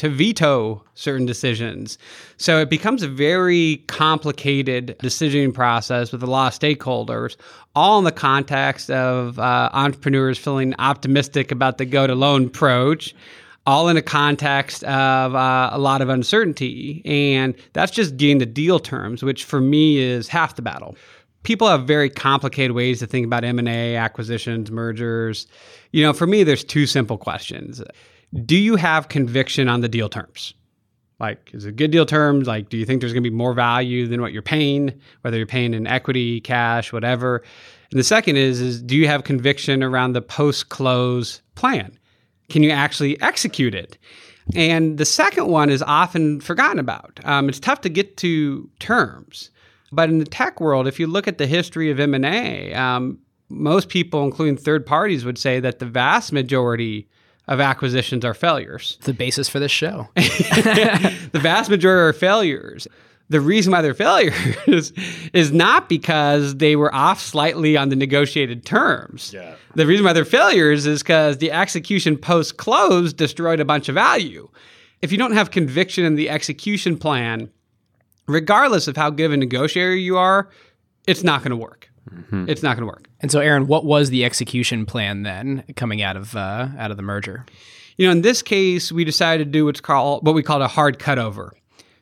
to 0.00 0.08
veto 0.08 0.82
certain 0.94 1.26
decisions. 1.26 1.98
So 2.38 2.58
it 2.58 2.70
becomes 2.70 3.02
a 3.02 3.08
very 3.08 3.84
complicated 3.86 4.96
decision 5.00 5.52
process 5.52 6.10
with 6.10 6.22
a 6.22 6.26
lot 6.26 6.54
of 6.54 6.58
stakeholders, 6.58 7.36
all 7.74 7.98
in 7.98 8.04
the 8.04 8.12
context 8.12 8.90
of 8.90 9.38
uh, 9.38 9.68
entrepreneurs 9.74 10.38
feeling 10.38 10.74
optimistic 10.78 11.52
about 11.52 11.76
the 11.76 11.84
go 11.84 12.06
to 12.06 12.14
loan 12.14 12.46
approach. 12.46 13.14
All 13.66 13.90
in 13.90 13.98
a 13.98 14.02
context 14.02 14.82
of 14.84 15.34
uh, 15.34 15.68
a 15.70 15.78
lot 15.78 16.00
of 16.00 16.08
uncertainty. 16.08 17.02
And 17.04 17.54
that's 17.74 17.92
just 17.92 18.16
getting 18.16 18.38
the 18.38 18.46
deal 18.46 18.80
terms, 18.80 19.22
which 19.22 19.44
for 19.44 19.60
me 19.60 19.98
is 19.98 20.28
half 20.28 20.56
the 20.56 20.62
battle 20.62 20.96
people 21.42 21.68
have 21.68 21.86
very 21.86 22.10
complicated 22.10 22.72
ways 22.72 22.98
to 22.98 23.06
think 23.06 23.24
about 23.24 23.44
M&A, 23.44 23.96
acquisitions, 23.96 24.70
mergers. 24.70 25.46
You 25.92 26.02
know, 26.02 26.12
for 26.12 26.26
me 26.26 26.42
there's 26.42 26.64
two 26.64 26.86
simple 26.86 27.16
questions 27.16 27.82
do 28.44 28.56
you 28.56 28.76
have 28.76 29.08
conviction 29.08 29.68
on 29.68 29.80
the 29.80 29.88
deal 29.88 30.08
terms? 30.08 30.54
Like, 31.18 31.50
is 31.52 31.66
it 31.66 31.76
good 31.76 31.90
deal 31.90 32.06
terms? 32.06 32.46
Like, 32.46 32.70
do 32.70 32.78
you 32.78 32.86
think 32.86 33.00
there's 33.00 33.12
going 33.12 33.22
to 33.22 33.30
be 33.30 33.36
more 33.36 33.52
value 33.52 34.06
than 34.06 34.22
what 34.22 34.32
you're 34.32 34.40
paying, 34.40 34.98
whether 35.20 35.36
you're 35.36 35.46
paying 35.46 35.74
in 35.74 35.86
equity, 35.86 36.40
cash, 36.40 36.92
whatever? 36.92 37.42
And 37.90 38.00
the 38.00 38.04
second 38.04 38.36
is, 38.36 38.60
is 38.60 38.80
do 38.80 38.96
you 38.96 39.06
have 39.06 39.24
conviction 39.24 39.82
around 39.82 40.14
the 40.14 40.22
post-close 40.22 41.42
plan? 41.56 41.98
Can 42.48 42.62
you 42.62 42.70
actually 42.70 43.20
execute 43.20 43.74
it? 43.74 43.98
And 44.54 44.96
the 44.96 45.04
second 45.04 45.48
one 45.48 45.70
is 45.70 45.82
often 45.82 46.40
forgotten 46.40 46.78
about. 46.78 47.20
Um, 47.24 47.48
it's 47.48 47.60
tough 47.60 47.82
to 47.82 47.88
get 47.88 48.16
to 48.18 48.68
terms, 48.78 49.50
but 49.92 50.08
in 50.08 50.18
the 50.18 50.24
tech 50.24 50.60
world, 50.60 50.88
if 50.88 50.98
you 50.98 51.06
look 51.06 51.28
at 51.28 51.38
the 51.38 51.46
history 51.46 51.90
of 51.90 52.00
M 52.00 52.14
and 52.14 52.24
A, 52.24 52.72
um, 52.74 53.18
most 53.48 53.88
people, 53.88 54.24
including 54.24 54.56
third 54.56 54.86
parties, 54.86 55.24
would 55.24 55.38
say 55.38 55.60
that 55.60 55.80
the 55.80 55.86
vast 55.86 56.32
majority 56.32 57.08
of 57.50 57.60
acquisitions 57.60 58.24
are 58.24 58.32
failures. 58.32 58.96
The 59.02 59.12
basis 59.12 59.48
for 59.48 59.58
this 59.58 59.72
show. 59.72 60.08
the 60.14 61.40
vast 61.42 61.68
majority 61.68 62.08
are 62.08 62.12
failures. 62.12 62.86
The 63.28 63.40
reason 63.40 63.72
why 63.72 63.82
they're 63.82 63.92
failures 63.92 64.92
is 65.32 65.52
not 65.52 65.88
because 65.88 66.56
they 66.56 66.76
were 66.76 66.94
off 66.94 67.20
slightly 67.20 67.76
on 67.76 67.88
the 67.88 67.96
negotiated 67.96 68.64
terms. 68.64 69.32
Yeah. 69.34 69.56
The 69.74 69.86
reason 69.86 70.04
why 70.04 70.12
they're 70.12 70.24
failures 70.24 70.86
is 70.86 71.02
because 71.02 71.38
the 71.38 71.50
execution 71.50 72.16
post 72.16 72.56
close 72.56 73.12
destroyed 73.12 73.60
a 73.60 73.64
bunch 73.64 73.88
of 73.88 73.96
value. 73.96 74.48
If 75.02 75.10
you 75.10 75.18
don't 75.18 75.32
have 75.32 75.50
conviction 75.50 76.04
in 76.04 76.14
the 76.14 76.30
execution 76.30 76.96
plan, 76.96 77.50
regardless 78.26 78.86
of 78.86 78.96
how 78.96 79.10
good 79.10 79.26
of 79.26 79.32
a 79.32 79.36
negotiator 79.36 79.94
you 79.94 80.16
are, 80.16 80.48
it's 81.06 81.24
not 81.24 81.40
going 81.40 81.50
to 81.50 81.56
work. 81.56 81.89
Mm-hmm. 82.08 82.48
It's 82.48 82.62
not 82.62 82.76
going 82.76 82.82
to 82.82 82.86
work. 82.86 83.08
And 83.20 83.30
so, 83.30 83.40
Aaron, 83.40 83.66
what 83.66 83.84
was 83.84 84.10
the 84.10 84.24
execution 84.24 84.86
plan 84.86 85.22
then 85.22 85.64
coming 85.76 86.02
out 86.02 86.16
of 86.16 86.34
uh, 86.34 86.68
out 86.78 86.90
of 86.90 86.96
the 86.96 87.02
merger? 87.02 87.44
You 87.96 88.06
know, 88.06 88.12
in 88.12 88.22
this 88.22 88.42
case, 88.42 88.90
we 88.90 89.04
decided 89.04 89.44
to 89.44 89.50
do 89.50 89.66
what's 89.66 89.80
called 89.80 90.24
what 90.24 90.34
we 90.34 90.42
called 90.42 90.62
a 90.62 90.68
hard 90.68 90.98
cutover. 90.98 91.50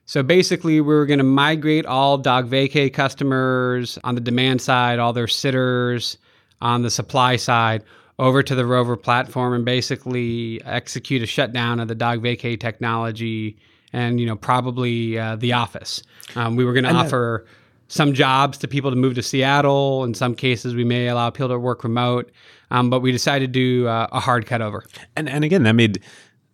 So 0.07 0.23
basically, 0.23 0.81
we 0.81 0.95
were 0.95 1.07
going 1.07 1.19
to 1.19 1.25
migrate 1.25 1.85
all 1.85 2.23
DogVacay 2.23 2.93
customers 2.95 3.99
on 4.05 4.15
the 4.15 4.21
demand 4.21 4.63
side, 4.63 4.99
all 4.99 5.13
their 5.13 5.29
sitters 5.29 6.17
on 6.63 6.83
the 6.83 6.91
supply 6.91 7.37
side, 7.37 7.85
over 8.19 8.43
to 8.43 8.55
the 8.55 8.65
Rover 8.65 8.97
platform, 8.97 9.53
and 9.53 9.65
basically 9.65 10.63
execute 10.65 11.23
a 11.23 11.27
shutdown 11.27 11.79
of 11.81 11.89
the 11.89 11.97
DogVacay 11.97 12.59
technology, 12.59 13.59
and 13.93 14.21
you 14.21 14.27
know 14.27 14.37
probably 14.37 15.19
uh, 15.19 15.37
the 15.37 15.53
Office. 15.53 16.03
Um, 16.37 16.57
we 16.57 16.65
were 16.65 16.73
going 16.73 16.85
to 16.85 16.95
offer. 16.95 17.45
That- 17.45 17.55
some 17.89 18.13
jobs 18.13 18.59
to 18.59 18.69
people 18.69 18.91
to 18.91 18.97
move 18.97 19.15
to 19.15 19.23
Seattle. 19.23 20.05
In 20.05 20.15
some 20.15 20.35
cases, 20.35 20.75
we 20.75 20.85
may 20.85 21.09
allow 21.09 21.31
people 21.31 21.49
to 21.49 21.59
work 21.59 21.83
remote. 21.85 22.31
Um, 22.71 22.91
but 22.91 23.01
we 23.01 23.13
decided 23.13 23.53
to 23.53 23.61
do 23.61 23.89
uh, 23.89 24.09
a 24.13 24.21
hard 24.21 24.47
cutover. 24.47 24.83
And 25.17 25.29
and 25.29 25.43
again, 25.43 25.63
that 25.63 25.73
made 25.73 26.03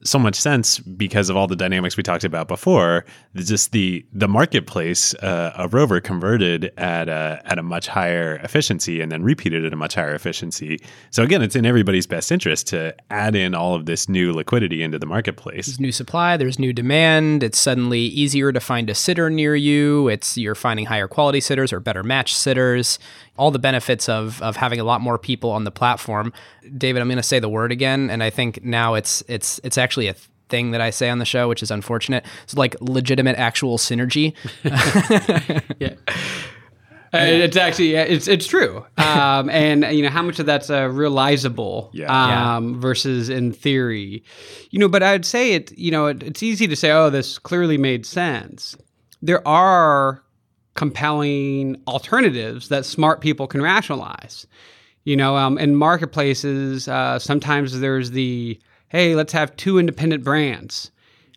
so 0.04 0.18
much 0.18 0.34
sense 0.34 0.78
because 0.78 1.30
of 1.30 1.36
all 1.36 1.46
the 1.46 1.56
dynamics 1.56 1.96
we 1.96 2.02
talked 2.02 2.24
about 2.24 2.46
before. 2.46 3.04
Just 3.34 3.72
the 3.72 4.04
the 4.12 4.28
marketplace 4.28 5.14
uh, 5.14 5.52
of 5.56 5.74
Rover 5.74 6.00
converted 6.00 6.72
at 6.76 7.08
a 7.08 7.40
at 7.44 7.58
a 7.58 7.62
much 7.62 7.88
higher 7.88 8.36
efficiency 8.36 9.00
and 9.00 9.10
then 9.10 9.22
repeated 9.22 9.64
at 9.64 9.72
a 9.72 9.76
much 9.76 9.94
higher 9.94 10.14
efficiency. 10.14 10.78
So 11.10 11.22
again, 11.22 11.42
it's 11.42 11.56
in 11.56 11.64
everybody's 11.64 12.06
best 12.06 12.30
interest 12.30 12.66
to 12.68 12.94
add 13.10 13.34
in 13.34 13.54
all 13.54 13.74
of 13.74 13.86
this 13.86 14.08
new 14.08 14.32
liquidity 14.32 14.82
into 14.82 14.98
the 14.98 15.06
marketplace. 15.06 15.66
There's 15.66 15.80
new 15.80 15.92
supply, 15.92 16.36
there's 16.36 16.58
new 16.58 16.72
demand. 16.72 17.42
It's 17.42 17.58
suddenly 17.58 18.00
easier 18.00 18.52
to 18.52 18.60
find 18.60 18.90
a 18.90 18.94
sitter 18.94 19.30
near 19.30 19.56
you. 19.56 20.08
It's 20.08 20.36
you're 20.36 20.54
finding 20.54 20.86
higher 20.86 21.08
quality 21.08 21.40
sitters 21.40 21.72
or 21.72 21.80
better 21.80 22.02
match 22.02 22.34
sitters. 22.36 22.98
All 23.36 23.50
the 23.50 23.58
benefits 23.58 24.08
of 24.08 24.40
of 24.42 24.56
having 24.56 24.78
a 24.80 24.84
lot 24.84 25.00
more 25.00 25.18
people 25.18 25.50
on 25.50 25.64
the 25.64 25.70
platform. 25.72 26.32
David, 26.76 27.02
I'm 27.02 27.08
going 27.08 27.16
to 27.16 27.22
say 27.22 27.38
the 27.40 27.48
word 27.48 27.72
again, 27.72 28.08
and 28.10 28.22
I 28.22 28.30
think 28.30 28.64
now 28.64 28.94
it's 28.94 29.22
it's 29.28 29.60
it's 29.64 29.76
actually 29.78 30.08
a 30.08 30.14
thing 30.48 30.70
that 30.72 30.80
I 30.80 30.90
say 30.90 31.08
on 31.10 31.18
the 31.18 31.24
show, 31.24 31.48
which 31.48 31.62
is 31.62 31.70
unfortunate. 31.70 32.24
It's 32.44 32.54
like 32.56 32.76
legitimate, 32.80 33.36
actual 33.36 33.76
synergy. 33.78 34.34
yeah. 35.80 35.94
Uh, 37.12 37.18
it's 37.26 37.56
actually 37.56 37.94
it's 37.94 38.26
it's 38.26 38.44
true, 38.46 38.84
um, 38.98 39.48
and 39.50 39.84
you 39.96 40.02
know 40.02 40.08
how 40.10 40.22
much 40.22 40.40
of 40.40 40.46
that's 40.46 40.68
uh, 40.68 40.88
realizable 40.88 41.90
Yeah. 41.92 42.56
um, 42.56 42.80
versus 42.80 43.28
in 43.28 43.52
theory, 43.52 44.24
you 44.70 44.80
know. 44.80 44.88
But 44.88 45.04
I'd 45.04 45.24
say 45.24 45.52
it. 45.54 45.70
You 45.78 45.92
know, 45.92 46.06
it, 46.06 46.24
it's 46.24 46.42
easy 46.42 46.66
to 46.66 46.74
say, 46.74 46.90
"Oh, 46.90 47.10
this 47.10 47.38
clearly 47.38 47.78
made 47.78 48.04
sense." 48.04 48.76
There 49.22 49.46
are 49.46 50.24
compelling 50.74 51.80
alternatives 51.86 52.68
that 52.68 52.84
smart 52.84 53.20
people 53.20 53.46
can 53.46 53.62
rationalize. 53.62 54.46
You 55.04 55.16
know, 55.16 55.36
um, 55.36 55.58
in 55.58 55.76
marketplaces, 55.76 56.88
uh, 56.88 57.18
sometimes 57.18 57.80
there's 57.80 58.10
the 58.10 58.58
hey, 58.88 59.14
let's 59.14 59.32
have 59.32 59.54
two 59.56 59.78
independent 59.78 60.22
brands. 60.22 60.90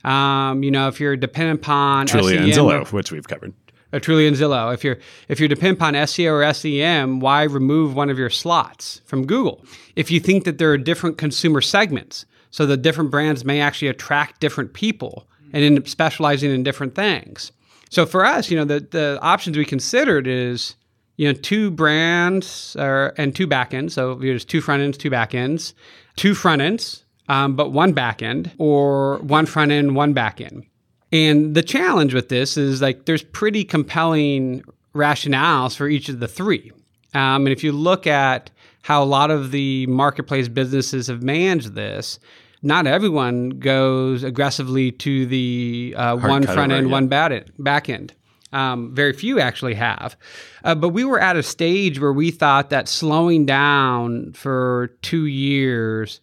Um, 0.03 0.63
you 0.63 0.71
know, 0.71 0.87
if 0.87 0.99
you're 0.99 1.15
dependent 1.15 1.61
upon 1.61 2.07
Trulia 2.07 2.43
and 2.43 2.53
Zillow, 2.53 2.91
which 2.93 3.11
we've 3.11 3.27
covered. 3.27 3.53
or 3.91 3.99
Trulia 3.99 4.27
and 4.27 4.37
Zillow. 4.37 4.73
If 4.73 4.83
you're 4.83 4.99
if 5.27 5.39
you're 5.39 5.49
dependent 5.49 5.79
upon 5.79 5.93
SEO 5.95 6.31
or 6.31 6.53
SEM, 6.53 7.19
why 7.19 7.43
remove 7.43 7.95
one 7.95 8.09
of 8.09 8.17
your 8.17 8.29
slots 8.29 9.01
from 9.05 9.25
Google? 9.25 9.63
If 9.95 10.11
you 10.11 10.19
think 10.19 10.45
that 10.45 10.59
there 10.59 10.71
are 10.71 10.77
different 10.77 11.17
consumer 11.17 11.61
segments, 11.61 12.25
so 12.51 12.65
the 12.65 12.77
different 12.77 13.11
brands 13.11 13.43
may 13.43 13.59
actually 13.59 13.89
attract 13.89 14.39
different 14.39 14.73
people 14.73 15.27
and 15.51 15.63
end 15.63 15.77
up 15.77 15.87
specializing 15.87 16.51
in 16.51 16.63
different 16.63 16.95
things. 16.95 17.51
So 17.89 18.05
for 18.05 18.25
us, 18.25 18.49
you 18.51 18.57
know, 18.57 18.65
the 18.65 18.79
the 18.79 19.19
options 19.21 19.57
we 19.57 19.65
considered 19.65 20.27
is 20.27 20.75
you 21.17 21.27
know 21.27 21.33
two 21.33 21.71
brands 21.71 22.75
or, 22.79 23.13
and 23.17 23.35
two 23.35 23.47
backends. 23.47 23.91
So 23.91 24.15
there's 24.15 24.45
two 24.45 24.61
front 24.61 24.81
ends, 24.81 24.97
two 24.97 25.09
back 25.09 25.33
ends, 25.33 25.73
two 26.15 26.33
front 26.33 26.61
ends, 26.61 27.03
um, 27.29 27.55
but 27.55 27.71
one 27.71 27.93
back 27.93 28.21
end, 28.21 28.51
or 28.57 29.17
one 29.19 29.45
front 29.45 29.71
end, 29.71 29.95
one 29.95 30.13
back 30.13 30.41
end. 30.41 30.65
And 31.11 31.55
the 31.55 31.63
challenge 31.63 32.13
with 32.13 32.29
this 32.29 32.57
is 32.57 32.81
like 32.81 33.05
there's 33.05 33.23
pretty 33.23 33.63
compelling 33.63 34.63
rationales 34.93 35.75
for 35.75 35.87
each 35.87 36.09
of 36.09 36.19
the 36.19 36.27
three. 36.27 36.71
Um, 37.13 37.45
and 37.45 37.49
if 37.49 37.63
you 37.63 37.71
look 37.71 38.05
at 38.05 38.51
how 38.81 39.01
a 39.01 39.05
lot 39.05 39.31
of 39.31 39.51
the 39.51 39.87
marketplace 39.87 40.47
businesses 40.47 41.07
have 41.07 41.23
managed 41.23 41.73
this, 41.73 42.19
not 42.67 42.85
everyone 42.85 43.49
goes 43.49 44.23
aggressively 44.23 44.91
to 44.91 45.25
the 45.25 45.95
uh, 45.97 46.17
one 46.17 46.43
front 46.43 46.71
end, 46.71 46.91
one 46.91 47.07
back 47.07 47.31
end. 47.31 47.51
Back 47.57 47.89
end. 47.89 48.13
Um, 48.53 48.93
very 48.93 49.13
few 49.13 49.39
actually 49.39 49.73
have. 49.75 50.15
Uh, 50.63 50.75
but 50.75 50.89
we 50.89 51.03
were 51.03 51.19
at 51.19 51.35
a 51.35 51.43
stage 51.43 51.99
where 51.99 52.13
we 52.13 52.31
thought 52.31 52.69
that 52.69 52.87
slowing 52.87 53.45
down 53.45 54.33
for 54.33 54.91
two 55.01 55.25
years 55.25 56.21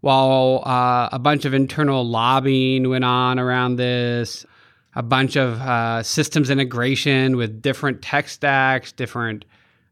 while 0.00 0.62
uh, 0.66 1.08
a 1.12 1.18
bunch 1.18 1.44
of 1.44 1.54
internal 1.54 2.04
lobbying 2.04 2.88
went 2.88 3.04
on 3.04 3.38
around 3.38 3.76
this, 3.76 4.46
a 4.94 5.02
bunch 5.02 5.36
of 5.36 5.60
uh, 5.60 6.02
systems 6.02 6.50
integration 6.50 7.36
with 7.36 7.60
different 7.60 8.02
tech 8.02 8.28
stacks, 8.28 8.92
different 8.92 9.44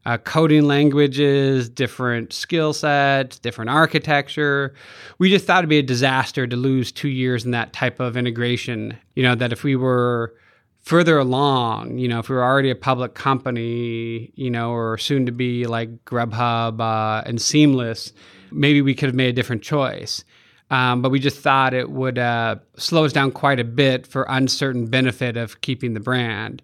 uh, 0.05 0.17
coding 0.19 0.65
languages, 0.65 1.67
different 1.67 2.31
skill 2.31 2.73
sets, 2.73 3.39
different 3.39 3.71
architecture. 3.71 4.73
We 5.17 5.29
just 5.29 5.45
thought 5.45 5.59
it'd 5.59 5.69
be 5.69 5.79
a 5.79 5.83
disaster 5.83 6.45
to 6.45 6.55
lose 6.55 6.91
two 6.91 7.09
years 7.09 7.45
in 7.45 7.51
that 7.51 7.73
type 7.73 7.99
of 7.99 8.15
integration. 8.15 8.97
You 9.15 9.23
know, 9.23 9.35
that 9.35 9.51
if 9.51 9.63
we 9.63 9.75
were 9.75 10.35
further 10.83 11.17
along, 11.17 11.97
you 11.97 12.07
know, 12.07 12.19
if 12.19 12.29
we 12.29 12.35
were 12.35 12.43
already 12.43 12.69
a 12.69 12.75
public 12.75 13.15
company, 13.15 14.31
you 14.35 14.51
know, 14.51 14.71
or 14.71 14.97
soon 14.99 15.25
to 15.25 15.31
be 15.31 15.65
like 15.65 16.05
Grubhub 16.05 16.79
uh, 16.79 17.23
and 17.25 17.41
Seamless, 17.41 18.13
maybe 18.51 18.81
we 18.81 18.93
could 18.93 19.07
have 19.07 19.15
made 19.15 19.29
a 19.29 19.33
different 19.33 19.63
choice. 19.63 20.23
Um, 20.69 21.01
but 21.01 21.09
we 21.09 21.19
just 21.19 21.39
thought 21.39 21.73
it 21.73 21.89
would 21.91 22.17
uh, 22.17 22.57
slow 22.77 23.05
us 23.05 23.13
down 23.13 23.31
quite 23.31 23.59
a 23.59 23.63
bit 23.63 24.05
for 24.05 24.25
uncertain 24.29 24.87
benefit 24.87 25.37
of 25.37 25.61
keeping 25.61 25.93
the 25.93 25.99
brand. 25.99 26.61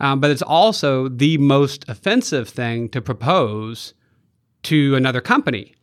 Um, 0.00 0.18
but 0.20 0.30
it's 0.30 0.42
also 0.42 1.08
the 1.08 1.38
most 1.38 1.88
offensive 1.88 2.48
thing 2.48 2.88
to 2.90 3.00
propose 3.00 3.94
to 4.64 4.96
another 4.96 5.20
company. 5.20 5.74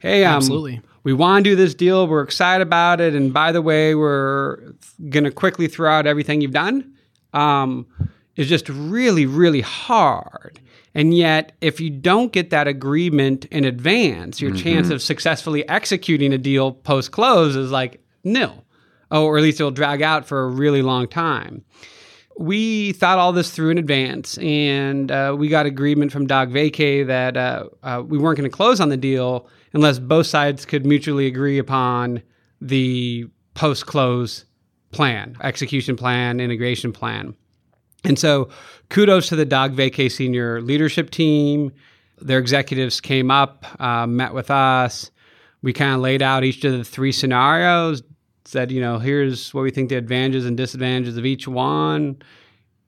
Hey, 0.00 0.24
um, 0.24 0.36
Absolutely. 0.36 0.80
we 1.04 1.12
want 1.12 1.44
to 1.44 1.50
do 1.50 1.56
this 1.56 1.74
deal. 1.74 2.06
We're 2.06 2.22
excited 2.22 2.62
about 2.62 3.00
it. 3.00 3.14
And 3.14 3.32
by 3.32 3.52
the 3.52 3.62
way, 3.62 3.94
we're 3.94 4.74
going 5.08 5.24
to 5.24 5.30
quickly 5.30 5.68
throw 5.68 5.90
out 5.90 6.06
everything 6.06 6.40
you've 6.40 6.52
done. 6.52 6.94
Um, 7.32 7.86
is 8.36 8.48
just 8.48 8.68
really, 8.70 9.26
really 9.26 9.60
hard. 9.60 10.60
And 10.94 11.14
yet, 11.14 11.52
if 11.60 11.78
you 11.78 11.90
don't 11.90 12.32
get 12.32 12.50
that 12.50 12.66
agreement 12.66 13.44
in 13.46 13.64
advance, 13.64 14.40
your 14.40 14.54
chance 14.54 14.90
of 14.90 15.02
successfully 15.02 15.68
executing 15.68 16.32
a 16.32 16.38
deal 16.38 16.72
post 16.72 17.12
close 17.12 17.54
is 17.54 17.70
like 17.70 18.02
nil, 18.24 18.64
oh, 19.10 19.26
or 19.26 19.36
at 19.36 19.42
least 19.42 19.60
it'll 19.60 19.70
drag 19.70 20.02
out 20.02 20.26
for 20.26 20.42
a 20.42 20.48
really 20.48 20.82
long 20.82 21.06
time. 21.06 21.64
We 22.40 22.92
thought 22.92 23.18
all 23.18 23.34
this 23.34 23.50
through 23.50 23.68
in 23.68 23.76
advance, 23.76 24.38
and 24.38 25.12
uh, 25.12 25.36
we 25.38 25.48
got 25.48 25.66
agreement 25.66 26.10
from 26.10 26.26
Dog 26.26 26.50
Vacay 26.50 27.06
that 27.06 27.36
uh, 27.36 27.64
uh, 27.82 28.02
we 28.02 28.16
weren't 28.16 28.38
going 28.38 28.50
to 28.50 28.56
close 28.56 28.80
on 28.80 28.88
the 28.88 28.96
deal 28.96 29.46
unless 29.74 29.98
both 29.98 30.26
sides 30.26 30.64
could 30.64 30.86
mutually 30.86 31.26
agree 31.26 31.58
upon 31.58 32.22
the 32.62 33.26
post 33.52 33.84
close 33.84 34.46
plan, 34.90 35.36
execution 35.42 35.96
plan, 35.96 36.40
integration 36.40 36.92
plan. 36.92 37.34
And 38.04 38.18
so, 38.18 38.48
kudos 38.88 39.28
to 39.28 39.36
the 39.36 39.44
Dog 39.44 39.76
Vacay 39.76 40.10
senior 40.10 40.62
leadership 40.62 41.10
team. 41.10 41.70
Their 42.22 42.38
executives 42.38 43.02
came 43.02 43.30
up, 43.30 43.66
uh, 43.78 44.06
met 44.06 44.32
with 44.32 44.50
us. 44.50 45.10
We 45.60 45.74
kind 45.74 45.94
of 45.94 46.00
laid 46.00 46.22
out 46.22 46.42
each 46.44 46.64
of 46.64 46.72
the 46.72 46.84
three 46.84 47.12
scenarios, 47.12 48.02
said, 48.44 48.72
you 48.72 48.80
know, 48.80 48.98
here's 48.98 49.52
what 49.54 49.62
we 49.62 49.70
think 49.70 49.88
the 49.88 49.96
advantages 49.96 50.46
and 50.46 50.56
disadvantages 50.56 51.16
of 51.16 51.26
each 51.26 51.46
one. 51.46 52.20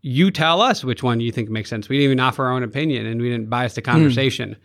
You 0.00 0.30
tell 0.30 0.60
us 0.60 0.82
which 0.82 1.02
one 1.02 1.20
you 1.20 1.30
think 1.30 1.48
makes 1.48 1.70
sense. 1.70 1.88
We 1.88 1.96
didn't 1.96 2.04
even 2.06 2.20
offer 2.20 2.44
our 2.44 2.52
own 2.52 2.62
opinion 2.62 3.06
and 3.06 3.20
we 3.20 3.30
didn't 3.30 3.48
bias 3.48 3.74
the 3.74 3.82
conversation. 3.82 4.56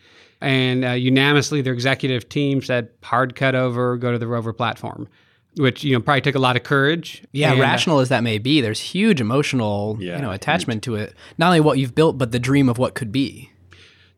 And 0.41 0.85
uh, 0.85 0.91
unanimously, 0.91 1.61
their 1.61 1.73
executive 1.73 2.29
team 2.29 2.61
said, 2.61 2.89
hard 3.03 3.35
cut 3.35 3.55
over, 3.55 3.97
go 3.97 4.11
to 4.11 4.17
the 4.17 4.27
Rover 4.27 4.53
platform, 4.53 5.07
which, 5.57 5.83
you 5.83 5.93
know, 5.93 5.99
probably 5.99 6.21
took 6.21 6.35
a 6.35 6.39
lot 6.39 6.55
of 6.55 6.63
courage. 6.63 7.23
Yeah, 7.31 7.51
And, 7.51 7.59
uh, 7.59 7.63
rational 7.63 7.99
as 7.99 8.09
that 8.09 8.23
may 8.23 8.37
be, 8.37 8.61
there's 8.61 8.79
huge 8.79 9.21
emotional, 9.21 9.97
Yeah, 9.99 10.15
you 10.15 10.21
know, 10.21 10.31
attachment 10.31 10.83
to 10.83 10.95
it. 10.95 11.13
Not 11.37 11.47
only 11.47 11.59
what 11.59 11.77
you've 11.77 11.95
built, 11.95 12.17
but 12.17 12.31
the 12.31 12.39
dream 12.39 12.69
of 12.69 12.77
what 12.77 12.93
could 12.95 13.11
be. 13.11 13.51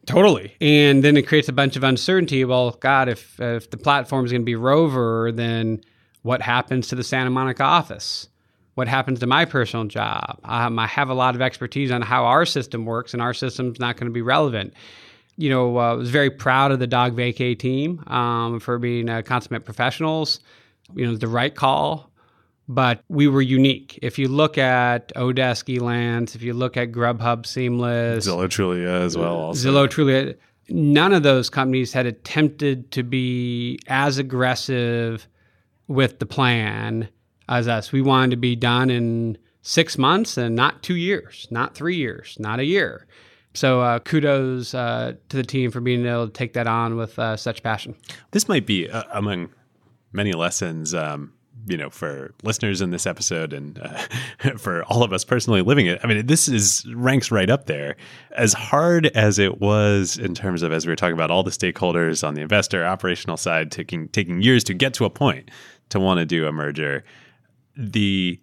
Totally. 0.06 0.56
And 0.60 1.04
then 1.04 1.18
it 1.18 1.28
creates 1.28 1.50
a 1.50 1.54
bunch 1.54 1.76
of 1.76 1.84
uncertainty. 1.84 2.44
Well, 2.44 2.72
God, 2.72 3.10
if 3.10 3.40
if 3.40 3.70
the 3.70 3.78
platform 3.78 4.26
is 4.26 4.32
going 4.32 4.42
to 4.42 4.46
be 4.46 4.56
Rover, 4.56 5.32
then 5.32 5.82
what 6.22 6.42
happens 6.42 6.88
to 6.90 6.96
the 6.96 7.04
Santa 7.04 7.30
Monica 7.30 7.64
office? 7.64 8.28
What 8.76 8.88
happens 8.88 9.20
to 9.20 9.28
my 9.28 9.46
personal 9.46 9.86
job? 9.86 10.40
Um, 10.44 10.80
I 10.80 10.88
have 10.88 11.10
a 11.10 11.14
lot 11.14 11.36
of 11.36 11.42
expertise 11.42 11.92
on 11.92 12.02
how 12.02 12.26
our 12.26 12.46
system 12.46 12.86
works, 12.86 13.14
and 13.14 13.22
our 13.22 13.34
system's 13.34 13.80
not 13.80 13.98
going 13.98 14.08
to 14.08 14.14
be 14.14 14.22
relevant. 14.22 14.74
You 15.38 15.50
know, 15.50 15.78
uh, 15.78 15.92
I 15.92 15.94
was 15.94 16.10
very 16.10 16.30
proud 16.30 16.72
of 16.72 16.80
the 16.80 16.88
Dog 16.88 17.16
Vacay 17.16 17.58
team 17.58 18.04
um, 18.08 18.60
for 18.60 18.78
being 18.78 19.10
uh, 19.10 19.22
consummate 19.22 19.66
professionals. 19.66 20.40
You 20.94 21.06
know, 21.06 21.16
the 21.16 21.28
right 21.28 21.54
call, 21.54 22.10
but 22.68 23.04
we 23.10 23.28
were 23.28 23.42
unique. 23.42 24.00
If 24.02 24.18
you 24.18 24.28
look 24.28 24.58
at 24.58 25.14
Odesk 25.16 25.78
Elance, 25.78 26.36
if 26.36 26.42
you 26.42 26.54
look 26.54 26.78
at 26.78 26.92
Grubhub 26.92 27.46
Seamless, 27.46 28.28
Zillow 28.28 28.48
Trulia 28.48 29.02
as 29.02 29.18
well. 29.18 29.36
Also. 29.36 29.72
Zillow 29.72 29.88
Trulia 29.88 30.36
none 30.70 31.14
of 31.14 31.24
those 31.24 31.50
companies 31.50 31.94
had 31.94 32.06
attempted 32.06 32.92
to 32.92 33.04
be 33.04 33.80
as 33.88 34.18
aggressive 34.18 35.28
with 35.90 36.20
the 36.20 36.26
plan 36.26 37.10
as 37.50 37.68
us. 37.68 37.92
We 37.92 38.02
wanted 38.02 38.32
to 38.32 38.38
be 38.38 38.56
done 38.56 38.90
in 38.90 39.38
six 39.62 39.98
months 39.98 40.38
and 40.38 40.56
not 40.56 40.82
two 40.82 40.96
years, 40.96 41.48
not 41.52 41.76
three 41.76 41.98
years, 41.98 42.38
not 42.40 42.60
a 42.60 42.64
year. 42.64 43.06
So 43.54 43.82
uh, 43.82 44.00
kudos 44.00 44.74
uh, 44.74 45.14
to 45.30 45.38
the 45.38 45.44
team 45.44 45.72
for 45.72 45.82
being 45.82 46.06
able 46.06 46.28
to 46.28 46.34
take 46.34 46.54
that 46.54 46.68
on 46.68 46.96
with 46.96 47.18
uh, 47.20 47.36
such 47.36 47.64
passion. 47.64 47.96
This 48.32 48.48
might 48.48 48.66
be 48.66 48.90
uh, 48.90 49.04
among 49.12 49.50
many 50.14 50.34
lessons, 50.34 50.94
um, 50.94 51.34
you 51.66 51.76
know, 51.76 51.90
for 51.90 52.34
listeners 52.44 52.80
in 52.80 52.92
this 52.92 53.08
episode 53.08 53.52
and 53.52 53.80
uh, 53.80 54.58
for 54.58 54.84
all 54.86 55.02
of 55.02 55.12
us 55.12 55.26
personally 55.26 55.64
living 55.64 55.88
it. 55.88 56.00
I 56.04 56.08
mean, 56.08 56.28
this 56.28 56.48
is 56.48 56.86
ranks 56.94 57.32
right 57.32 57.50
up 57.50 57.66
there. 57.66 57.96
As 58.38 58.54
hard 58.54 59.08
as 59.08 59.40
it 59.40 59.60
was 59.60 60.18
in 60.18 60.36
terms 60.36 60.62
of, 60.62 60.72
as 60.72 60.86
we 60.86 60.92
were 60.92 60.96
talking 60.96 61.16
about, 61.16 61.32
all 61.32 61.44
the 61.44 61.52
stakeholders 61.52 62.26
on 62.26 62.36
the 62.36 62.42
investor 62.42 62.86
operational 62.86 63.38
side 63.38 63.72
taking 63.72 64.08
taking 64.10 64.44
years 64.44 64.64
to 64.66 64.76
get 64.76 64.94
to 64.96 65.06
a 65.06 65.10
point 65.10 65.50
to 65.90 66.00
want 66.00 66.20
to 66.20 66.26
do 66.26 66.46
a 66.48 66.52
merger, 66.52 67.04
the 67.76 68.40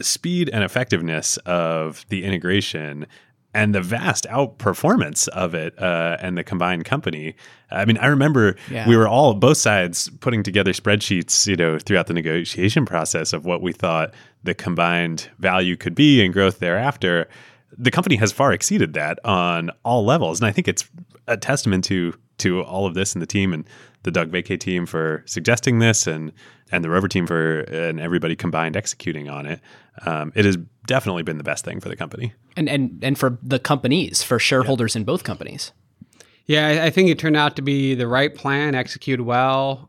speed 0.00 0.48
and 0.52 0.62
effectiveness 0.64 1.36
of 1.38 2.04
the 2.08 2.24
integration 2.24 3.06
and 3.52 3.74
the 3.74 3.80
vast 3.80 4.26
outperformance 4.30 5.26
of 5.28 5.54
it 5.54 5.76
uh, 5.82 6.16
and 6.20 6.38
the 6.38 6.44
combined 6.44 6.84
company. 6.84 7.34
I 7.72 7.84
mean, 7.84 7.98
I 7.98 8.06
remember 8.06 8.54
Yeah. 8.70 8.88
we 8.88 8.96
were 8.96 9.08
all 9.08 9.34
both 9.34 9.56
sides 9.56 10.08
putting 10.20 10.44
together 10.44 10.72
spreadsheets, 10.72 11.48
you 11.48 11.56
know, 11.56 11.78
throughout 11.80 12.06
the 12.06 12.14
negotiation 12.14 12.86
process 12.86 13.32
of 13.32 13.44
what 13.44 13.60
we 13.60 13.72
thought 13.72 14.14
the 14.44 14.54
combined 14.54 15.28
value 15.40 15.76
could 15.76 15.96
be 15.96 16.24
and 16.24 16.32
growth 16.32 16.60
thereafter. 16.60 17.28
The 17.76 17.90
company 17.90 18.14
has 18.16 18.30
far 18.30 18.52
exceeded 18.52 18.92
that 18.94 19.18
on 19.24 19.70
all 19.84 20.04
levels, 20.04 20.38
and 20.40 20.46
I 20.46 20.52
think 20.52 20.68
it's 20.68 20.88
a 21.26 21.36
testament 21.36 21.84
to 21.84 22.14
to 22.38 22.62
all 22.62 22.86
of 22.86 22.94
this 22.94 23.12
and 23.14 23.20
the 23.20 23.26
team 23.26 23.52
and 23.52 23.64
the 24.02 24.10
Dog 24.10 24.30
Vacay 24.30 24.58
team 24.58 24.86
for 24.86 25.22
suggesting 25.26 25.78
this 25.78 26.06
and 26.06 26.32
and 26.72 26.84
the 26.84 26.90
Rover 26.90 27.08
team 27.08 27.26
for 27.26 27.60
and 27.60 28.00
everybody 28.00 28.36
combined 28.36 28.76
executing 28.76 29.28
on 29.28 29.46
it. 29.46 29.60
Um, 30.06 30.32
it 30.34 30.44
has 30.44 30.56
definitely 30.86 31.22
been 31.22 31.38
the 31.38 31.44
best 31.44 31.64
thing 31.64 31.80
for 31.80 31.88
the 31.88 31.96
company. 31.96 32.32
And 32.56 32.68
and 32.68 32.98
and 33.02 33.18
for 33.18 33.38
the 33.42 33.58
companies, 33.58 34.22
for 34.22 34.38
shareholders 34.38 34.96
in 34.96 35.04
both 35.04 35.24
companies. 35.24 35.72
Yeah, 36.46 36.66
I, 36.66 36.86
I 36.86 36.90
think 36.90 37.08
it 37.08 37.18
turned 37.18 37.36
out 37.36 37.56
to 37.56 37.62
be 37.62 37.94
the 37.94 38.08
right 38.08 38.34
plan, 38.34 38.74
executed 38.74 39.22
well. 39.22 39.88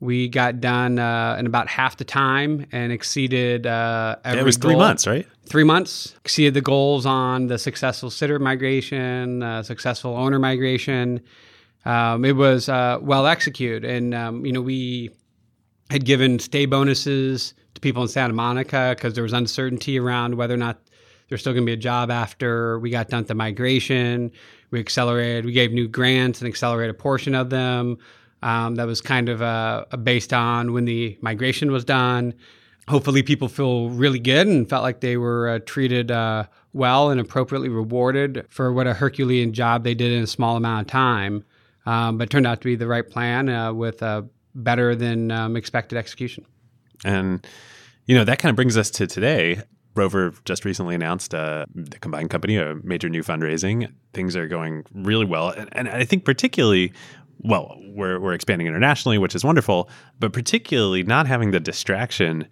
We 0.00 0.28
got 0.28 0.60
done 0.60 0.98
uh, 0.98 1.36
in 1.38 1.46
about 1.46 1.68
half 1.68 1.96
the 1.96 2.04
time 2.04 2.66
and 2.72 2.92
exceeded 2.92 3.68
uh, 3.68 4.16
every 4.24 4.40
it 4.40 4.44
was 4.44 4.56
three 4.56 4.72
goal. 4.72 4.80
months, 4.80 5.06
right? 5.06 5.26
Three 5.46 5.62
months 5.62 6.16
exceeded 6.24 6.54
the 6.54 6.60
goals 6.60 7.06
on 7.06 7.46
the 7.46 7.56
successful 7.56 8.10
sitter 8.10 8.40
migration, 8.40 9.44
uh, 9.44 9.62
successful 9.62 10.16
owner 10.16 10.40
migration. 10.40 11.20
Um, 11.84 12.24
it 12.24 12.36
was 12.36 12.68
uh, 12.68 12.98
well 13.00 13.26
executed, 13.26 13.84
and 13.84 14.12
um, 14.12 14.44
you 14.44 14.52
know 14.52 14.60
we 14.60 15.10
had 15.92 16.06
given 16.06 16.38
stay 16.38 16.64
bonuses 16.64 17.52
to 17.74 17.80
people 17.80 18.02
in 18.02 18.08
Santa 18.08 18.32
Monica 18.32 18.94
because 18.96 19.12
there 19.12 19.22
was 19.22 19.34
uncertainty 19.34 19.98
around 19.98 20.34
whether 20.34 20.54
or 20.54 20.56
not 20.56 20.80
there's 21.28 21.42
still 21.42 21.52
going 21.52 21.64
to 21.64 21.66
be 21.66 21.74
a 21.74 21.76
job 21.76 22.10
after 22.10 22.78
we 22.78 22.88
got 22.88 23.10
done 23.10 23.20
with 23.20 23.28
the 23.28 23.34
migration. 23.34 24.32
We 24.70 24.80
accelerated, 24.80 25.44
we 25.44 25.52
gave 25.52 25.70
new 25.70 25.86
grants 25.86 26.40
and 26.40 26.48
accelerated 26.48 26.94
a 26.94 26.98
portion 26.98 27.34
of 27.34 27.50
them. 27.50 27.98
Um, 28.42 28.76
that 28.76 28.86
was 28.86 29.02
kind 29.02 29.28
of 29.28 29.42
uh, 29.42 29.84
based 30.02 30.32
on 30.32 30.72
when 30.72 30.86
the 30.86 31.18
migration 31.20 31.70
was 31.70 31.84
done. 31.84 32.32
Hopefully, 32.88 33.22
people 33.22 33.48
feel 33.48 33.90
really 33.90 34.18
good 34.18 34.46
and 34.46 34.68
felt 34.68 34.82
like 34.82 35.00
they 35.00 35.18
were 35.18 35.48
uh, 35.48 35.58
treated 35.66 36.10
uh, 36.10 36.44
well 36.72 37.10
and 37.10 37.20
appropriately 37.20 37.68
rewarded 37.68 38.46
for 38.48 38.72
what 38.72 38.86
a 38.86 38.94
Herculean 38.94 39.52
job 39.52 39.84
they 39.84 39.94
did 39.94 40.10
in 40.10 40.22
a 40.22 40.26
small 40.26 40.56
amount 40.56 40.86
of 40.86 40.86
time. 40.90 41.44
Um, 41.84 42.16
but 42.16 42.30
turned 42.30 42.46
out 42.46 42.62
to 42.62 42.64
be 42.64 42.76
the 42.76 42.86
right 42.86 43.08
plan 43.08 43.48
uh, 43.48 43.74
with 43.74 44.00
a 44.02 44.26
better 44.54 44.94
than 44.94 45.30
um, 45.30 45.56
expected 45.56 45.98
execution. 45.98 46.44
And 47.04 47.46
you 48.06 48.14
know 48.16 48.24
that 48.24 48.38
kind 48.38 48.50
of 48.50 48.56
brings 48.56 48.76
us 48.76 48.90
to 48.92 49.06
today. 49.06 49.62
Rover 49.94 50.32
just 50.46 50.64
recently 50.64 50.94
announced 50.94 51.34
uh, 51.34 51.66
the 51.74 51.98
combined 51.98 52.30
company 52.30 52.56
a 52.56 52.76
major 52.82 53.10
new 53.10 53.22
fundraising. 53.22 53.92
Things 54.14 54.34
are 54.36 54.48
going 54.48 54.84
really 54.94 55.26
well, 55.26 55.50
and, 55.50 55.68
and 55.72 55.88
I 55.88 56.04
think 56.04 56.24
particularly 56.24 56.92
well, 57.42 57.76
we're 57.88 58.20
we're 58.20 58.34
expanding 58.34 58.66
internationally, 58.66 59.18
which 59.18 59.34
is 59.34 59.44
wonderful. 59.44 59.90
But 60.18 60.32
particularly 60.32 61.02
not 61.02 61.26
having 61.26 61.50
the 61.50 61.60
distraction, 61.60 62.46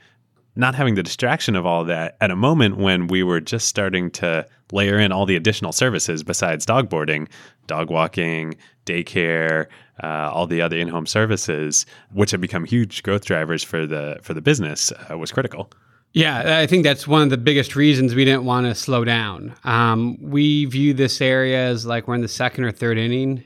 not 0.56 0.74
having 0.74 0.96
the 0.96 1.02
distraction 1.02 1.56
of 1.56 1.64
all 1.64 1.84
that 1.84 2.16
at 2.20 2.30
a 2.30 2.36
moment 2.36 2.76
when 2.76 3.06
we 3.06 3.22
were 3.22 3.40
just 3.40 3.68
starting 3.68 4.10
to 4.12 4.46
layer 4.72 4.98
in 4.98 5.12
all 5.12 5.26
the 5.26 5.36
additional 5.36 5.72
services 5.72 6.22
besides 6.22 6.66
dog 6.66 6.88
boarding, 6.88 7.28
dog 7.66 7.90
walking, 7.90 8.54
daycare, 8.84 9.66
uh, 10.02 10.30
all 10.32 10.46
the 10.46 10.60
other 10.60 10.76
in-home 10.76 11.06
services, 11.06 11.86
which 12.12 12.30
have 12.30 12.40
become 12.40 12.64
huge 12.64 13.02
growth 13.02 13.24
drivers 13.24 13.62
for 13.62 13.86
the 13.86 14.18
for 14.22 14.34
the 14.34 14.40
business, 14.40 14.92
uh, 15.10 15.18
was 15.18 15.32
critical. 15.32 15.70
Yeah, 16.12 16.58
I 16.58 16.66
think 16.66 16.82
that's 16.82 17.06
one 17.06 17.22
of 17.22 17.30
the 17.30 17.38
biggest 17.38 17.76
reasons 17.76 18.16
we 18.16 18.24
didn't 18.24 18.44
want 18.44 18.66
to 18.66 18.74
slow 18.74 19.04
down. 19.04 19.54
Um, 19.62 20.18
we 20.20 20.64
view 20.64 20.92
this 20.92 21.20
area 21.20 21.68
as 21.68 21.86
like 21.86 22.08
we're 22.08 22.16
in 22.16 22.20
the 22.20 22.28
second 22.28 22.64
or 22.64 22.72
third 22.72 22.98
inning. 22.98 23.44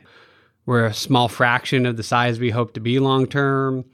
We're 0.65 0.87
a 0.87 0.95
small 0.95 1.29
fraction 1.29 1.85
of 1.85 1.99
the 1.99 2.03
size 2.03 2.41
we 2.41 2.51
hope 2.51 2.73
to 2.75 2.81
be 2.81 2.99
long 2.99 3.27
term. 3.27 3.85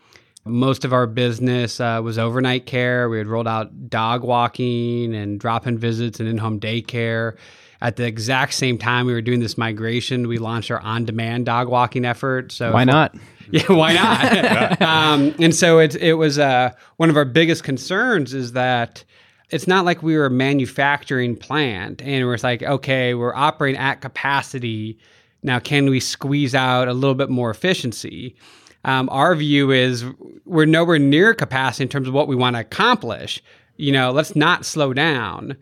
Most 0.44 0.84
of 0.84 0.92
our 0.92 1.06
business 1.06 1.80
uh, 1.80 2.00
was 2.02 2.16
overnight 2.16 2.66
care. 2.66 3.08
We 3.08 3.18
had 3.18 3.26
rolled 3.26 3.48
out 3.48 3.90
dog 3.90 4.22
walking 4.22 5.14
and 5.14 5.40
drop 5.40 5.66
in 5.66 5.76
visits 5.76 6.20
and 6.20 6.28
in 6.28 6.38
home 6.38 6.60
daycare. 6.60 7.36
At 7.82 7.96
the 7.96 8.04
exact 8.04 8.54
same 8.54 8.76
time 8.76 9.06
we 9.06 9.12
were 9.12 9.22
doing 9.22 9.40
this 9.40 9.56
migration, 9.56 10.28
we 10.28 10.38
launched 10.38 10.70
our 10.70 10.80
on 10.80 11.04
demand 11.04 11.46
dog 11.46 11.68
walking 11.68 12.04
effort. 12.04 12.52
So 12.52 12.72
Why 12.72 12.84
not? 12.84 13.14
yeah, 13.50 13.62
why 13.68 13.94
not? 13.94 14.82
um, 14.82 15.34
and 15.38 15.54
so 15.54 15.78
it 15.78 15.94
it 15.96 16.14
was 16.14 16.38
uh, 16.38 16.72
one 16.98 17.10
of 17.10 17.16
our 17.16 17.24
biggest 17.24 17.64
concerns 17.64 18.34
is 18.34 18.52
that 18.52 19.04
it's 19.50 19.66
not 19.66 19.84
like 19.84 20.02
we 20.02 20.16
were 20.16 20.26
a 20.26 20.30
manufacturing 20.30 21.36
plant 21.36 22.02
and 22.02 22.26
we're 22.26 22.38
like, 22.42 22.62
okay, 22.62 23.14
we're 23.14 23.34
operating 23.34 23.80
at 23.80 24.00
capacity. 24.00 24.98
Now, 25.42 25.58
can 25.58 25.90
we 25.90 26.00
squeeze 26.00 26.54
out 26.54 26.86
a 26.86 26.92
little 26.92 27.14
bit 27.14 27.30
more 27.30 27.50
efficiency? 27.50 28.36
Um, 28.84 29.08
our 29.10 29.34
view 29.34 29.70
is 29.72 30.04
we're 30.44 30.66
nowhere 30.66 30.98
near 30.98 31.34
capacity 31.34 31.82
in 31.82 31.88
terms 31.88 32.08
of 32.08 32.14
what 32.14 32.28
we 32.28 32.36
want 32.36 32.56
to 32.56 32.60
accomplish. 32.60 33.42
You 33.76 33.92
know, 33.92 34.10
let's 34.12 34.36
not 34.36 34.64
slow 34.64 34.92
down. 34.92 35.56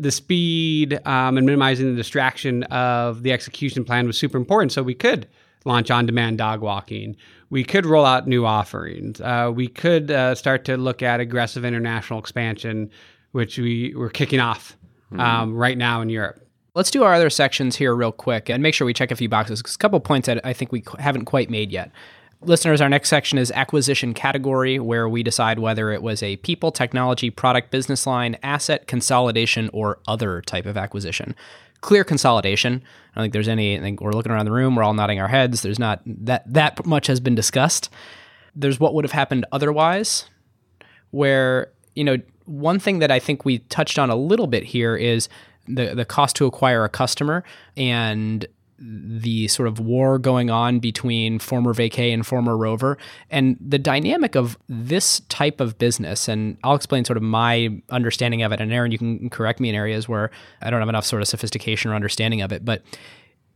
The 0.00 0.10
speed 0.10 1.00
um, 1.06 1.36
and 1.36 1.46
minimizing 1.46 1.90
the 1.90 1.96
distraction 1.96 2.62
of 2.64 3.22
the 3.22 3.32
execution 3.32 3.84
plan 3.84 4.06
was 4.06 4.16
super 4.18 4.36
important. 4.38 4.72
So 4.72 4.82
we 4.82 4.94
could 4.94 5.26
launch 5.64 5.90
on 5.90 6.06
demand 6.06 6.38
dog 6.38 6.60
walking. 6.60 7.16
We 7.50 7.64
could 7.64 7.84
roll 7.86 8.04
out 8.04 8.26
new 8.28 8.44
offerings. 8.46 9.20
Uh, 9.20 9.50
we 9.54 9.68
could 9.68 10.10
uh, 10.10 10.34
start 10.34 10.64
to 10.66 10.76
look 10.76 11.02
at 11.02 11.20
aggressive 11.20 11.64
international 11.64 12.18
expansion, 12.18 12.90
which 13.32 13.58
we, 13.58 13.94
we're 13.96 14.10
kicking 14.10 14.40
off 14.40 14.76
um, 15.18 15.54
right 15.54 15.76
now 15.78 16.00
in 16.02 16.10
Europe. 16.10 16.40
Let's 16.74 16.90
do 16.90 17.02
our 17.02 17.14
other 17.14 17.30
sections 17.30 17.74
here 17.76 17.94
real 17.94 18.12
quick 18.12 18.48
and 18.48 18.62
make 18.62 18.74
sure 18.74 18.86
we 18.86 18.92
check 18.94 19.10
a 19.10 19.16
few 19.16 19.28
boxes. 19.28 19.62
'cause 19.62 19.74
a 19.74 19.78
couple 19.78 19.98
points 20.00 20.26
that 20.26 20.44
I 20.44 20.52
think 20.52 20.70
we 20.70 20.84
haven't 20.98 21.24
quite 21.24 21.50
made 21.50 21.72
yet. 21.72 21.90
Listeners, 22.40 22.80
our 22.80 22.88
next 22.88 23.08
section 23.08 23.36
is 23.36 23.50
acquisition 23.50 24.14
category, 24.14 24.78
where 24.78 25.08
we 25.08 25.24
decide 25.24 25.58
whether 25.58 25.90
it 25.90 26.02
was 26.02 26.22
a 26.22 26.36
people, 26.36 26.70
technology, 26.70 27.30
product, 27.30 27.72
business 27.72 28.06
line, 28.06 28.36
asset, 28.44 28.86
consolidation, 28.86 29.68
or 29.72 29.98
other 30.06 30.40
type 30.42 30.64
of 30.64 30.76
acquisition. 30.76 31.34
Clear 31.80 32.04
consolidation. 32.04 32.74
I 33.12 33.14
don't 33.16 33.24
think 33.24 33.32
there's 33.32 33.48
any. 33.48 33.76
I 33.76 33.80
think 33.80 34.00
we're 34.00 34.12
looking 34.12 34.30
around 34.30 34.44
the 34.44 34.52
room. 34.52 34.76
We're 34.76 34.84
all 34.84 34.94
nodding 34.94 35.20
our 35.20 35.26
heads. 35.26 35.62
There's 35.62 35.80
not 35.80 36.00
that 36.06 36.44
that 36.52 36.86
much 36.86 37.08
has 37.08 37.18
been 37.18 37.34
discussed. 37.34 37.90
There's 38.54 38.78
what 38.78 38.94
would 38.94 39.04
have 39.04 39.12
happened 39.12 39.44
otherwise, 39.50 40.24
where 41.10 41.72
you 41.96 42.04
know 42.04 42.18
one 42.44 42.78
thing 42.78 43.00
that 43.00 43.10
I 43.10 43.18
think 43.18 43.44
we 43.44 43.58
touched 43.58 43.98
on 43.98 44.10
a 44.10 44.16
little 44.16 44.46
bit 44.46 44.62
here 44.62 44.96
is 44.96 45.28
the 45.66 45.94
the 45.94 46.04
cost 46.04 46.36
to 46.36 46.46
acquire 46.46 46.84
a 46.84 46.88
customer 46.88 47.42
and 47.76 48.46
the 48.80 49.48
sort 49.48 49.68
of 49.68 49.80
war 49.80 50.18
going 50.18 50.50
on 50.50 50.78
between 50.78 51.38
former 51.38 51.74
vacay 51.74 52.14
and 52.14 52.26
former 52.26 52.56
rover. 52.56 52.96
And 53.30 53.56
the 53.60 53.78
dynamic 53.78 54.36
of 54.36 54.56
this 54.68 55.20
type 55.28 55.60
of 55.60 55.78
business 55.78 56.28
and 56.28 56.56
i'll 56.62 56.74
explain 56.74 57.04
sort 57.04 57.16
of 57.16 57.22
my 57.22 57.80
understanding 57.90 58.42
of 58.42 58.52
it. 58.52 58.60
And 58.60 58.72
aaron 58.72 58.92
you 58.92 58.98
can 58.98 59.30
correct 59.30 59.60
me 59.60 59.68
in 59.68 59.74
areas 59.74 60.08
where 60.08 60.30
i 60.62 60.70
don't 60.70 60.80
have 60.80 60.88
enough 60.88 61.04
sort 61.04 61.22
of 61.22 61.28
sophistication 61.28 61.90
or 61.90 61.94
understanding 61.94 62.40
of 62.40 62.52
it 62.52 62.64
but 62.64 62.82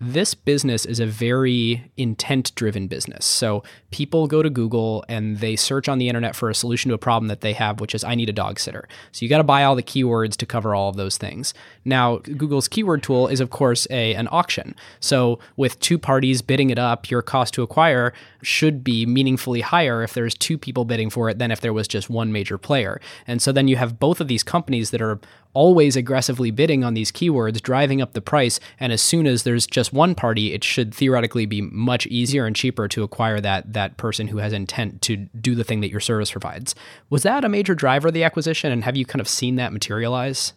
this 0.03 0.35
business 0.35 0.85
is 0.85 0.99
a 0.99 1.07
very 1.07 1.89
intent 1.97 2.53
driven 2.57 2.89
business. 2.89 3.25
So 3.25 3.63
people 3.93 4.27
go 4.27 4.43
to 4.43 4.51
Google 4.51 5.05
and 5.09 5.39
they 5.39 5.55
search 5.55 5.89
on 5.89 5.99
the 5.99 6.09
internet 6.09 6.35
for 6.35 6.51
a 6.51 6.57
solution 6.57 6.89
to 6.89 6.95
a 6.97 6.99
problem 6.99 7.29
that 7.29 7.41
they 7.41 7.53
have, 7.53 7.81
which 7.81 7.95
is 7.95 8.03
I 8.03 8.17
need 8.17 8.29
a 8.29 8.33
dog 8.33 8.59
sitter. 8.59 8.89
So 9.13 9.25
you 9.25 9.29
got 9.29 9.39
to 9.39 9.45
buy 9.45 9.63
all 9.63 9.77
the 9.77 9.83
keywords 9.83 10.37
to 10.39 10.47
cover 10.47 10.75
all 10.75 10.89
of 10.89 10.97
those 10.97 11.19
things. 11.19 11.55
Now, 11.85 12.17
Google's 12.17 12.67
keyword 12.67 13.05
tool 13.05 13.29
is, 13.29 13.39
of 13.39 13.51
course, 13.51 13.87
a, 13.91 14.13
an 14.15 14.29
auction. 14.33 14.75
So 14.99 15.39
with 15.57 15.79
two 15.79 15.99
parties 15.99 16.43
bidding 16.43 16.71
it 16.71 16.81
up, 16.81 17.09
your 17.09 17.23
cost 17.23 17.55
to 17.55 17.63
acquire 17.63 18.13
should 18.43 18.83
be 18.83 19.07
meaningfully 19.07 19.61
higher 19.61 20.03
if 20.03 20.15
there's 20.15 20.35
two 20.35 20.59
people 20.59 20.85
bidding 20.85 21.11
for 21.11 21.29
it 21.29 21.39
than 21.39 21.53
if 21.53 21.61
there 21.61 21.73
was 21.73 21.87
just 21.87 22.11
one 22.11 22.33
major 22.33 22.59
player. 22.59 23.01
And 23.29 23.41
so 23.41 23.53
then 23.53 23.69
you 23.69 23.77
have 23.77 24.01
both 24.01 24.21
of 24.21 24.27
these 24.27 24.43
companies 24.43 24.91
that 24.91 25.01
are 25.01 25.21
always 25.55 25.97
aggressively 25.97 26.51
bidding 26.51 26.85
on 26.85 26.95
these 26.95 27.13
keywords, 27.13 27.61
driving 27.61 28.01
up 28.01 28.13
the 28.13 28.21
price. 28.21 28.59
And 28.81 28.93
as 28.93 29.03
soon 29.03 29.27
as 29.27 29.43
there's 29.43 29.67
just 29.67 29.92
one 29.93 30.15
party, 30.15 30.53
it 30.53 30.65
should 30.65 30.95
theoretically 30.95 31.47
be 31.47 31.61
much 31.61 32.07
easier 32.07 32.47
and 32.47 32.57
cheaper 32.57 32.89
to 32.89 33.03
acquire 33.03 33.41
that 33.41 33.73
that 33.73 33.97
person 33.97 34.27
who 34.29 34.39
has 34.39 34.53
intent 34.53 35.03
to 35.03 35.17
do 35.17 35.55
the 35.55 35.65
thing 35.65 35.81
that 35.81 35.91
your 35.91 36.01
service 36.01 36.31
provides. 36.31 36.75
Was 37.11 37.23
that 37.23 37.45
a 37.45 37.49
major 37.49 37.75
driver 37.75 38.09
of 38.09 38.15
the 38.15 38.25
acquisition, 38.25 38.73
and 38.73 38.85
have 38.85 38.97
you 38.97 39.05
kind 39.05 39.21
of 39.21 39.29
seen 39.29 39.57
that 39.57 39.73
materialize? 39.73 40.55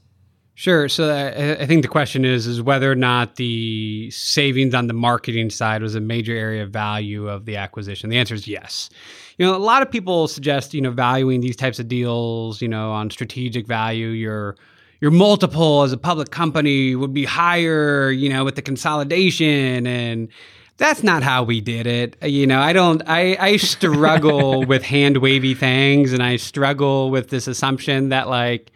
Sure. 0.58 0.88
So 0.88 1.10
uh, 1.10 1.34
I, 1.38 1.64
I 1.64 1.66
think 1.66 1.82
the 1.82 1.90
question 1.90 2.24
is 2.24 2.48
is 2.48 2.62
whether 2.62 2.90
or 2.90 2.96
not 2.96 3.36
the 3.36 4.10
savings 4.10 4.74
on 4.74 4.88
the 4.88 4.94
marketing 4.94 5.50
side 5.50 5.82
was 5.82 5.96
a 5.96 6.00
major 6.00 6.34
area 6.34 6.64
of 6.64 6.70
value 6.70 7.28
of 7.28 7.44
the 7.44 7.58
acquisition. 7.58 8.10
The 8.10 8.18
answer 8.18 8.36
is 8.36 8.48
yes. 8.48 8.90
You 9.38 9.46
know, 9.46 9.54
a 9.54 9.58
lot 9.58 9.82
of 9.82 9.92
people 9.92 10.30
suggest 10.30 10.74
you 10.74 10.80
know 10.80 10.92
valuing 10.92 11.42
these 11.42 11.58
types 11.58 11.78
of 11.78 11.90
deals, 11.90 12.62
you 12.62 12.70
know, 12.70 12.92
on 12.92 13.10
strategic 13.10 13.68
value. 13.68 14.08
Your 14.08 14.56
your 15.02 15.12
multiple 15.12 15.84
as 15.84 15.92
a 15.92 15.98
public 15.98 16.32
company 16.32 16.96
would 16.96 17.14
be 17.14 17.26
higher, 17.26 18.12
you 18.12 18.30
know, 18.30 18.44
with 18.46 18.56
the 18.56 18.62
consolidation 18.62 19.86
and 19.88 20.30
that's 20.78 21.04
not 21.04 21.24
how 21.24 21.44
we 21.44 21.62
did 21.62 21.88
it. 21.88 22.22
You 22.22 22.46
know, 22.48 22.60
I 22.60 22.74
don't, 22.74 23.02
I, 23.08 23.38
I 23.40 23.58
struggle 23.58 24.64
with 24.68 24.84
hand 24.84 25.18
wavy 25.18 25.54
things 25.54 26.12
and 26.12 26.22
I 26.22 26.36
struggle 26.36 27.10
with 27.10 27.30
this 27.30 27.48
assumption 27.48 28.10
that 28.10 28.28
like, 28.28 28.72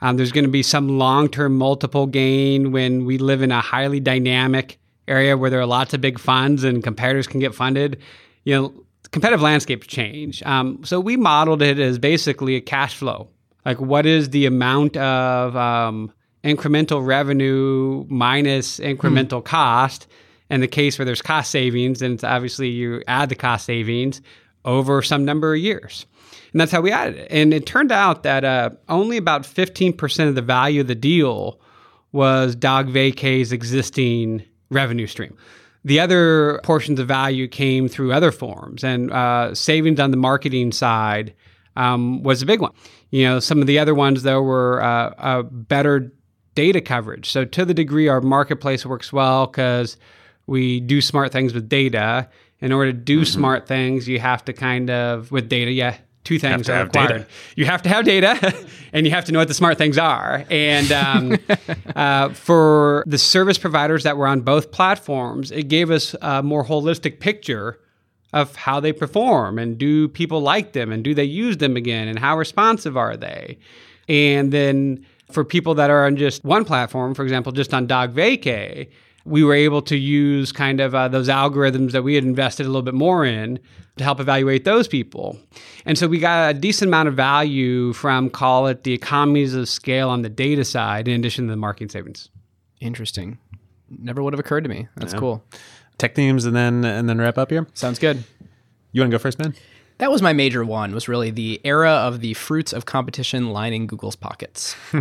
um, 0.00 0.16
there's 0.16 0.30
going 0.30 0.44
to 0.44 0.50
be 0.50 0.62
some 0.62 0.98
long 0.98 1.28
term 1.28 1.58
multiple 1.58 2.06
gain 2.06 2.70
when 2.70 3.04
we 3.04 3.18
live 3.18 3.42
in 3.42 3.50
a 3.50 3.60
highly 3.60 3.98
dynamic 4.00 4.78
area 5.08 5.36
where 5.36 5.50
there 5.50 5.60
are 5.60 5.66
lots 5.66 5.92
of 5.92 6.00
big 6.00 6.18
funds 6.18 6.62
and 6.62 6.84
competitors 6.84 7.26
can 7.26 7.40
get 7.40 7.54
funded. 7.54 8.00
You 8.44 8.54
know, 8.54 8.84
competitive 9.10 9.42
landscapes 9.42 9.86
change. 9.86 10.42
Um, 10.44 10.84
so 10.84 11.00
we 11.00 11.16
modeled 11.16 11.62
it 11.62 11.78
as 11.78 11.98
basically 11.98 12.54
a 12.54 12.60
cash 12.60 12.94
flow. 12.94 13.28
Like, 13.68 13.82
what 13.82 14.06
is 14.06 14.30
the 14.30 14.46
amount 14.46 14.96
of 14.96 15.54
um, 15.54 16.10
incremental 16.42 17.04
revenue 17.04 18.06
minus 18.08 18.80
incremental 18.80 19.40
hmm. 19.40 19.46
cost? 19.46 20.06
In 20.48 20.62
the 20.62 20.66
case 20.66 20.98
where 20.98 21.04
there's 21.04 21.20
cost 21.20 21.50
savings, 21.50 22.00
then 22.00 22.12
it's 22.12 22.24
obviously 22.24 22.70
you 22.70 23.02
add 23.06 23.28
the 23.28 23.34
cost 23.34 23.66
savings 23.66 24.22
over 24.64 25.02
some 25.02 25.26
number 25.26 25.52
of 25.52 25.60
years. 25.60 26.06
And 26.50 26.58
that's 26.62 26.72
how 26.72 26.80
we 26.80 26.90
added 26.90 27.16
it. 27.16 27.28
And 27.30 27.52
it 27.52 27.66
turned 27.66 27.92
out 27.92 28.22
that 28.22 28.42
uh, 28.42 28.70
only 28.88 29.18
about 29.18 29.42
15% 29.42 30.28
of 30.28 30.34
the 30.34 30.40
value 30.40 30.80
of 30.80 30.86
the 30.86 30.94
deal 30.94 31.60
was 32.12 32.56
DogVacay's 32.56 33.52
existing 33.52 34.42
revenue 34.70 35.06
stream. 35.06 35.36
The 35.84 36.00
other 36.00 36.58
portions 36.64 36.98
of 36.98 37.06
value 37.06 37.46
came 37.46 37.86
through 37.86 38.14
other 38.14 38.32
forms, 38.32 38.82
and 38.82 39.12
uh, 39.12 39.54
savings 39.54 40.00
on 40.00 40.10
the 40.10 40.16
marketing 40.16 40.72
side 40.72 41.34
um, 41.78 42.22
was 42.22 42.42
a 42.42 42.46
big 42.46 42.60
one. 42.60 42.72
You 43.10 43.24
know, 43.24 43.40
some 43.40 43.60
of 43.60 43.66
the 43.66 43.78
other 43.78 43.94
ones, 43.94 44.22
though, 44.22 44.42
were 44.42 44.82
uh, 44.82 45.42
better 45.44 46.12
data 46.54 46.80
coverage. 46.80 47.30
So, 47.30 47.44
to 47.44 47.64
the 47.64 47.72
degree 47.72 48.08
our 48.08 48.20
marketplace 48.20 48.84
works 48.84 49.12
well 49.12 49.46
because 49.46 49.96
we 50.46 50.80
do 50.80 51.00
smart 51.00 51.32
things 51.32 51.54
with 51.54 51.68
data, 51.68 52.28
in 52.60 52.72
order 52.72 52.92
to 52.92 52.98
do 52.98 53.20
mm-hmm. 53.20 53.24
smart 53.24 53.68
things, 53.68 54.08
you 54.08 54.18
have 54.18 54.44
to 54.46 54.52
kind 54.52 54.90
of, 54.90 55.30
with 55.30 55.48
data, 55.48 55.70
yeah, 55.70 55.96
two 56.24 56.38
things 56.38 56.68
are 56.68 56.84
required. 56.84 57.08
Data. 57.08 57.26
You 57.54 57.64
have 57.66 57.82
to 57.82 57.88
have 57.88 58.04
data, 58.04 58.54
and 58.92 59.06
you 59.06 59.12
have 59.12 59.24
to 59.26 59.32
know 59.32 59.38
what 59.38 59.48
the 59.48 59.54
smart 59.54 59.78
things 59.78 59.96
are. 59.96 60.44
And 60.50 60.90
um, 60.90 61.38
uh, 61.96 62.30
for 62.30 63.04
the 63.06 63.18
service 63.18 63.58
providers 63.58 64.02
that 64.02 64.16
were 64.16 64.26
on 64.26 64.40
both 64.40 64.72
platforms, 64.72 65.52
it 65.52 65.68
gave 65.68 65.90
us 65.90 66.16
a 66.20 66.42
more 66.42 66.64
holistic 66.64 67.20
picture 67.20 67.78
of 68.32 68.54
how 68.56 68.78
they 68.80 68.92
perform 68.92 69.58
and 69.58 69.78
do 69.78 70.08
people 70.08 70.40
like 70.40 70.72
them 70.72 70.92
and 70.92 71.02
do 71.02 71.14
they 71.14 71.24
use 71.24 71.56
them 71.58 71.76
again 71.76 72.08
and 72.08 72.18
how 72.18 72.36
responsive 72.36 72.96
are 72.96 73.16
they. 73.16 73.58
And 74.08 74.52
then 74.52 75.04
for 75.30 75.44
people 75.44 75.74
that 75.74 75.90
are 75.90 76.06
on 76.06 76.16
just 76.16 76.44
one 76.44 76.64
platform, 76.64 77.14
for 77.14 77.22
example, 77.22 77.52
just 77.52 77.72
on 77.72 77.86
DogVacay, 77.86 78.88
we 79.24 79.44
were 79.44 79.54
able 79.54 79.82
to 79.82 79.96
use 79.96 80.52
kind 80.52 80.80
of 80.80 80.94
uh, 80.94 81.08
those 81.08 81.28
algorithms 81.28 81.92
that 81.92 82.02
we 82.02 82.14
had 82.14 82.24
invested 82.24 82.64
a 82.64 82.68
little 82.68 82.82
bit 82.82 82.94
more 82.94 83.24
in 83.24 83.58
to 83.96 84.04
help 84.04 84.20
evaluate 84.20 84.64
those 84.64 84.88
people. 84.88 85.38
And 85.84 85.98
so 85.98 86.06
we 86.06 86.18
got 86.18 86.50
a 86.50 86.58
decent 86.58 86.88
amount 86.88 87.08
of 87.08 87.14
value 87.14 87.92
from, 87.92 88.30
call 88.30 88.68
it, 88.68 88.84
the 88.84 88.92
economies 88.92 89.54
of 89.54 89.68
scale 89.68 90.08
on 90.08 90.22
the 90.22 90.28
data 90.28 90.64
side, 90.64 91.08
in 91.08 91.18
addition 91.18 91.46
to 91.46 91.50
the 91.50 91.56
marketing 91.56 91.88
savings. 91.88 92.30
Interesting. 92.80 93.38
Never 93.90 94.22
would 94.22 94.32
have 94.32 94.40
occurred 94.40 94.64
to 94.64 94.70
me. 94.70 94.88
That's 94.96 95.12
yeah. 95.12 95.18
cool. 95.18 95.44
Tech 95.98 96.14
themes 96.14 96.44
and 96.44 96.54
then 96.54 96.84
and 96.84 97.08
then 97.08 97.18
wrap 97.18 97.38
up 97.38 97.50
here. 97.50 97.66
Sounds 97.74 97.98
good. 97.98 98.24
You 98.92 99.02
want 99.02 99.10
to 99.10 99.14
go 99.16 99.20
first, 99.20 99.38
man? 99.38 99.54
That 99.98 100.12
was 100.12 100.22
my 100.22 100.32
major 100.32 100.64
one. 100.64 100.94
Was 100.94 101.08
really 101.08 101.30
the 101.30 101.60
era 101.64 101.90
of 101.90 102.20
the 102.20 102.34
fruits 102.34 102.72
of 102.72 102.86
competition 102.86 103.50
lining 103.50 103.88
Google's 103.88 104.14
pockets. 104.14 104.76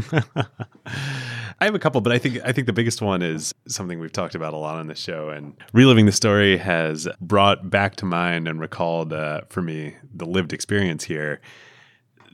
I 1.59 1.65
have 1.65 1.75
a 1.75 1.79
couple, 1.79 2.01
but 2.01 2.11
I 2.11 2.17
think 2.17 2.39
I 2.43 2.51
think 2.51 2.65
the 2.65 2.73
biggest 2.73 3.01
one 3.01 3.21
is 3.21 3.53
something 3.67 3.99
we've 3.99 4.11
talked 4.11 4.33
about 4.33 4.53
a 4.53 4.57
lot 4.57 4.77
on 4.77 4.87
this 4.87 4.99
show, 4.99 5.29
and 5.29 5.55
reliving 5.71 6.07
the 6.07 6.11
story 6.11 6.57
has 6.57 7.07
brought 7.21 7.69
back 7.69 7.95
to 7.97 8.05
mind 8.05 8.47
and 8.47 8.59
recalled 8.59 9.13
uh, 9.13 9.41
for 9.49 9.61
me 9.61 9.95
the 10.13 10.25
lived 10.25 10.51
experience 10.51 11.03
here. 11.03 11.41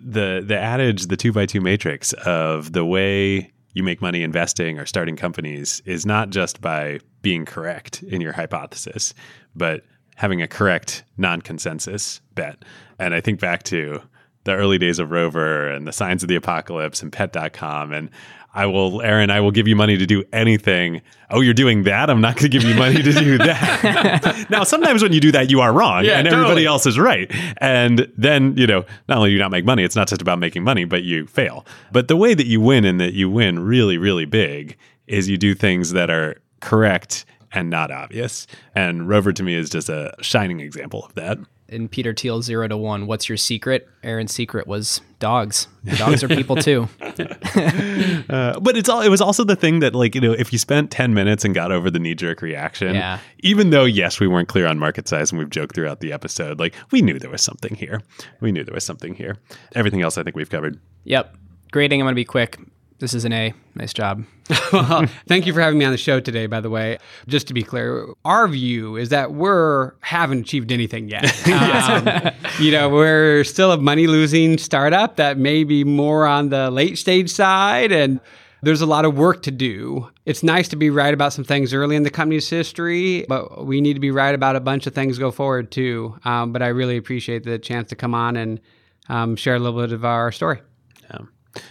The 0.01 0.41
the 0.45 0.57
adage, 0.57 1.07
the 1.07 1.17
two 1.17 1.33
by 1.33 1.45
two 1.45 1.59
matrix 1.59 2.13
of 2.13 2.71
the 2.71 2.85
way 2.85 3.51
you 3.73 3.83
make 3.83 4.01
money 4.01 4.23
investing 4.23 4.79
or 4.79 4.85
starting 4.85 5.17
companies 5.17 5.81
is 5.85 6.05
not 6.05 6.29
just 6.29 6.61
by 6.61 6.99
being 7.23 7.45
correct 7.45 8.03
in 8.03 8.21
your 8.21 8.33
hypothesis, 8.33 9.15
but 9.55 9.83
having 10.15 10.43
a 10.43 10.47
correct 10.47 11.03
non-consensus 11.17 12.21
bet. 12.35 12.63
And 12.99 13.15
I 13.15 13.21
think 13.21 13.39
back 13.39 13.63
to 13.63 14.03
the 14.43 14.53
early 14.53 14.77
days 14.77 14.99
of 14.99 15.09
Rover 15.09 15.67
and 15.69 15.87
the 15.87 15.91
signs 15.91 16.21
of 16.21 16.29
the 16.29 16.35
apocalypse 16.35 17.01
and 17.01 17.11
pet.com 17.11 17.91
and 17.91 18.11
I 18.55 18.67
will 18.67 19.01
Aaron, 19.01 19.31
I 19.31 19.39
will 19.39 19.49
give 19.49 19.67
you 19.67 19.75
money 19.75 19.97
to 19.97 20.05
do 20.05 20.23
anything. 20.31 21.01
Oh, 21.31 21.41
you're 21.41 21.55
doing 21.55 21.83
that? 21.83 22.09
I'm 22.09 22.21
not 22.21 22.35
going 22.35 22.51
to 22.51 22.55
give 22.55 22.63
you 22.63 22.75
money 22.75 23.01
to 23.01 23.11
do 23.11 23.37
that. 23.39 24.45
now, 24.49 24.63
sometimes 24.63 25.01
when 25.01 25.11
you 25.11 25.19
do 25.19 25.31
that, 25.31 25.49
you 25.49 25.59
are 25.59 25.73
wrong 25.73 26.05
yeah, 26.05 26.19
and 26.19 26.25
totally. 26.25 26.43
everybody 26.43 26.65
else 26.67 26.85
is 26.85 26.99
right. 26.99 27.31
And 27.57 28.11
then, 28.15 28.55
you 28.55 28.67
know, 28.67 28.85
not 29.09 29.17
only 29.17 29.29
do 29.29 29.33
you 29.33 29.39
not 29.39 29.49
make 29.49 29.65
money, 29.65 29.83
it's 29.83 29.95
not 29.95 30.07
just 30.07 30.21
about 30.21 30.37
making 30.37 30.63
money, 30.63 30.85
but 30.85 31.01
you 31.01 31.25
fail. 31.25 31.65
But 31.91 32.09
the 32.09 32.15
way 32.15 32.35
that 32.35 32.45
you 32.45 32.61
win 32.61 32.85
and 32.85 33.01
that 33.01 33.13
you 33.13 33.27
win 33.27 33.57
really, 33.57 33.97
really 33.97 34.25
big 34.25 34.77
is 35.07 35.27
you 35.27 35.37
do 35.37 35.55
things 35.55 35.93
that 35.93 36.11
are 36.11 36.37
correct 36.63 37.25
and 37.53 37.69
not 37.69 37.91
obvious. 37.91 38.47
And 38.75 39.07
Rover 39.07 39.31
to 39.33 39.43
me 39.43 39.55
is 39.55 39.69
just 39.69 39.89
a 39.89 40.13
shining 40.21 40.59
example 40.59 41.05
of 41.05 41.13
that. 41.15 41.37
In 41.69 41.87
Peter 41.87 42.13
Thiel 42.13 42.41
zero 42.41 42.67
to 42.67 42.77
one, 42.77 43.07
what's 43.07 43.27
your 43.27 43.37
secret? 43.37 43.87
Aaron's 44.03 44.31
secret 44.31 44.67
was 44.67 45.01
dogs. 45.17 45.67
Dogs 45.97 46.23
are 46.23 46.27
people 46.27 46.55
too. 46.55 46.87
uh, 47.01 48.59
but 48.59 48.77
it's 48.77 48.89
all. 48.89 49.01
It 49.01 49.09
was 49.09 49.21
also 49.21 49.43
the 49.43 49.55
thing 49.55 49.79
that, 49.79 49.95
like, 49.95 50.13
you 50.13 50.21
know, 50.21 50.33
if 50.33 50.53
you 50.53 50.59
spent 50.59 50.91
ten 50.91 51.15
minutes 51.15 51.43
and 51.45 51.55
got 51.55 51.71
over 51.71 51.89
the 51.89 51.97
knee 51.97 52.13
jerk 52.13 52.43
reaction, 52.43 52.93
yeah. 52.93 53.19
even 53.39 53.71
though 53.71 53.85
yes, 53.85 54.19
we 54.19 54.27
weren't 54.27 54.49
clear 54.49 54.67
on 54.67 54.77
market 54.77 55.07
size, 55.07 55.31
and 55.31 55.39
we've 55.39 55.49
joked 55.49 55.73
throughout 55.73 55.99
the 55.99 56.11
episode, 56.11 56.59
like 56.59 56.75
we 56.91 57.01
knew 57.01 57.17
there 57.17 57.31
was 57.31 57.41
something 57.41 57.73
here. 57.73 58.01
We 58.39 58.51
knew 58.51 58.63
there 58.63 58.75
was 58.75 58.85
something 58.85 59.15
here. 59.15 59.37
Everything 59.73 60.01
else, 60.01 60.17
I 60.17 60.23
think 60.23 60.35
we've 60.35 60.49
covered. 60.49 60.79
Yep. 61.05 61.35
Grading. 61.71 62.01
I'm 62.01 62.05
going 62.05 62.13
to 62.13 62.15
be 62.15 62.25
quick. 62.25 62.59
This 63.03 63.13
is 63.13 63.25
an 63.25 63.33
A. 63.33 63.53
Nice 63.75 63.91
job. 63.91 64.23
well, 64.71 65.07
thank 65.27 65.45
you 65.45 65.51
for 65.51 65.59
having 65.59 65.77
me 65.77 65.83
on 65.83 65.91
the 65.91 65.97
show 65.97 66.21
today, 66.21 66.45
by 66.45 66.61
the 66.61 66.69
way. 66.69 66.99
Just 67.27 67.47
to 67.47 67.53
be 67.53 67.61
clear, 67.61 68.07
our 68.23 68.47
view 68.47 68.95
is 68.95 69.09
that 69.09 69.33
we're 69.33 69.91
haven't 69.99 70.39
achieved 70.39 70.71
anything 70.71 71.09
yet. 71.09 71.25
Um, 71.83 72.31
you 72.59 72.71
know, 72.71 72.87
we're 72.87 73.43
still 73.43 73.73
a 73.73 73.77
money 73.77 74.07
losing 74.07 74.57
startup 74.57 75.17
that 75.17 75.37
may 75.37 75.65
be 75.65 75.83
more 75.83 76.25
on 76.25 76.47
the 76.47 76.71
late 76.71 76.97
stage 76.97 77.29
side 77.29 77.91
and 77.91 78.21
there's 78.61 78.79
a 78.79 78.85
lot 78.85 79.03
of 79.03 79.17
work 79.17 79.43
to 79.43 79.51
do. 79.51 80.09
It's 80.25 80.41
nice 80.41 80.69
to 80.69 80.77
be 80.77 80.89
right 80.89 81.13
about 81.13 81.33
some 81.33 81.43
things 81.43 81.73
early 81.73 81.97
in 81.97 82.03
the 82.03 82.09
company's 82.09 82.49
history, 82.49 83.25
but 83.27 83.65
we 83.65 83.81
need 83.81 83.95
to 83.95 83.99
be 83.99 84.11
right 84.11 84.33
about 84.33 84.55
a 84.55 84.61
bunch 84.61 84.87
of 84.87 84.95
things 84.95 85.17
go 85.17 85.29
forward 85.29 85.71
too. 85.71 86.17
Um, 86.23 86.53
but 86.53 86.61
I 86.61 86.67
really 86.67 86.95
appreciate 86.95 87.43
the 87.43 87.59
chance 87.59 87.89
to 87.89 87.97
come 87.97 88.15
on 88.15 88.37
and 88.37 88.61
um, 89.09 89.35
share 89.35 89.55
a 89.55 89.59
little 89.59 89.81
bit 89.81 89.91
of 89.91 90.05
our 90.05 90.31
story. 90.31 90.61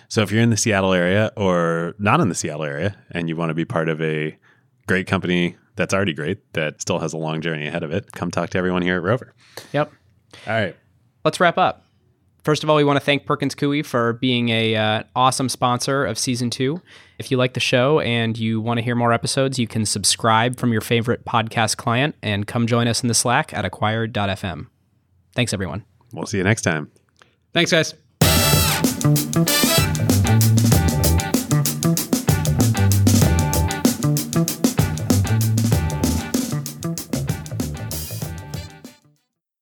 So 0.09 0.22
if 0.22 0.30
you're 0.30 0.43
in 0.43 0.51
the 0.51 0.57
Seattle 0.57 0.93
area 0.93 1.33
or 1.37 1.95
not 1.99 2.20
in 2.20 2.28
the 2.28 2.35
Seattle 2.35 2.64
area 2.64 2.97
and 3.11 3.28
you 3.28 3.37
want 3.37 3.51
to 3.51 3.55
be 3.55 3.64
part 3.64 3.89
of 3.89 4.01
a 4.01 4.37
great 4.87 5.07
company 5.07 5.57
that's 5.76 5.95
already 5.95 6.12
great, 6.12 6.53
that 6.53 6.80
still 6.80 6.99
has 6.99 7.12
a 7.12 7.18
long 7.18 7.41
journey 7.41 7.66
ahead 7.66 7.83
of 7.83 7.91
it, 7.91 8.12
come 8.12 8.30
talk 8.30 8.51
to 8.51 8.59
everyone 8.59 8.83
here 8.83 8.97
at 8.97 9.03
Rover. 9.03 9.35
Yep. 9.72 9.93
All 10.47 10.53
right. 10.53 10.76
Let's 11.24 11.41
wrap 11.41 11.59
up. 11.59 11.85
First 12.45 12.64
of 12.64 12.70
all, 12.70 12.74
we 12.74 12.83
want 12.83 12.99
to 12.99 13.05
thank 13.05 13.24
Perkins 13.24 13.55
Coie 13.55 13.87
for 13.87 14.14
being 14.14 14.49
a 14.49 14.74
uh, 14.74 15.03
awesome 15.14 15.49
sponsor 15.49 16.05
of 16.05 16.18
season 16.18 16.51
two. 16.51 16.83
If 17.18 17.30
you 17.30 17.37
like 17.37 17.55
the 17.55 17.61
show 17.61 18.01
and 18.01 18.37
you 18.37 18.61
want 18.61 18.78
to 18.78 18.83
hear 18.83 18.97
more 18.97 19.12
episodes, 19.12 19.61
you 19.61 19.68
can 19.68 19.87
subscribe 19.87 20.59
from 20.59 20.72
your 20.72 20.80
favorite 20.80 21.24
podcast 21.24 21.76
client 21.76 22.16
and 22.20 22.45
come 22.47 22.66
join 22.66 22.89
us 22.89 23.03
in 23.03 23.09
the 23.09 23.14
Slack 23.14 23.55
at 23.55 23.64
acquired.fm. 23.64 24.66
Thanks, 25.37 25.53
everyone. 25.53 25.85
We'll 26.12 26.26
see 26.26 26.39
you 26.39 26.45
next 26.45 26.62
time. 26.62 26.91
Thanks, 27.53 27.70
guys. 27.70 27.95
Thank 29.03 29.87
you. 29.87 29.91